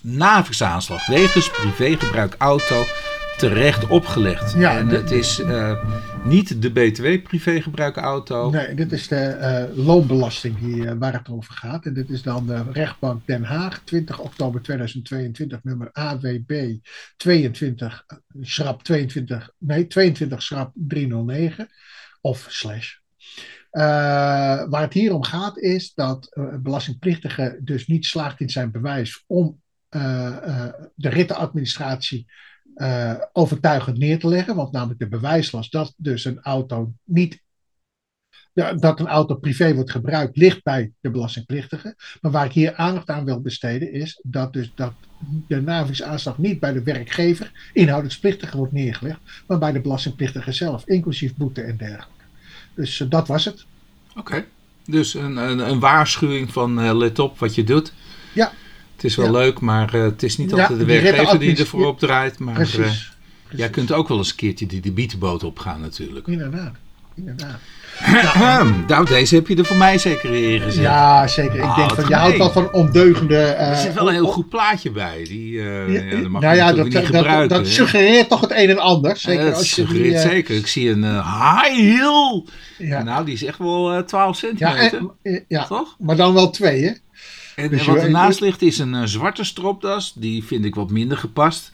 Navisaanslag 0.00 1.06
wegens 1.06 1.50
privégebruik 1.50 2.34
auto 2.38 2.84
terecht 3.48 3.86
opgelegd. 3.86 4.52
Ja, 4.52 4.78
en 4.78 4.88
het 4.88 5.10
is 5.10 5.38
eh, 5.38 5.84
niet 6.24 6.62
de 6.62 6.70
BTW 6.70 7.22
privégebruik 7.22 7.96
auto. 7.96 8.50
Nee, 8.50 8.74
dit 8.74 8.92
is 8.92 9.08
de 9.08 9.16
eh, 9.16 9.76
loonbelasting 9.76 10.58
die, 10.58 10.86
eh, 10.86 10.94
waar 10.98 11.12
het 11.12 11.28
over 11.28 11.54
gaat. 11.54 11.86
En 11.86 11.94
dit 11.94 12.10
is 12.10 12.22
dan 12.22 12.46
de 12.46 12.62
rechtbank 12.72 13.26
Den 13.26 13.44
Haag, 13.44 13.82
20 13.84 14.18
oktober 14.18 14.62
2022, 14.62 15.62
nummer 15.62 15.88
AWB 15.92 16.76
22, 17.16 18.04
eh, 18.06 18.18
schrap 18.40 18.82
22, 18.82 19.50
nee, 19.58 19.86
22 19.86 20.42
schrap 20.42 20.72
309 20.74 21.68
of 22.20 22.46
slash. 22.48 22.94
Waar 23.70 24.80
het 24.80 24.92
hier 24.92 25.14
om 25.14 25.24
gaat 25.24 25.58
is 25.58 25.94
dat 25.94 26.26
een 26.30 26.62
belastingplichtige 26.62 27.58
dus 27.62 27.86
niet 27.86 28.06
slaagt 28.06 28.40
in 28.40 28.50
zijn 28.50 28.70
bewijs 28.70 29.24
om 29.26 29.60
de 30.94 31.08
rittenadministratie 31.08 32.26
eh, 32.74 33.14
overtuigend 33.32 33.98
neer 33.98 34.18
te 34.18 34.28
leggen. 34.28 34.56
Want 34.56 34.72
namelijk 34.72 34.98
de 34.98 35.08
bewijslast 35.08 35.72
dat 35.72 35.94
dus 35.96 36.24
een 36.24 36.40
auto 36.40 36.92
niet 37.04 37.42
dat 38.54 39.00
een 39.00 39.06
auto 39.06 39.34
privé 39.34 39.74
wordt 39.74 39.90
gebruikt, 39.90 40.36
ligt 40.36 40.62
bij 40.62 40.92
de 41.00 41.10
belastingplichtige. 41.10 41.96
Maar 42.20 42.30
waar 42.30 42.44
ik 42.44 42.52
hier 42.52 42.74
aandacht 42.74 43.10
aan 43.10 43.24
wil 43.24 43.40
besteden, 43.40 43.92
is 43.92 44.20
dat 44.22 44.52
dus 44.52 44.72
dat 44.74 44.92
de 45.48 45.60
navigsaanslag 45.60 46.38
niet 46.38 46.60
bij 46.60 46.72
de 46.72 46.82
werkgever, 46.82 47.70
inhoudingsplichtige, 47.72 48.56
wordt 48.56 48.72
neergelegd, 48.72 49.20
maar 49.46 49.58
bij 49.58 49.72
de 49.72 49.80
belastingplichtige 49.80 50.52
zelf, 50.52 50.86
inclusief 50.86 51.36
boete 51.36 51.62
en 51.62 51.76
dergelijke. 51.76 52.24
Dus 52.74 52.98
uh, 52.98 53.10
dat 53.10 53.28
was 53.28 53.44
het. 53.44 53.64
Oké, 54.16 54.44
dus 54.84 55.14
een, 55.14 55.36
een, 55.36 55.58
een, 55.58 55.80
waarschuwing 55.80 56.52
van 56.52 56.84
uh, 56.84 56.96
let 56.96 57.18
op 57.18 57.38
wat 57.38 57.54
je 57.54 57.64
doet. 57.64 57.92
Ja. 58.34 58.52
Het 58.94 59.04
is 59.04 59.16
wel 59.16 59.26
ja. 59.26 59.32
leuk, 59.32 59.60
maar 59.60 59.94
uh, 59.94 60.02
het 60.02 60.22
is 60.22 60.36
niet 60.36 60.52
altijd 60.52 60.78
de 60.78 60.84
werkgever 60.84 61.38
die 61.38 61.56
ervoor 61.56 61.86
opdraait. 61.86 62.38
Maar 62.38 62.54
Precies. 62.54 62.74
Precies. 62.76 63.12
jij 63.50 63.70
kunt 63.70 63.92
ook 63.92 64.08
wel 64.08 64.18
eens 64.18 64.30
een 64.30 64.36
keertje 64.36 64.66
die 64.66 64.80
debietenboot 64.80 65.44
opgaan 65.44 65.80
natuurlijk. 65.80 66.26
Inderdaad, 66.26 66.72
inderdaad. 67.14 67.58
Nou, 68.86 69.06
deze 69.06 69.34
heb 69.34 69.48
je 69.48 69.56
er 69.56 69.64
voor 69.64 69.76
mij 69.76 69.98
zeker 69.98 70.30
weer 70.30 70.60
gezet. 70.60 70.82
Ja, 70.82 71.26
zeker. 71.26 71.54
Ik 71.54 71.62
Ah, 71.62 71.76
denk 71.76 71.94
van, 71.94 72.04
je 72.08 72.14
houdt 72.14 72.36
wel 72.36 72.50
van 72.50 72.72
ondeugende... 72.72 73.36
eh, 73.36 73.68
Er 73.70 73.76
zit 73.76 73.94
wel 73.94 74.08
een 74.08 74.14
heel 74.14 74.26
goed 74.26 74.48
plaatje 74.48 74.90
bij. 74.90 75.24
Die, 75.28 75.58
eh, 75.60 75.92
Ja, 75.94 76.00
ja, 76.02 76.20
dat 76.20 76.28
mag 76.30 76.42
nou 76.42 76.56
ja, 76.56 76.72
dat, 76.72 76.84
niet 76.84 77.12
dat, 77.12 77.48
dat, 77.48 77.66
suggereert 77.66 78.28
toch 78.28 78.40
het 78.40 78.50
een 78.50 78.68
en 78.70 78.78
ander. 78.78 79.16
Zeker 79.16 79.40
Ja, 79.44 79.48
dat 79.50 79.58
als 79.58 79.70
je 79.70 79.76
die, 79.76 79.84
suggereert 79.86 80.22
eh, 80.24 80.30
zeker. 80.30 80.56
Ik 80.56 80.66
zie 80.66 80.90
een 80.90 81.04
eh, 81.04 81.52
high 81.62 81.80
heel. 81.80 82.46
Ja, 82.78 83.02
Nou, 83.02 83.24
die 83.24 83.34
is 83.34 83.44
echt 83.44 83.58
wel 83.58 83.92
eh 83.92 83.98
12 84.02 84.40
ja, 84.40 84.48
centimeter. 84.48 84.98
en, 84.98 85.10
eh, 85.32 85.40
ja, 85.48 85.64
toch? 85.66 85.96
maar 85.98 86.16
dan 86.16 86.34
wel 86.34 86.50
twee, 86.50 86.84
hè? 86.84 86.92
En 87.56 87.68
Dus 87.68 87.86
wat 87.86 87.96
ernaast 87.96 88.40
ligt 88.40 88.62
is 88.62 88.78
een 88.78 88.94
eh, 88.94 89.02
zwarte 89.04 89.44
stropdas. 89.44 90.12
Die 90.16 90.44
vind 90.44 90.64
ik 90.64 90.74
wat 90.74 90.90
minder 90.90 91.16
gepast. 91.16 91.70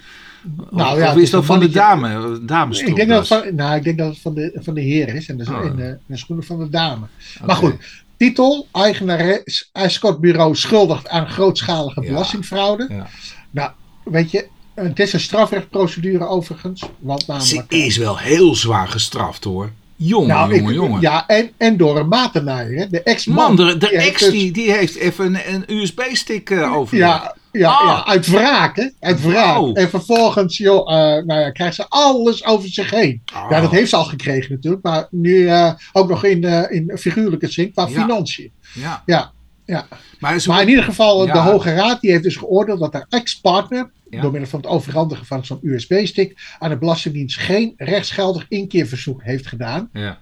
Nou 0.71 0.93
of, 0.93 0.99
ja, 0.99 1.03
of 1.05 1.09
het 1.09 1.17
is 1.17 1.23
is 1.23 1.31
dat 1.31 1.45
van 1.45 1.61
de 1.61 1.69
dame? 1.71 2.09
eh, 2.09 2.35
Damesstropdas. 2.43 2.81
Ik 2.81 2.97
denk, 2.97 3.09
dat 3.09 3.29
het 3.29 3.45
van, 3.45 3.55
nou, 3.55 3.77
ik 3.77 3.83
denk 3.83 3.99
dat 3.99 4.09
het 4.09 4.21
van 4.21 4.35
de, 4.35 4.59
van 4.63 4.75
de 4.75 4.81
heer 4.81 5.15
is. 5.15 5.29
En, 5.29 5.41
is 5.41 5.49
Oh. 5.49 5.65
en, 5.65 5.89
eh, 5.89 5.95
de 6.07 6.17
schoenen 6.17 6.45
van 6.47 6.59
de 6.59 6.69
dame. 6.69 7.07
Maar 7.47 7.57
goed, 7.57 7.75
titel. 8.17 8.67
Eigenares 8.73 9.69
escortbureau 9.73 10.57
schuldigt 10.57 11.09
aan 11.09 11.29
grootschalige 11.29 12.01
Ja. 12.03 12.07
belastingfraude. 12.09 12.87
Ja. 12.91 13.07
Nou, 13.51 13.71
weet 14.05 14.31
je, 14.31 14.47
het 14.75 14.99
is 15.01 15.13
een 15.13 15.21
strafrechtprocedure 15.21 16.27
overigens. 16.27 16.83
Want 16.99 17.21
Ze 17.23 17.31
namelijk... 17.33 17.73
is 17.73 17.97
wel 17.97 18.19
heel 18.19 18.55
zwaar 18.55 18.89
gestraft 18.89 19.45
hoor. 19.45 19.71
Jongen, 20.03 20.29
nou, 20.29 20.55
jongen, 20.55 20.71
ik- 20.71 20.77
jongen. 20.77 21.01
Ja, 21.01 21.27
en, 21.27 21.51
en 21.57 21.77
door 21.77 21.99
een 21.99 22.09
matenaaier. 22.09 22.79
Hè? 22.79 22.87
De 22.89 23.03
ex-man. 23.03 23.37
Man, 23.37 23.57
de, 23.57 23.77
de 23.79 23.89
die 23.89 23.99
heeft 23.99 24.09
ex 24.11 24.21
dus- 24.21 24.31
die, 24.31 24.53
die 24.53 24.73
heeft 24.73 24.95
even 24.97 25.25
een, 25.25 25.41
een 25.53 25.65
USB-stick 25.77 26.51
uh, 26.51 26.73
over. 26.77 26.97
Ja, 26.97 27.37
ja, 27.53 27.71
Ah. 27.71 27.85
ja, 27.87 28.07
uit 28.07 28.27
wraak, 28.27 28.77
hè? 28.77 28.89
Uit 29.01 29.23
wraak. 29.23 29.59
Oh. 29.59 29.79
En 29.79 29.89
vervolgens, 29.89 30.57
joh, 30.59 30.93
eh, 30.93 31.25
nou 31.25 31.41
ja, 31.41 31.51
krijgt 31.51 31.75
ze 31.75 31.85
alles 31.89 32.45
over 32.45 32.69
zich 32.69 32.91
heen. 32.91 33.23
Ah. 33.33 33.47
Ja, 33.51 33.61
dat 33.61 33.71
heeft 33.71 33.91
ze 33.91 33.97
al 33.97 34.05
gekregen 34.05 34.53
natuurlijk, 34.53 34.83
maar 34.83 35.07
nu 35.11 35.47
eh, 35.49 35.73
ook 35.93 36.09
nog 36.09 36.25
in, 36.25 36.45
eh, 36.45 36.77
in 36.77 36.93
figuurlijke 36.99 37.49
zin 37.49 37.73
qua 37.73 37.87
Ja. 37.89 38.01
financiën. 38.01 38.51
Ja. 38.75 39.03
Ja, 39.07 39.31
ja. 39.67 39.87
Maar, 40.19 40.43
Maar 40.47 40.63
in 40.63 40.69
ieder 40.69 40.85
geval, 40.85 41.27
de 41.27 41.39
Hoge 41.39 41.75
Raad 41.75 42.01
die 42.01 42.11
heeft 42.11 42.23
dus 42.23 42.37
geoordeeld 42.37 42.81
dat 42.81 42.93
haar 42.93 43.07
ex-partner, 43.09 43.91
Ja. 44.11 44.21
door 44.21 44.31
middel 44.31 44.51
van 44.51 44.61
het 44.61 44.69
overhandigen 44.69 45.27
van 45.27 45.45
zo'n 45.45 45.59
USB-stick, 45.63 46.57
aan 46.59 46.71
de 46.71 46.79
Belastingdienst 46.79 47.39
geen 47.39 47.75
rechtsgeldig 47.77 48.47
inkeerverzoek 48.49 49.23
heeft 49.23 49.47
gedaan. 49.47 49.89
ja. 49.93 50.19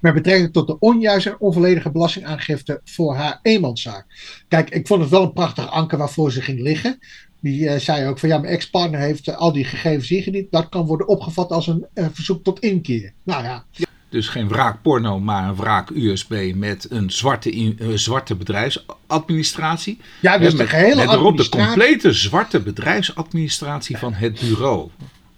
met 0.00 0.14
betrekking 0.14 0.52
tot 0.52 0.66
de 0.66 0.78
onjuiste 0.78 1.30
en 1.30 1.40
onvolledige 1.40 1.90
belastingaangifte 1.90 2.80
voor 2.84 3.14
haar 3.14 3.38
eenmanszaak. 3.42 4.06
Kijk, 4.48 4.70
ik 4.70 4.86
vond 4.86 5.00
het 5.00 5.10
wel 5.10 5.22
een 5.22 5.32
prachtig 5.32 5.70
anker 5.70 5.98
waarvoor 5.98 6.32
ze 6.32 6.42
ging 6.42 6.60
liggen. 6.60 6.98
Die 7.40 7.68
eh, 7.68 7.80
zei 7.80 8.06
ook 8.06 8.18
van 8.18 8.28
ja, 8.28 8.38
mijn 8.38 8.52
ex-partner 8.52 9.00
heeft 9.00 9.28
eh, 9.28 9.36
al 9.36 9.52
die 9.52 9.64
gegevens 9.64 10.10
ingediend. 10.10 10.50
Dat 10.50 10.68
kan 10.68 10.86
worden 10.86 11.08
opgevat 11.08 11.50
als 11.50 11.66
een 11.66 11.86
eh, 11.94 12.06
verzoek 12.12 12.44
tot 12.44 12.60
inkeer. 12.60 13.12
Nou 13.22 13.44
ja, 13.44 13.64
Dus 14.10 14.28
geen 14.28 14.48
wraak 14.48 14.82
porno, 14.82 15.20
maar 15.20 15.48
een 15.48 15.56
wraak 15.56 15.90
USB 15.90 16.52
met 16.54 16.86
een 16.90 17.10
zwarte, 17.10 17.50
in- 17.50 17.78
eh, 17.78 17.88
zwarte 17.94 18.34
bedrijfsadministratie. 18.34 20.00
ja 20.20 20.38
dus 20.38 20.52
met, 20.54 20.60
de 20.60 20.66
gehele 20.72 20.94
met 21.04 21.14
erop 21.14 21.36
de 21.36 21.48
complete 21.48 22.12
zwarte 22.12 22.60
bedrijfsadministratie 22.60 23.98
van 23.98 24.12
het 24.12 24.40
bureau. 24.40 24.88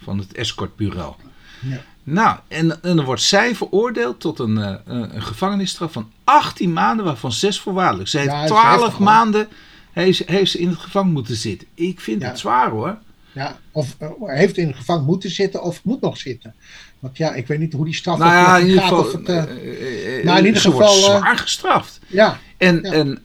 Van 0.02 0.18
het 0.18 0.32
escortbureau. 0.32 1.14
Ja. 1.60 1.82
Nou, 2.02 2.38
en, 2.48 2.82
en 2.82 2.96
dan 2.96 3.04
wordt 3.04 3.22
zij 3.22 3.54
veroordeeld 3.54 4.20
tot 4.20 4.38
een, 4.38 4.58
eh, 4.58 4.74
een, 4.84 5.22
gevangenisstraf 5.22 5.92
van 5.92 6.10
18 6.24 6.72
maanden, 6.72 7.04
waarvan 7.04 7.32
6 7.32 7.60
voorwaardelijk. 7.60 8.08
Ze 8.08 8.18
heeft 8.18 8.30
Ja, 8.30 8.34
dat 8.40 8.50
is 8.50 8.56
12 8.56 8.70
heftig, 8.80 8.92
hoor. 8.92 9.02
maanden 9.06 9.48
heeft, 9.92 10.16
ze- 10.16 10.24
heeft 10.26 10.50
ze 10.50 10.58
in 10.58 10.68
het 10.68 10.78
gevangen 10.78 11.12
moeten 11.12 11.36
zitten. 11.36 11.68
Ik 11.74 12.00
vind 12.00 12.22
Ja. 12.22 12.28
het 12.28 12.38
zwaar 12.38 12.70
hoor. 12.70 12.98
Ja, 13.32 13.58
of 13.72 13.96
eh, 13.98 14.08
heeft 14.20 14.56
in 14.56 14.66
de 14.68 14.74
gevangen 14.74 15.04
moeten 15.04 15.30
zitten 15.30 15.62
of 15.62 15.84
moet 15.84 16.00
nog 16.00 16.16
zitten. 16.16 16.54
Want 17.00 17.16
ja, 17.16 17.34
ik 17.34 17.46
weet 17.46 17.58
niet 17.58 17.72
hoe 17.72 17.84
die 17.84 17.94
straf 17.94 18.18
Nou 18.18 18.32
ja, 18.32 18.56
in 18.56 18.66
ieder 18.66 18.82
geval. 18.82 19.12
Het, 19.12 19.28
eh, 19.28 19.44
nou, 20.24 20.38
in 20.38 20.46
ieder 20.46 20.60
geval, 20.60 20.92
zwaar 20.92 21.38
gestraft. 21.38 22.00
ja, 22.06 22.38
En, 22.56 22.80
Ja. 22.82 22.92
en, 22.92 23.22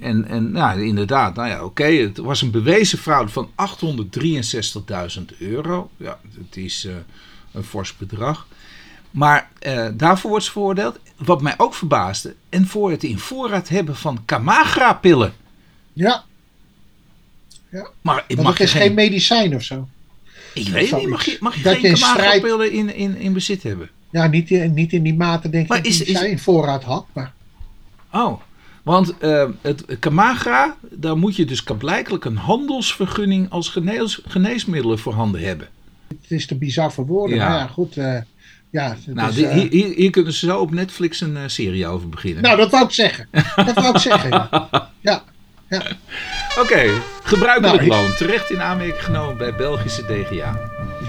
en, 0.00 0.28
en 0.28 0.52
nou, 0.52 0.82
inderdaad, 0.82 1.34
nou 1.34 1.48
ja, 1.48 1.64
oké, 1.64 1.84
het 1.84 2.16
was 2.18 2.42
een 2.42 2.50
bewezen 2.50 2.98
fraude 2.98 3.30
van 3.32 3.50
863.000 3.54 5.38
euro. 5.38 5.90
Ja, 5.96 6.18
dat 6.22 6.56
is 6.56 6.88
een 7.52 7.64
fors 7.64 7.96
bedrag. 7.96 8.46
Maar 9.10 9.48
daarvoor 9.94 10.30
wordt 10.30 10.44
ze 10.44 10.50
veroordeeld. 10.50 10.98
Wat 11.16 11.42
mij 11.42 11.54
ook 11.56 11.74
verbaasde, 11.74 12.34
en 12.48 12.66
voor 12.66 12.90
het 12.90 13.02
in 13.02 13.18
voorraad 13.18 13.68
hebben 13.68 13.96
van 13.96 14.22
Camagra-pillen. 14.24 15.32
ja, 15.92 16.24
Maar 18.00 18.24
want 18.28 18.42
mag 18.42 18.58
het 18.58 18.66
is 18.66 18.72
geen 18.72 18.82
geen, 18.82 18.94
medicijn 18.94 19.54
of 19.54 19.62
zo. 19.62 19.88
Ik 20.54 20.68
weet 20.68 20.96
niet, 20.96 21.08
mag 21.08 21.24
je, 21.24 21.36
mag 21.40 21.56
je 21.56 21.62
Dat 21.62 21.76
geen 21.76 21.96
strijd- 21.96 22.16
Camagra-pillen 22.16 22.72
in, 22.72 22.94
in, 22.94 23.16
in 23.16 23.32
bezit 23.32 23.62
hebben? 23.62 23.90
Ja, 24.10 24.26
niet, 24.26 24.50
in- 24.50 24.74
niet 24.74 24.92
in 24.92 25.02
die 25.02 25.14
mate 25.14 25.48
denk 25.50 25.68
Maar 25.68 25.78
ik 25.78 25.86
is- 25.86 25.98
die 25.98 26.06
is- 26.06 26.18
zij 26.18 26.30
in 26.30 26.38
voorraad 26.38 26.84
had. 26.84 27.06
Maar 27.12 27.32
Oh, 28.12 28.40
want 28.82 29.18
eh, 29.18 29.48
het 29.60 29.84
Camagra, 30.00 30.76
daar 30.90 31.16
moet 31.18 31.36
je 31.36 31.44
dus 31.44 31.62
blijkelijk 31.78 32.24
een 32.24 32.36
handelsvergunning 32.36 33.50
als 33.50 33.68
genees, 33.68 34.20
geneesmiddelen 34.26 34.98
voorhanden 34.98 35.40
hebben. 35.40 35.68
het 36.08 36.30
is 36.30 36.46
te 36.46 36.54
bizar 36.54 36.92
voor 36.92 37.06
woorden. 37.06 37.36
Ja. 37.36 37.48
Maar 37.48 37.58
ja, 37.58 37.66
goed. 37.66 37.96
eh, 37.96 38.16
ja, 38.70 38.96
Nou, 39.06 39.30
is, 39.30 39.42
eh, 39.42 39.52
hier, 39.70 39.92
hier, 39.94 40.10
kunnen 40.10 40.32
ze 40.32 40.46
zo 40.46 40.58
op 40.60 40.70
Netflix 40.70 41.20
een 41.20 41.50
serie 41.50 41.86
over 41.86 42.08
beginnen. 42.08 42.42
nou, 42.42 42.56
dat 42.56 42.70
wou 42.70 42.84
ik 42.84 42.90
zeggen. 42.90 43.28
Dat 43.56 43.74
wou 43.74 43.94
ik 43.94 44.00
zeggen. 44.00 44.30
Ja, 45.00 45.24
ja. 45.68 45.82
Oké, 46.58 47.00
gebruikelijk 47.22 47.86
Nou, 47.86 48.02
loon. 48.02 48.14
Terecht 48.14 48.50
in 48.50 48.60
aanmerking 48.60 49.04
genomen 49.04 49.36
bij 49.36 49.54
Belgische 49.54 50.02
DGA. 50.02 50.60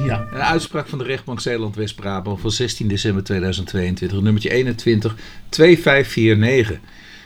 ja. 0.05 0.27
Een 0.31 0.41
uitspraak 0.41 0.87
van 0.87 0.97
de 0.97 1.03
rechtbank 1.03 1.39
Zeeland-West-Brabant 1.39 2.39
van 2.41 2.51
16 2.51 2.87
december 2.87 3.23
2022. 3.23 4.21
Nummertje 4.21 4.49
21 4.49 5.15
2549. 5.49 6.79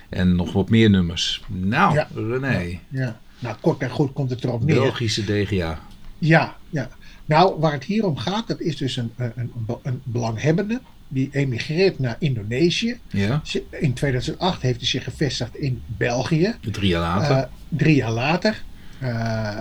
En 0.10 0.36
nog 0.36 0.54
wat 0.54 0.70
meer 0.70 0.90
nummers. 0.90 1.44
Nou, 1.48 1.94
Ja. 1.94 2.08
René. 2.16 2.80
ja. 2.90 3.20
Nou, 3.40 3.56
kort 3.62 3.82
en 3.82 3.90
goed 3.90 4.14
komt 4.14 4.30
het 4.30 4.44
erop 4.44 4.64
neer. 4.64 4.76
Belgische 4.76 5.24
DGA. 5.24 5.80
Ja, 6.18 6.56
ja. 6.70 6.90
Nou, 7.26 7.60
waar 7.60 7.72
het 7.72 7.84
hier 7.84 8.06
om 8.06 8.18
gaat, 8.18 8.48
dat 8.48 8.60
is 8.60 8.78
dus 8.78 8.96
een, 8.98 9.12
een, 9.18 9.52
een 9.84 10.02
belanghebbende. 10.04 10.82
Die 11.08 11.30
emigreert 11.32 12.00
naar 12.00 12.16
Indonesië. 12.20 13.00
Ja, 13.08 13.42
In 13.80 13.94
2008 13.94 14.62
heeft 14.62 14.78
hij 14.80 14.88
zich 14.88 15.04
gevestigd 15.04 15.56
in 15.56 15.82
België. 15.86 16.56
drie 16.72 16.90
jaar 16.90 17.02
later. 17.02 17.36
Eh, 17.38 17.44
drie 17.70 17.96
jaar 17.96 18.12
later. 18.12 18.64
Eh, 19.00 19.60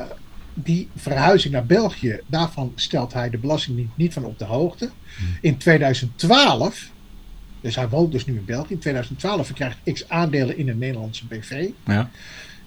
die 0.55 0.89
verhuizing 0.97 1.53
naar 1.53 1.67
België, 1.67 2.21
daarvan 2.27 2.73
stelt 2.75 3.13
hij 3.13 3.31
de 3.31 3.39
Belastingdienst 3.39 3.93
niet 3.97 4.13
van 4.13 4.25
op 4.25 4.39
de 4.39 4.45
hoogte. 4.45 4.91
In 5.41 5.57
2012, 5.57 6.91
dus 7.61 7.77
hij 7.77 7.89
woont 7.89 8.13
dus 8.13 8.27
nu 8.27 8.37
in 8.37 8.45
België, 8.45 8.73
in 8.73 8.79
2012 8.79 9.47
verkrijgt 9.47 9.79
X 9.93 10.09
aandelen 10.09 10.59
in 10.59 10.69
een 10.69 10.79
Nederlandse 10.79 11.27
BV. 11.27 11.69
ja. 11.87 12.11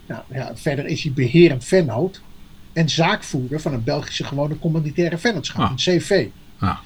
Nou, 0.07 0.21
ja, 0.33 0.51
verder 0.55 0.85
is 0.85 1.03
hij 1.03 1.11
beherend 1.11 1.65
vennoot 1.65 2.21
en 2.73 2.89
zaakvoerder 2.89 3.59
van 3.61 3.73
een 3.73 3.83
Belgische 3.83 4.23
gewone 4.23 4.59
commanditaire 4.59 5.17
vennootschap, 5.17 5.61
Ah. 5.65 5.69
een 5.71 5.75
CV. 5.99 6.27
Ah. 6.59 6.77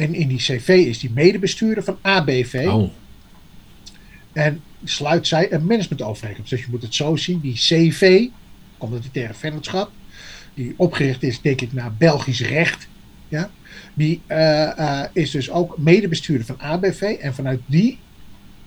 En 0.00 0.14
in 0.14 0.28
die 0.28 0.38
CV 0.38 0.68
is 0.68 1.02
hij 1.02 1.10
medebestuurder 1.14 1.84
van 1.84 1.98
ABV. 2.02 2.66
Oh, 2.68 2.90
En 4.32 4.62
sluit 4.84 5.26
zij 5.26 5.52
een 5.52 5.66
managementovereenkomst. 5.66 6.50
Dus 6.50 6.60
je 6.60 6.66
moet 6.70 6.82
het 6.82 6.94
zo 6.94 7.16
zien. 7.16 7.40
Die 7.40 7.54
CV, 7.54 8.26
communautaire 8.78 9.34
vennootschap, 9.34 9.90
die 10.54 10.74
opgericht 10.76 11.22
is, 11.22 11.40
denk 11.40 11.60
ik, 11.60 11.72
naar 11.72 11.94
Belgisch 11.94 12.40
recht. 12.40 12.88
Ja, 13.28 13.50
die 13.94 14.20
eh, 14.26 14.78
eh, 14.78 15.08
is 15.12 15.30
dus 15.30 15.50
ook 15.50 15.78
medebestuurder 15.78 16.46
van 16.46 16.60
ABV. 16.60 17.02
En 17.02 17.34
vanuit 17.34 17.60
die 17.66 17.98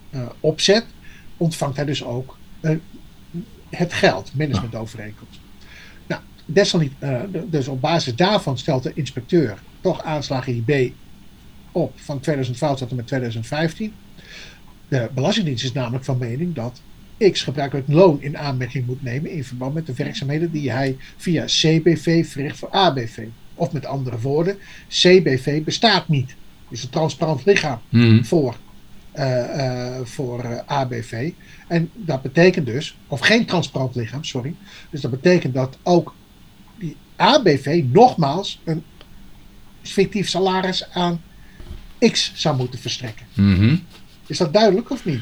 eh, 0.10 0.26
opzet 0.40 0.86
ontvangt 1.38 1.76
hij 1.76 1.86
dus 1.86 2.04
ook 2.04 2.38
het 3.70 3.94
geld, 3.94 4.32
managementovereenkomst. 4.36 5.40
Nou, 6.08 6.22
desalniet, 6.46 6.94
dus 7.50 7.68
op 7.68 7.82
basis 7.82 8.16
daarvan 8.16 8.58
stelt 8.58 8.84
de 8.84 8.92
inspecteur 8.94 9.58
toch 9.82 10.04
aanslagen 10.04 10.56
IB 10.56 10.92
op 11.74 11.94
van 11.96 12.20
2012 12.20 12.78
tot 12.78 12.90
en 12.90 12.96
met 12.96 13.08
2015. 13.08 13.94
De 14.88 15.10
Belastingdienst 15.14 15.64
is 15.64 15.72
namelijk 15.72 16.06
van 16.06 16.18
mening 16.18 16.56
dat 16.56 16.82
X 17.32 17.42
gebruikelijk 17.42 17.88
loon 17.88 18.22
in 18.22 18.38
aanmerking 18.38 18.86
moet 18.86 19.04
nemen 19.04 19.32
in 19.32 19.44
verband 19.44 19.74
met 19.74 19.86
de 19.86 19.94
werkzaamheden 19.94 20.52
die 20.52 20.72
hij 20.72 20.98
via 21.18 21.46
CBV 21.46 22.28
verricht 22.28 22.58
voor 22.58 22.70
ABV. 22.70 23.26
Of 23.56 23.72
met 23.72 23.86
andere 23.86 24.20
woorden, 24.20 24.58
CBV 24.88 25.64
bestaat 25.64 26.08
niet. 26.08 26.36
Is 26.70 26.84
een 26.84 26.90
transparant 26.90 27.46
lichaam 27.46 27.80
hm. 27.90 28.24
voor 28.24 28.56
eh, 29.14 29.98
eh, 29.98 30.06
voor 30.06 30.40
eh, 30.40 30.60
ABV. 30.66 31.32
En 31.68 31.90
dat 31.94 32.22
betekent 32.22 32.66
dus, 32.66 32.98
of 33.08 33.20
geen 33.20 33.46
transparant 33.46 33.96
lichaam, 33.96 34.24
sorry. 34.24 34.56
Dus 34.90 35.02
dat 35.02 35.12
betekent 35.12 35.54
dat 35.54 35.78
ook 35.84 36.16
die 36.78 36.96
ABV 37.16 37.84
nogmaals 37.92 38.62
een 38.64 38.84
fictief 39.82 40.30
salaris 40.30 40.90
aan 40.92 41.22
X 42.12 42.32
zou 42.36 42.58
moeten 42.58 42.80
verstrekken. 42.80 43.26
Mhm. 43.34 43.76
Is 44.28 44.38
dat 44.38 44.54
duidelijk 44.54 44.90
of 44.90 45.06
niet? 45.06 45.22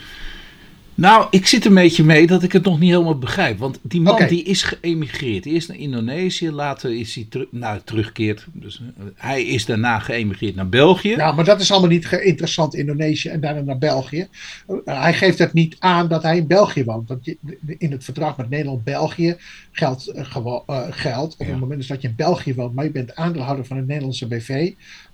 Nou, 0.96 1.28
ik 1.32 1.48
zit 1.48 1.66
een 1.66 1.74
beetje 1.74 2.04
mee 2.04 2.28
dat 2.28 2.44
ik 2.44 2.52
het 2.52 2.64
nog 2.64 2.80
niet 2.80 2.90
helemaal 2.90 3.18
begrijp. 3.18 3.58
Want 3.60 3.80
die 3.82 4.02
man 4.02 4.28
die 4.28 4.44
is 4.44 4.64
geëmigreerd. 4.64 5.46
Eerst 5.46 5.68
naar 5.68 5.78
Indonesië, 5.78 6.52
later 6.52 6.96
is 7.00 7.16
hij 7.16 7.26
teru- 7.30 7.48
nou, 7.52 7.80
teruggekeerd. 7.84 8.46
Dus, 8.54 8.82
eh, 8.98 9.04
hij 9.16 9.44
is 9.44 9.66
daarna 9.66 10.00
geëmigreerd 10.00 10.56
naar 10.56 10.70
België. 10.70 11.10
Ja, 11.10 11.32
maar 11.32 11.46
dat 11.46 11.62
is 11.62 11.72
allemaal 11.72 11.90
niet 11.90 12.12
interessant. 12.12 12.76
Indonesië 12.76 13.30
en 13.30 13.40
daarna 13.40 13.62
naar 13.62 13.78
België. 13.78 14.28
Uh, 14.70 14.78
hij 14.84 15.14
geeft 15.14 15.38
het 15.40 15.54
niet 15.54 15.76
aan 15.80 16.08
dat 16.08 16.24
hij 16.24 16.38
in 16.38 16.48
België 16.48 16.84
woont. 16.84 17.08
Want 17.08 17.26
je- 17.26 17.38
in 17.78 17.92
het 17.92 18.04
verdrag 18.04 18.38
met 18.38 18.50
Nederland-België 18.50 19.36
geldt, 19.72 20.08
eh, 20.08 20.36
eh, 20.36 20.82
geldt 20.90 21.34
op 21.38 21.46
Ja. 21.46 21.52
het 21.52 21.60
moment 21.60 21.88
dat 21.88 22.02
je 22.02 22.08
in 22.08 22.16
België 22.16 22.54
woont, 22.54 22.74
maar 22.76 22.86
je 22.86 22.92
bent 22.92 23.16
aandeelhouder 23.16 23.66
van 23.66 23.78
een 23.78 23.86
Nederlandse 23.86 24.28
BV, 24.28 24.72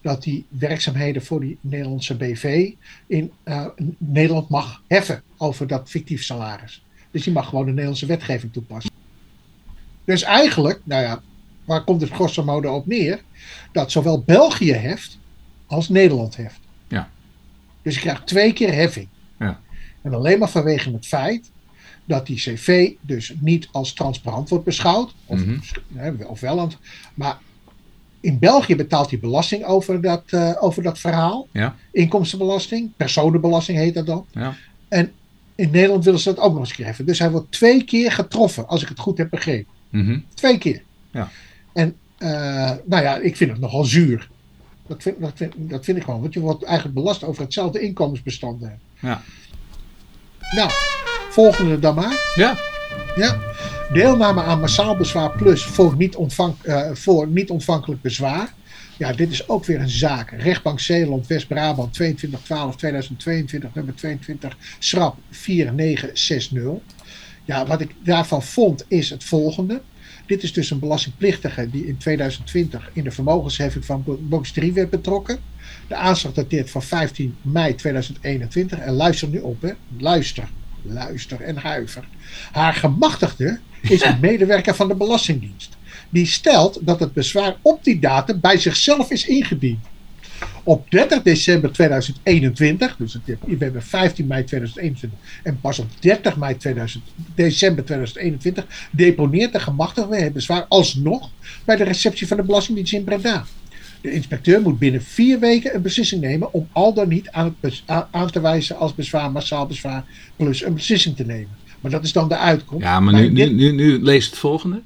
dat 0.07 0.23
die 0.23 0.45
werkzaamheden 0.49 1.25
voor 1.25 1.39
die 1.39 1.57
Nederlandse 1.61 2.15
BV 2.15 2.71
in 3.07 3.31
eh, 3.43 3.65
Nederland 3.97 4.49
mag 4.49 4.81
heffen 4.87 5.23
over 5.37 5.67
dat 5.67 5.89
fictief 5.89 6.23
salaris. 6.23 6.83
Dus 7.11 7.23
die 7.23 7.33
mag 7.33 7.49
gewoon 7.49 7.65
de 7.65 7.71
Nederlandse 7.71 8.05
wetgeving 8.05 8.53
toepassen. 8.53 8.91
Dus 10.05 10.23
eigenlijk, 10.23 10.81
nou 10.83 11.01
ja, 11.01 11.21
waar 11.65 11.83
komt 11.83 12.01
het 12.01 12.09
grosso 12.09 12.43
modo 12.43 12.75
op 12.75 12.85
neer? 12.85 13.21
Dat 13.71 13.91
zowel 13.91 14.21
België 14.21 14.71
heft 14.71 15.17
als 15.65 15.89
Nederland 15.89 16.35
heft. 16.35 16.59
Ja. 16.87 17.09
Dus 17.81 17.95
je 17.95 18.01
krijgt 18.01 18.27
twee 18.27 18.53
keer 18.53 18.73
heffing. 18.73 19.07
Ja. 19.39 19.59
En 20.01 20.13
alleen 20.13 20.39
maar 20.39 20.49
vanwege 20.49 20.91
het 20.91 21.07
feit 21.07 21.51
dat 22.05 22.25
die 22.25 22.37
CV 22.37 22.91
dus 23.01 23.33
niet 23.39 23.67
als 23.71 23.93
transparant 23.93 24.49
wordt 24.49 24.65
beschouwd, 24.65 25.13
of, 25.25 25.41
hè, 25.95 26.11
of 26.11 26.39
wel, 26.39 26.71
maar 27.13 27.37
in 28.19 28.39
België 28.39 28.75
betaalt 28.75 29.09
hij 29.09 29.19
belasting 29.19 29.65
over 29.65 30.01
dat, 30.01 30.23
eh, 30.25 30.53
over 30.59 30.83
dat 30.83 30.99
verhaal. 30.99 31.47
Ja. 31.51 31.75
Inkomstenbelasting, 31.91 32.91
personenbelasting 32.97 33.77
heet 33.77 33.93
dat 33.93 34.05
dan. 34.05 34.25
Ja. 34.31 34.55
En 34.87 35.11
in 35.55 35.69
Nederland 35.71 36.05
willen 36.05 36.19
ze 36.19 36.33
dat 36.33 36.43
ook 36.43 36.51
nog 36.51 36.59
eens 36.59 36.73
krijgen. 36.73 37.05
Dus 37.05 37.19
hij 37.19 37.31
wordt 37.31 37.51
twee 37.51 37.83
keer 37.83 38.11
getroffen, 38.11 38.67
als 38.67 38.81
ik 38.81 38.87
het 38.87 38.99
goed 38.99 39.17
heb 39.17 39.29
begrepen. 39.29 39.73
Mhm. 39.89 40.19
Twee 40.33 40.57
keer. 40.57 40.81
Ja. 41.11 41.29
En 41.73 41.95
eh, 42.17 42.71
nou 42.85 43.03
ja, 43.03 43.17
ik 43.17 43.37
vind 43.37 43.51
het 43.51 43.59
nogal 43.59 43.83
zuur. 43.83 44.29
Dat 44.87 45.01
vind, 45.01 45.19
dat, 45.19 45.31
vind, 45.35 45.53
dat 45.57 45.85
vind 45.85 45.97
ik 45.97 46.03
gewoon. 46.03 46.21
Want 46.21 46.33
je 46.33 46.39
wordt 46.39 46.63
eigenlijk 46.63 46.95
belast 46.95 47.23
over 47.23 47.43
hetzelfde 47.43 47.79
inkomensbestand. 47.79 48.63
Ja. 48.99 49.21
Nou, 50.55 50.71
volgende 51.29 51.79
dan 51.79 51.95
maar. 51.95 52.33
Ja. 52.35 52.57
Ja. 53.15 53.37
Deelname 53.93 54.43
aan 54.43 54.59
massaal 54.59 54.97
bezwaar 54.97 55.31
plus 55.37 55.63
voor 55.63 55.95
niet, 55.97 56.15
ontvang, 56.15 56.55
eh, 56.61 56.89
voor 56.93 57.27
niet 57.27 57.49
ontvankelijk 57.49 58.01
bezwaar. 58.01 58.53
Ja, 58.97 59.13
dit 59.13 59.31
is 59.31 59.49
ook 59.49 59.65
weer 59.65 59.79
een 59.79 59.89
zaak. 59.89 60.31
Rechtbank 60.31 60.79
Zeeland, 60.79 61.27
West-Brabant, 61.27 61.93
22-12-2022, 61.93 63.73
nummer 63.73 63.95
22, 63.95 64.57
schrap 64.79 65.17
4960. 65.29 66.71
Ja, 67.45 67.65
wat 67.65 67.81
ik 67.81 67.95
daarvan 68.03 68.43
vond 68.43 68.85
is 68.87 69.09
het 69.09 69.23
volgende. 69.23 69.81
Dit 70.25 70.43
is 70.43 70.53
dus 70.53 70.71
een 70.71 70.79
belastingplichtige 70.79 71.69
die 71.69 71.87
in 71.87 71.97
2020 71.97 72.89
in 72.93 73.03
de 73.03 73.11
vermogensheffing 73.11 73.85
van 73.85 74.03
box 74.19 74.51
3 74.51 74.73
werd 74.73 74.89
betrokken. 74.89 75.39
De 75.87 75.95
aanslag 75.95 76.33
dateert 76.33 76.69
van 76.69 76.83
15 76.83 77.35
mei 77.41 77.75
2021. 77.75 78.79
En 78.79 78.93
luister 78.93 79.27
nu 79.27 79.39
op, 79.39 79.61
hè. 79.61 79.71
Luister. 79.97 80.49
Luister 80.89 81.41
en 81.41 81.57
huiver. 81.57 82.07
Haar 82.51 82.73
gemachtigde 82.73 83.59
is 83.81 84.03
een 84.03 84.19
medewerker 84.29 84.75
van 84.75 84.87
de 84.87 84.95
Belastingdienst. 84.95 85.77
Die 86.09 86.25
stelt 86.25 86.79
dat 86.81 86.99
het 86.99 87.13
bezwaar 87.13 87.55
op 87.61 87.83
die 87.83 87.99
datum 87.99 88.39
bij 88.39 88.57
zichzelf 88.57 89.11
is 89.11 89.27
ingediend. 89.27 89.79
Op 90.63 90.91
30 90.91 91.21
december 91.21 91.71
2021, 91.71 92.95
dus 92.97 93.13
het- 93.13 93.23
we 93.45 93.55
hebben 93.59 93.83
15 93.83 94.27
mei 94.27 94.43
2021 94.43 95.19
en 95.43 95.59
pas 95.61 95.79
op 95.79 95.87
30 95.99 96.37
mei 96.37 96.57
2000, 96.57 97.03
december 97.35 97.85
2021 97.85 98.65
deponeert 98.91 99.53
de 99.53 99.59
gemachtigde 99.59 100.15
het 100.17 100.33
bezwaar 100.33 100.65
alsnog 100.67 101.29
bij 101.65 101.75
de 101.75 101.83
receptie 101.83 102.27
van 102.27 102.37
de 102.37 102.43
Belastingdienst 102.43 102.93
in 102.93 103.03
Breda. 103.03 103.45
De 104.07 104.13
inspecteur 104.13 104.61
moet 104.61 104.79
binnen 104.79 105.03
vier 105.03 105.39
weken 105.39 105.75
een 105.75 105.81
beslissing 105.81 106.21
nemen 106.21 106.53
om 106.53 106.67
al 106.71 106.93
dan 106.93 107.07
niet 107.09 107.29
aan, 107.29 107.55
het 107.61 108.31
te 108.33 108.39
wijzen 108.41 108.77
als 108.77 108.95
bezwaar, 108.95 109.31
massaal 109.31 109.65
bezwaar, 109.65 110.05
plus 110.35 110.63
een 110.63 110.73
beslissing 110.73 111.15
te 111.15 111.25
nemen. 111.25 111.49
Maar 111.81 111.91
dat 111.91 112.03
is 112.03 112.11
dan 112.11 112.27
de 112.29 112.37
uitkomst. 112.37 112.83
Ja, 112.83 112.99
maar 112.99 113.13
nu, 113.13 113.29
nu, 113.31 113.53
nu, 113.53 113.71
nu 113.71 114.01
lees 114.03 114.25
het 114.25 114.37
volgende. 114.37 114.81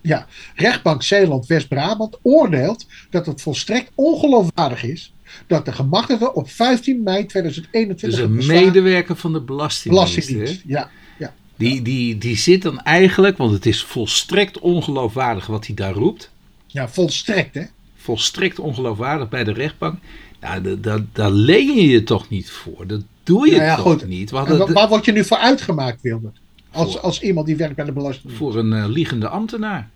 ja, 0.00 0.26
rechtbank 0.54 1.02
Zeeland 1.02 1.46
West-Brabant 1.46 2.18
oordeelt 2.22 2.86
dat 3.10 3.26
het 3.26 3.42
volstrekt 3.42 3.90
ongeloofwaardig 3.94 4.84
is 4.84 5.12
dat 5.46 5.64
de 5.64 5.72
gemachtigde 5.72 6.34
op 6.34 6.50
15 6.50 7.02
mei 7.02 7.26
2021 7.26 8.18
Dus 8.20 8.28
een 8.28 8.36
bezwaar- 8.36 8.62
medewerker 8.64 9.16
van 9.16 9.32
de 9.32 9.40
Belastingdienst. 9.40 10.12
Belastingdienst. 10.14 10.62
Ja, 10.66 10.90
ja, 11.18 11.34
Die, 11.56 11.82
die, 11.82 12.18
die 12.18 12.36
zit 12.36 12.62
dan 12.62 12.80
eigenlijk, 12.80 13.36
want 13.36 13.52
het 13.52 13.66
is 13.66 13.82
volstrekt 13.82 14.58
ongeloofwaardig 14.58 15.46
wat 15.46 15.66
hij 15.66 15.74
daar 15.74 15.92
roept. 15.94 16.30
ja, 16.66 16.88
volstrekt 16.88 17.54
hè. 17.54 17.62
Volstrekt 18.02 18.58
ongeloofwaardig 18.58 19.28
bij 19.28 19.44
de 19.44 19.52
rechtbank. 19.52 19.98
Nou, 20.40 20.60
da- 20.62 20.74
da- 20.74 21.04
daar 21.12 21.30
leen 21.30 21.74
je 21.74 21.86
je 21.88 22.02
toch 22.02 22.28
niet 22.28 22.50
voor. 22.50 22.86
Dat 22.86 23.02
doe 23.22 23.46
je 23.46 23.52
Nou 23.52 23.64
ja, 23.64 23.76
toch 23.76 23.84
goed. 23.84 24.06
niet. 24.06 24.30
We 24.30 24.36
En 24.36 24.40
hadden 24.42 24.58
wa- 24.58 24.66
de- 24.66 24.72
waar 24.72 24.88
word 24.88 25.04
je 25.04 25.12
nu 25.12 25.24
voor 25.24 25.36
uitgemaakt, 25.36 26.02
Wilbert? 26.02 26.36
Als, 26.70 26.92
Voor- 26.92 27.00
als 27.00 27.20
iemand 27.22 27.46
die 27.46 27.56
werkt 27.56 27.76
bij 27.76 27.84
de 27.84 27.92
Belastingdienst. 27.92 28.38
voor 28.38 28.56
een 28.56 28.72
eh, 28.72 28.84
liegende 28.88 29.28
ambtenaar. 29.28 29.88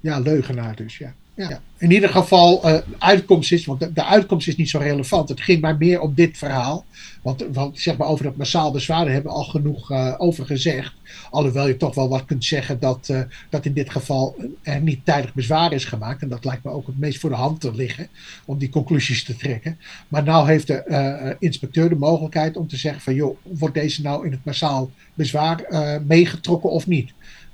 Ja, 0.00 0.18
leugenaar 0.18 0.76
dus, 0.76 0.98
ja. 0.98 1.14
Ja. 1.34 1.60
In 1.78 1.90
ieder 1.90 2.08
geval, 2.08 2.60
de 2.60 2.84
uitkomst 2.98 3.52
is, 3.52 3.64
want 3.64 3.94
de, 3.94 4.04
uitkomst 4.04 4.48
is 4.48 4.56
niet 4.56 4.70
zo 4.70 4.78
relevant. 4.78 5.28
Het 5.28 5.40
ging 5.40 5.60
maar 5.60 5.76
meer 5.76 6.00
om 6.00 6.14
dit 6.14 6.38
verhaal. 6.38 6.84
Want, 7.22 7.44
want 7.52 7.80
zeg 7.80 7.96
maar 7.96 8.08
over 8.08 8.24
dat 8.24 8.36
massaal 8.36 8.72
bezwaar 8.72 9.10
hebben 9.10 9.32
we 9.32 9.38
al 9.38 9.44
genoeg 9.44 9.90
eh, 9.90 10.14
over 10.18 10.46
gezegd. 10.46 10.94
Alhoewel 11.30 11.66
je 11.66 11.76
toch 11.76 11.94
wel 11.94 12.08
wat 12.08 12.24
kunt 12.24 12.44
zeggen 12.44 12.80
dat, 12.80 13.08
eh, 13.08 13.20
dat 13.48 13.64
in 13.64 13.72
dit 13.72 13.90
geval 13.90 14.36
er 14.62 14.80
niet 14.80 15.04
tijdig 15.04 15.34
bezwaar 15.34 15.72
is 15.72 15.84
gemaakt. 15.84 16.22
En 16.22 16.28
dat 16.28 16.44
lijkt 16.44 16.64
me 16.64 16.70
ook 16.70 16.86
het 16.86 16.98
meest 16.98 17.20
voor 17.20 17.30
de 17.30 17.36
hand 17.36 17.60
te 17.60 17.74
liggen 17.74 18.08
om 18.44 18.58
die 18.58 18.68
conclusies 18.68 19.24
te 19.24 19.36
trekken. 19.36 19.78
Maar 20.08 20.22
nou 20.22 20.46
heeft 20.46 20.66
de 20.66 21.36
inspecteur 21.38 21.88
de 21.88 21.94
mogelijkheid 21.94 22.56
om 22.56 22.68
te 22.68 22.76
zeggen 22.76 23.02
van 23.02 23.14
joh, 23.14 23.36
wordt 23.42 23.74
deze 23.74 24.02
nou 24.02 24.26
in 24.26 24.32
het 24.32 24.44
massaal 24.44 24.90
bezwaar 25.14 25.64
meegetrokken 26.06 26.70
of 26.70 26.86
niet? 26.86 27.12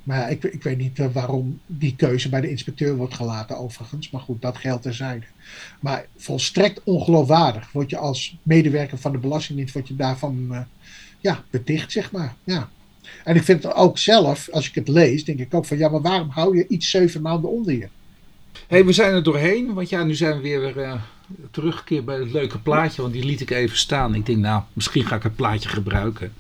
Maar 0.09 0.31
ik, 0.31 0.45
ik 0.45 0.63
weet 0.63 0.79
niet 0.79 0.99
eh, 0.99 1.07
waarom 1.13 1.61
die 1.67 1.97
keuze 1.97 2.29
bij 2.29 2.41
de 2.41 2.51
inspecteur 2.51 2.97
wordt 2.97 3.15
gelaten, 3.15 3.59
overigens. 3.59 4.11
Maar 4.11 4.21
goed, 4.21 4.43
dat 4.43 4.57
geldt 4.57 4.83
terzijde. 4.83 5.27
Maar 5.81 6.07
volstrekt 6.17 6.81
ongeloofwaardig. 6.85 7.73
Word 7.73 7.91
je 7.91 7.97
als 7.97 8.37
medewerker 8.43 8.99
van 8.99 9.13
de 9.13 9.19
Belastingdienst, 9.19 9.75
word 9.75 9.89
je 9.89 9.97
daarvan 9.97 10.47
eh, 10.51 10.61
ja, 11.21 11.45
beticht, 11.51 11.93
zeg 11.93 12.13
maar. 12.13 12.35
Ja. 12.45 12.69
En 13.25 13.37
ik 13.37 13.43
vind 13.43 13.63
het 13.63 13.75
ook 13.75 13.99
zelf, 13.99 14.49
als 14.51 14.69
ik 14.69 14.75
het 14.75 14.89
lees, 14.89 15.25
denk 15.25 15.39
ik 15.39 15.55
ook 15.55 15.65
van 15.65 15.79
ja, 15.79 15.89
maar 15.89 16.01
waarom 16.01 16.29
hou 16.29 16.57
je 16.57 16.67
iets 16.69 16.91
zeven 16.91 17.23
maanden 17.23 17.51
onder 17.51 17.73
je? 17.73 17.89
hey, 18.67 18.85
we 18.85 18.93
zijn 18.93 19.15
er 19.15 19.23
doorheen. 19.23 19.75
Want 19.75 19.89
ja, 19.89 20.05
nu 20.05 20.15
zijn 20.15 20.37
we 20.37 20.43
weer 20.43 20.61
weer 20.61 20.79
eh, 20.79 20.95
teruggekeerd 21.51 22.05
bij 22.05 22.19
het 22.19 22.33
leuke 22.33 22.59
plaatje. 22.59 23.03
Want 23.03 23.15
die 23.15 23.25
liet 23.25 23.41
ik 23.41 23.51
even 23.51 23.77
staan. 23.77 24.15
Ik 24.15 24.27
denk, 24.27 24.39
nou, 24.39 24.63
misschien 24.73 25.07
ga 25.07 25.17
ik 25.17 25.23
het 25.23 25.37
plaatje 25.37 25.69
gebruiken. 25.69 26.33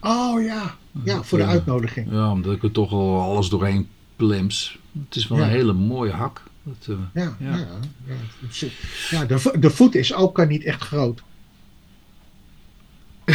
Oh 0.00 0.42
ja, 0.42 0.76
ja 1.04 1.22
voor 1.22 1.38
de 1.38 1.44
Ja. 1.44 1.50
uitnodiging. 1.50 2.08
Ja, 2.10 2.30
omdat 2.30 2.54
ik 2.54 2.62
er 2.62 2.70
toch 2.72 2.92
al 2.92 3.20
alles 3.20 3.48
doorheen 3.48 3.88
plems. 4.16 4.78
Het 5.06 5.16
is 5.16 5.28
wel 5.28 5.38
Ja. 5.38 5.44
een 5.44 5.50
hele 5.50 5.72
mooie 5.72 6.12
hak. 6.12 6.42
Dat, 6.62 6.96
eh, 6.96 7.22
Ja, 7.22 7.36
ja. 7.38 7.56
Ja. 7.56 7.66
ja, 8.06 8.68
ja 9.10 9.24
de, 9.24 9.52
de 9.58 9.70
voet 9.70 9.94
is 9.94 10.14
ook 10.14 10.38
eh, 10.38 10.46
niet 10.48 10.64
echt 10.64 10.82
groot. 10.82 11.22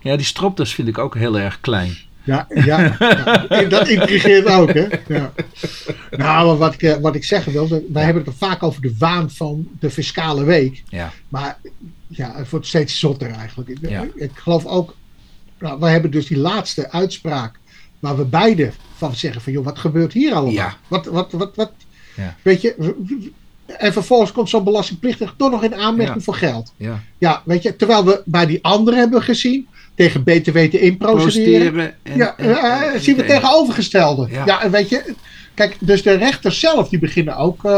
ja, 0.00 0.16
die 0.16 0.24
stropdas 0.26 0.74
vind 0.74 0.88
ik 0.88 0.98
ook 0.98 1.14
heel 1.14 1.38
erg 1.38 1.60
klein. 1.60 1.96
Ja, 2.24 2.46
ja, 2.48 2.96
ja. 3.48 3.62
dat 3.68 3.88
intrigeert 3.88 4.46
ook, 4.46 4.72
hè? 4.72 4.86
Ja. 5.08 5.32
Nou, 6.10 6.46
maar 6.46 6.56
wat 6.56 6.74
ik, 6.74 6.82
eh, 6.82 6.96
wat 6.96 7.14
ik 7.14 7.24
zeggen 7.24 7.52
wil, 7.52 7.68
wij 7.92 8.04
hebben 8.04 8.22
het 8.24 8.32
er 8.32 8.38
vaak 8.38 8.62
over 8.62 8.82
de 8.82 8.94
waan 8.98 9.30
van 9.30 9.68
de 9.80 9.90
fiscale 9.90 10.44
week. 10.44 10.82
Ja. 10.88 11.12
Maar 11.28 11.58
ja, 12.16 12.32
het 12.36 12.50
wordt 12.50 12.66
steeds 12.66 12.98
zotter 12.98 13.30
eigenlijk. 13.30 13.68
Ik, 13.70 13.78
Ja. 13.80 14.06
ik 14.14 14.30
geloof 14.34 14.66
ook, 14.66 14.94
nou, 15.58 15.80
we 15.80 15.86
hebben 15.88 16.10
dus 16.10 16.26
die 16.26 16.38
laatste 16.38 16.90
uitspraak 16.90 17.58
waar 17.98 18.16
we 18.16 18.24
beide 18.24 18.70
van 18.96 19.14
zeggen 19.14 19.40
van, 19.42 19.52
joh, 19.52 19.64
wat 19.64 19.78
gebeurt 19.78 20.12
hier 20.12 20.32
allemaal? 20.32 20.52
Ja. 20.52 20.76
Wat, 20.88 21.06
wat, 21.06 21.32
wat, 21.32 21.56
wat, 21.56 21.72
Ja. 22.16 22.36
weet 22.42 22.60
je, 22.60 22.94
en 23.78 23.92
vervolgens 23.92 24.32
komt 24.32 24.48
zo'n 24.48 24.64
belastingplichtige 24.64 25.32
toch 25.36 25.50
nog 25.50 25.62
in 25.62 25.74
aanmerking 25.74 26.16
Ja. 26.16 26.22
voor 26.22 26.34
geld. 26.34 26.72
Ja. 26.76 27.02
Ja, 27.18 27.42
weet 27.44 27.62
je, 27.62 27.76
terwijl 27.76 28.04
we 28.04 28.22
bij 28.24 28.46
die 28.46 28.58
anderen 28.64 28.98
hebben 28.98 29.22
gezien, 29.22 29.68
tegen 29.94 30.22
BTW 30.22 30.58
te 30.58 30.78
inprocederen. 30.80 31.94
En, 32.02 32.16
Ja, 32.16 32.36
en- 32.36 32.56
eh, 32.56 32.94
en- 32.94 33.00
zien 33.00 33.16
we 33.16 33.22
en- 33.22 33.28
tegenovergestelde. 33.28 34.26
Ja. 34.30 34.44
Ja. 34.46 34.62
en 34.62 34.70
weet 34.70 34.88
je, 34.88 35.14
kijk, 35.54 35.76
dus 35.80 36.02
de 36.02 36.12
rechters 36.14 36.60
zelf, 36.60 36.88
die 36.88 36.98
beginnen 36.98 37.36
ook, 37.36 37.64
eh, 37.64 37.70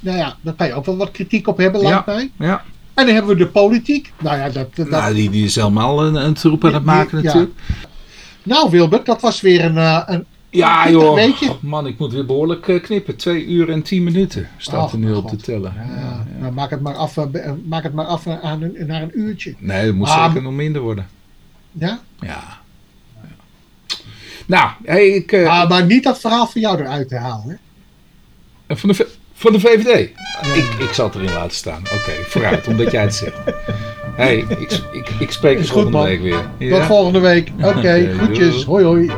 nou 0.00 0.16
ja, 0.18 0.36
daar 0.40 0.54
kan 0.54 0.66
je 0.66 0.72
ook 0.74 0.86
wel 0.86 0.96
wat 0.96 1.10
kritiek 1.10 1.46
op 1.48 1.56
hebben, 1.56 1.80
lijkt 1.82 2.06
mij. 2.06 2.30
Ja, 2.38 2.64
En 2.94 3.06
dan 3.06 3.14
hebben 3.14 3.36
we 3.36 3.44
de 3.44 3.50
politiek. 3.50 4.12
Nou 4.22 4.36
ja, 4.38 4.48
dat, 4.48 4.76
dat, 4.76 4.88
Nou, 4.88 5.14
die, 5.14 5.30
die 5.30 5.44
is 5.44 5.54
helemaal 5.54 6.04
een, 6.04 6.14
een 6.14 6.34
troep 6.34 6.64
aan 6.64 6.72
het 6.74 6.82
die- 6.82 6.92
maken 6.92 7.18
ja. 7.18 7.24
natuurlijk. 7.24 7.52
nou 8.42 8.70
Wilbert, 8.70 9.06
dat 9.06 9.20
was 9.20 9.40
weer 9.40 9.64
een, 9.64 9.76
eh, 9.78 10.02
een 10.06 10.24
Ja, 10.50 10.90
joh. 10.90 11.14
weekje. 11.14 11.56
Man, 11.60 11.86
ik 11.86 11.98
moet 11.98 12.12
weer 12.12 12.26
behoorlijk 12.26 12.68
eh, 12.68 12.82
knippen. 12.82 13.16
Twee 13.16 13.46
uur 13.46 13.70
en 13.70 13.82
tien 13.82 14.04
minuten 14.04 14.48
staat 14.56 14.92
er 14.92 14.98
nu 14.98 15.12
op 15.12 15.28
te 15.28 15.36
tellen. 15.36 15.72
Ja. 15.96 16.26
Nou, 16.40 16.52
maak 16.52 16.70
het 16.70 16.80
maar 16.80 16.94
af, 16.94 17.16
eh, 17.16 17.50
maak 17.64 17.82
het 17.82 17.92
maar 17.94 18.04
af 18.06 18.26
aan 18.26 18.62
een, 18.62 18.86
naar 18.86 19.02
een 19.02 19.18
uurtje. 19.20 19.54
Nee, 19.58 19.86
het 19.86 19.94
moet 19.94 20.08
Ah, 20.08 20.26
zeker 20.26 20.42
nog 20.42 20.52
minder 20.52 20.82
worden. 20.82 21.08
Ja? 21.72 22.00
Ja. 22.20 22.60
Nou, 24.46 24.70
hey, 24.84 25.08
ik, 25.08 25.32
eh, 25.32 25.48
Ah, 25.60 25.68
maar 25.68 25.86
niet 25.86 26.02
dat 26.04 26.20
verhaal 26.20 26.46
van 26.46 26.60
jou 26.60 26.78
eruit 26.80 27.08
te 27.08 27.16
halen. 27.16 27.58
Hè? 28.66 28.76
van, 28.76 28.88
de, 28.88 29.08
van 29.42 29.52
de 29.52 29.60
VVD. 29.60 30.10
Ik, 30.54 30.88
ik 30.88 30.92
zal 30.92 31.06
het 31.06 31.14
erin 31.14 31.32
laten 31.32 31.56
staan. 31.56 31.78
Oké, 31.78 32.12
vooruit, 32.26 32.66
omdat 32.66 32.90
jij 32.90 33.02
het 33.02 33.14
zegt. 33.14 33.36
hey, 34.16 34.36
ik, 34.36 34.72
ik, 34.92 35.08
ik 35.18 35.30
spreek 35.30 35.58
je 35.58 35.64
volgende 35.64 35.96
man. 35.96 36.06
week 36.06 36.20
weer. 36.20 36.70
Tot 36.70 36.82
volgende 36.86 37.20
week. 37.20 37.50
Oké, 37.62 38.16
doei. 38.32 38.64
Hoi 38.64 38.84
hoi. 38.84 39.10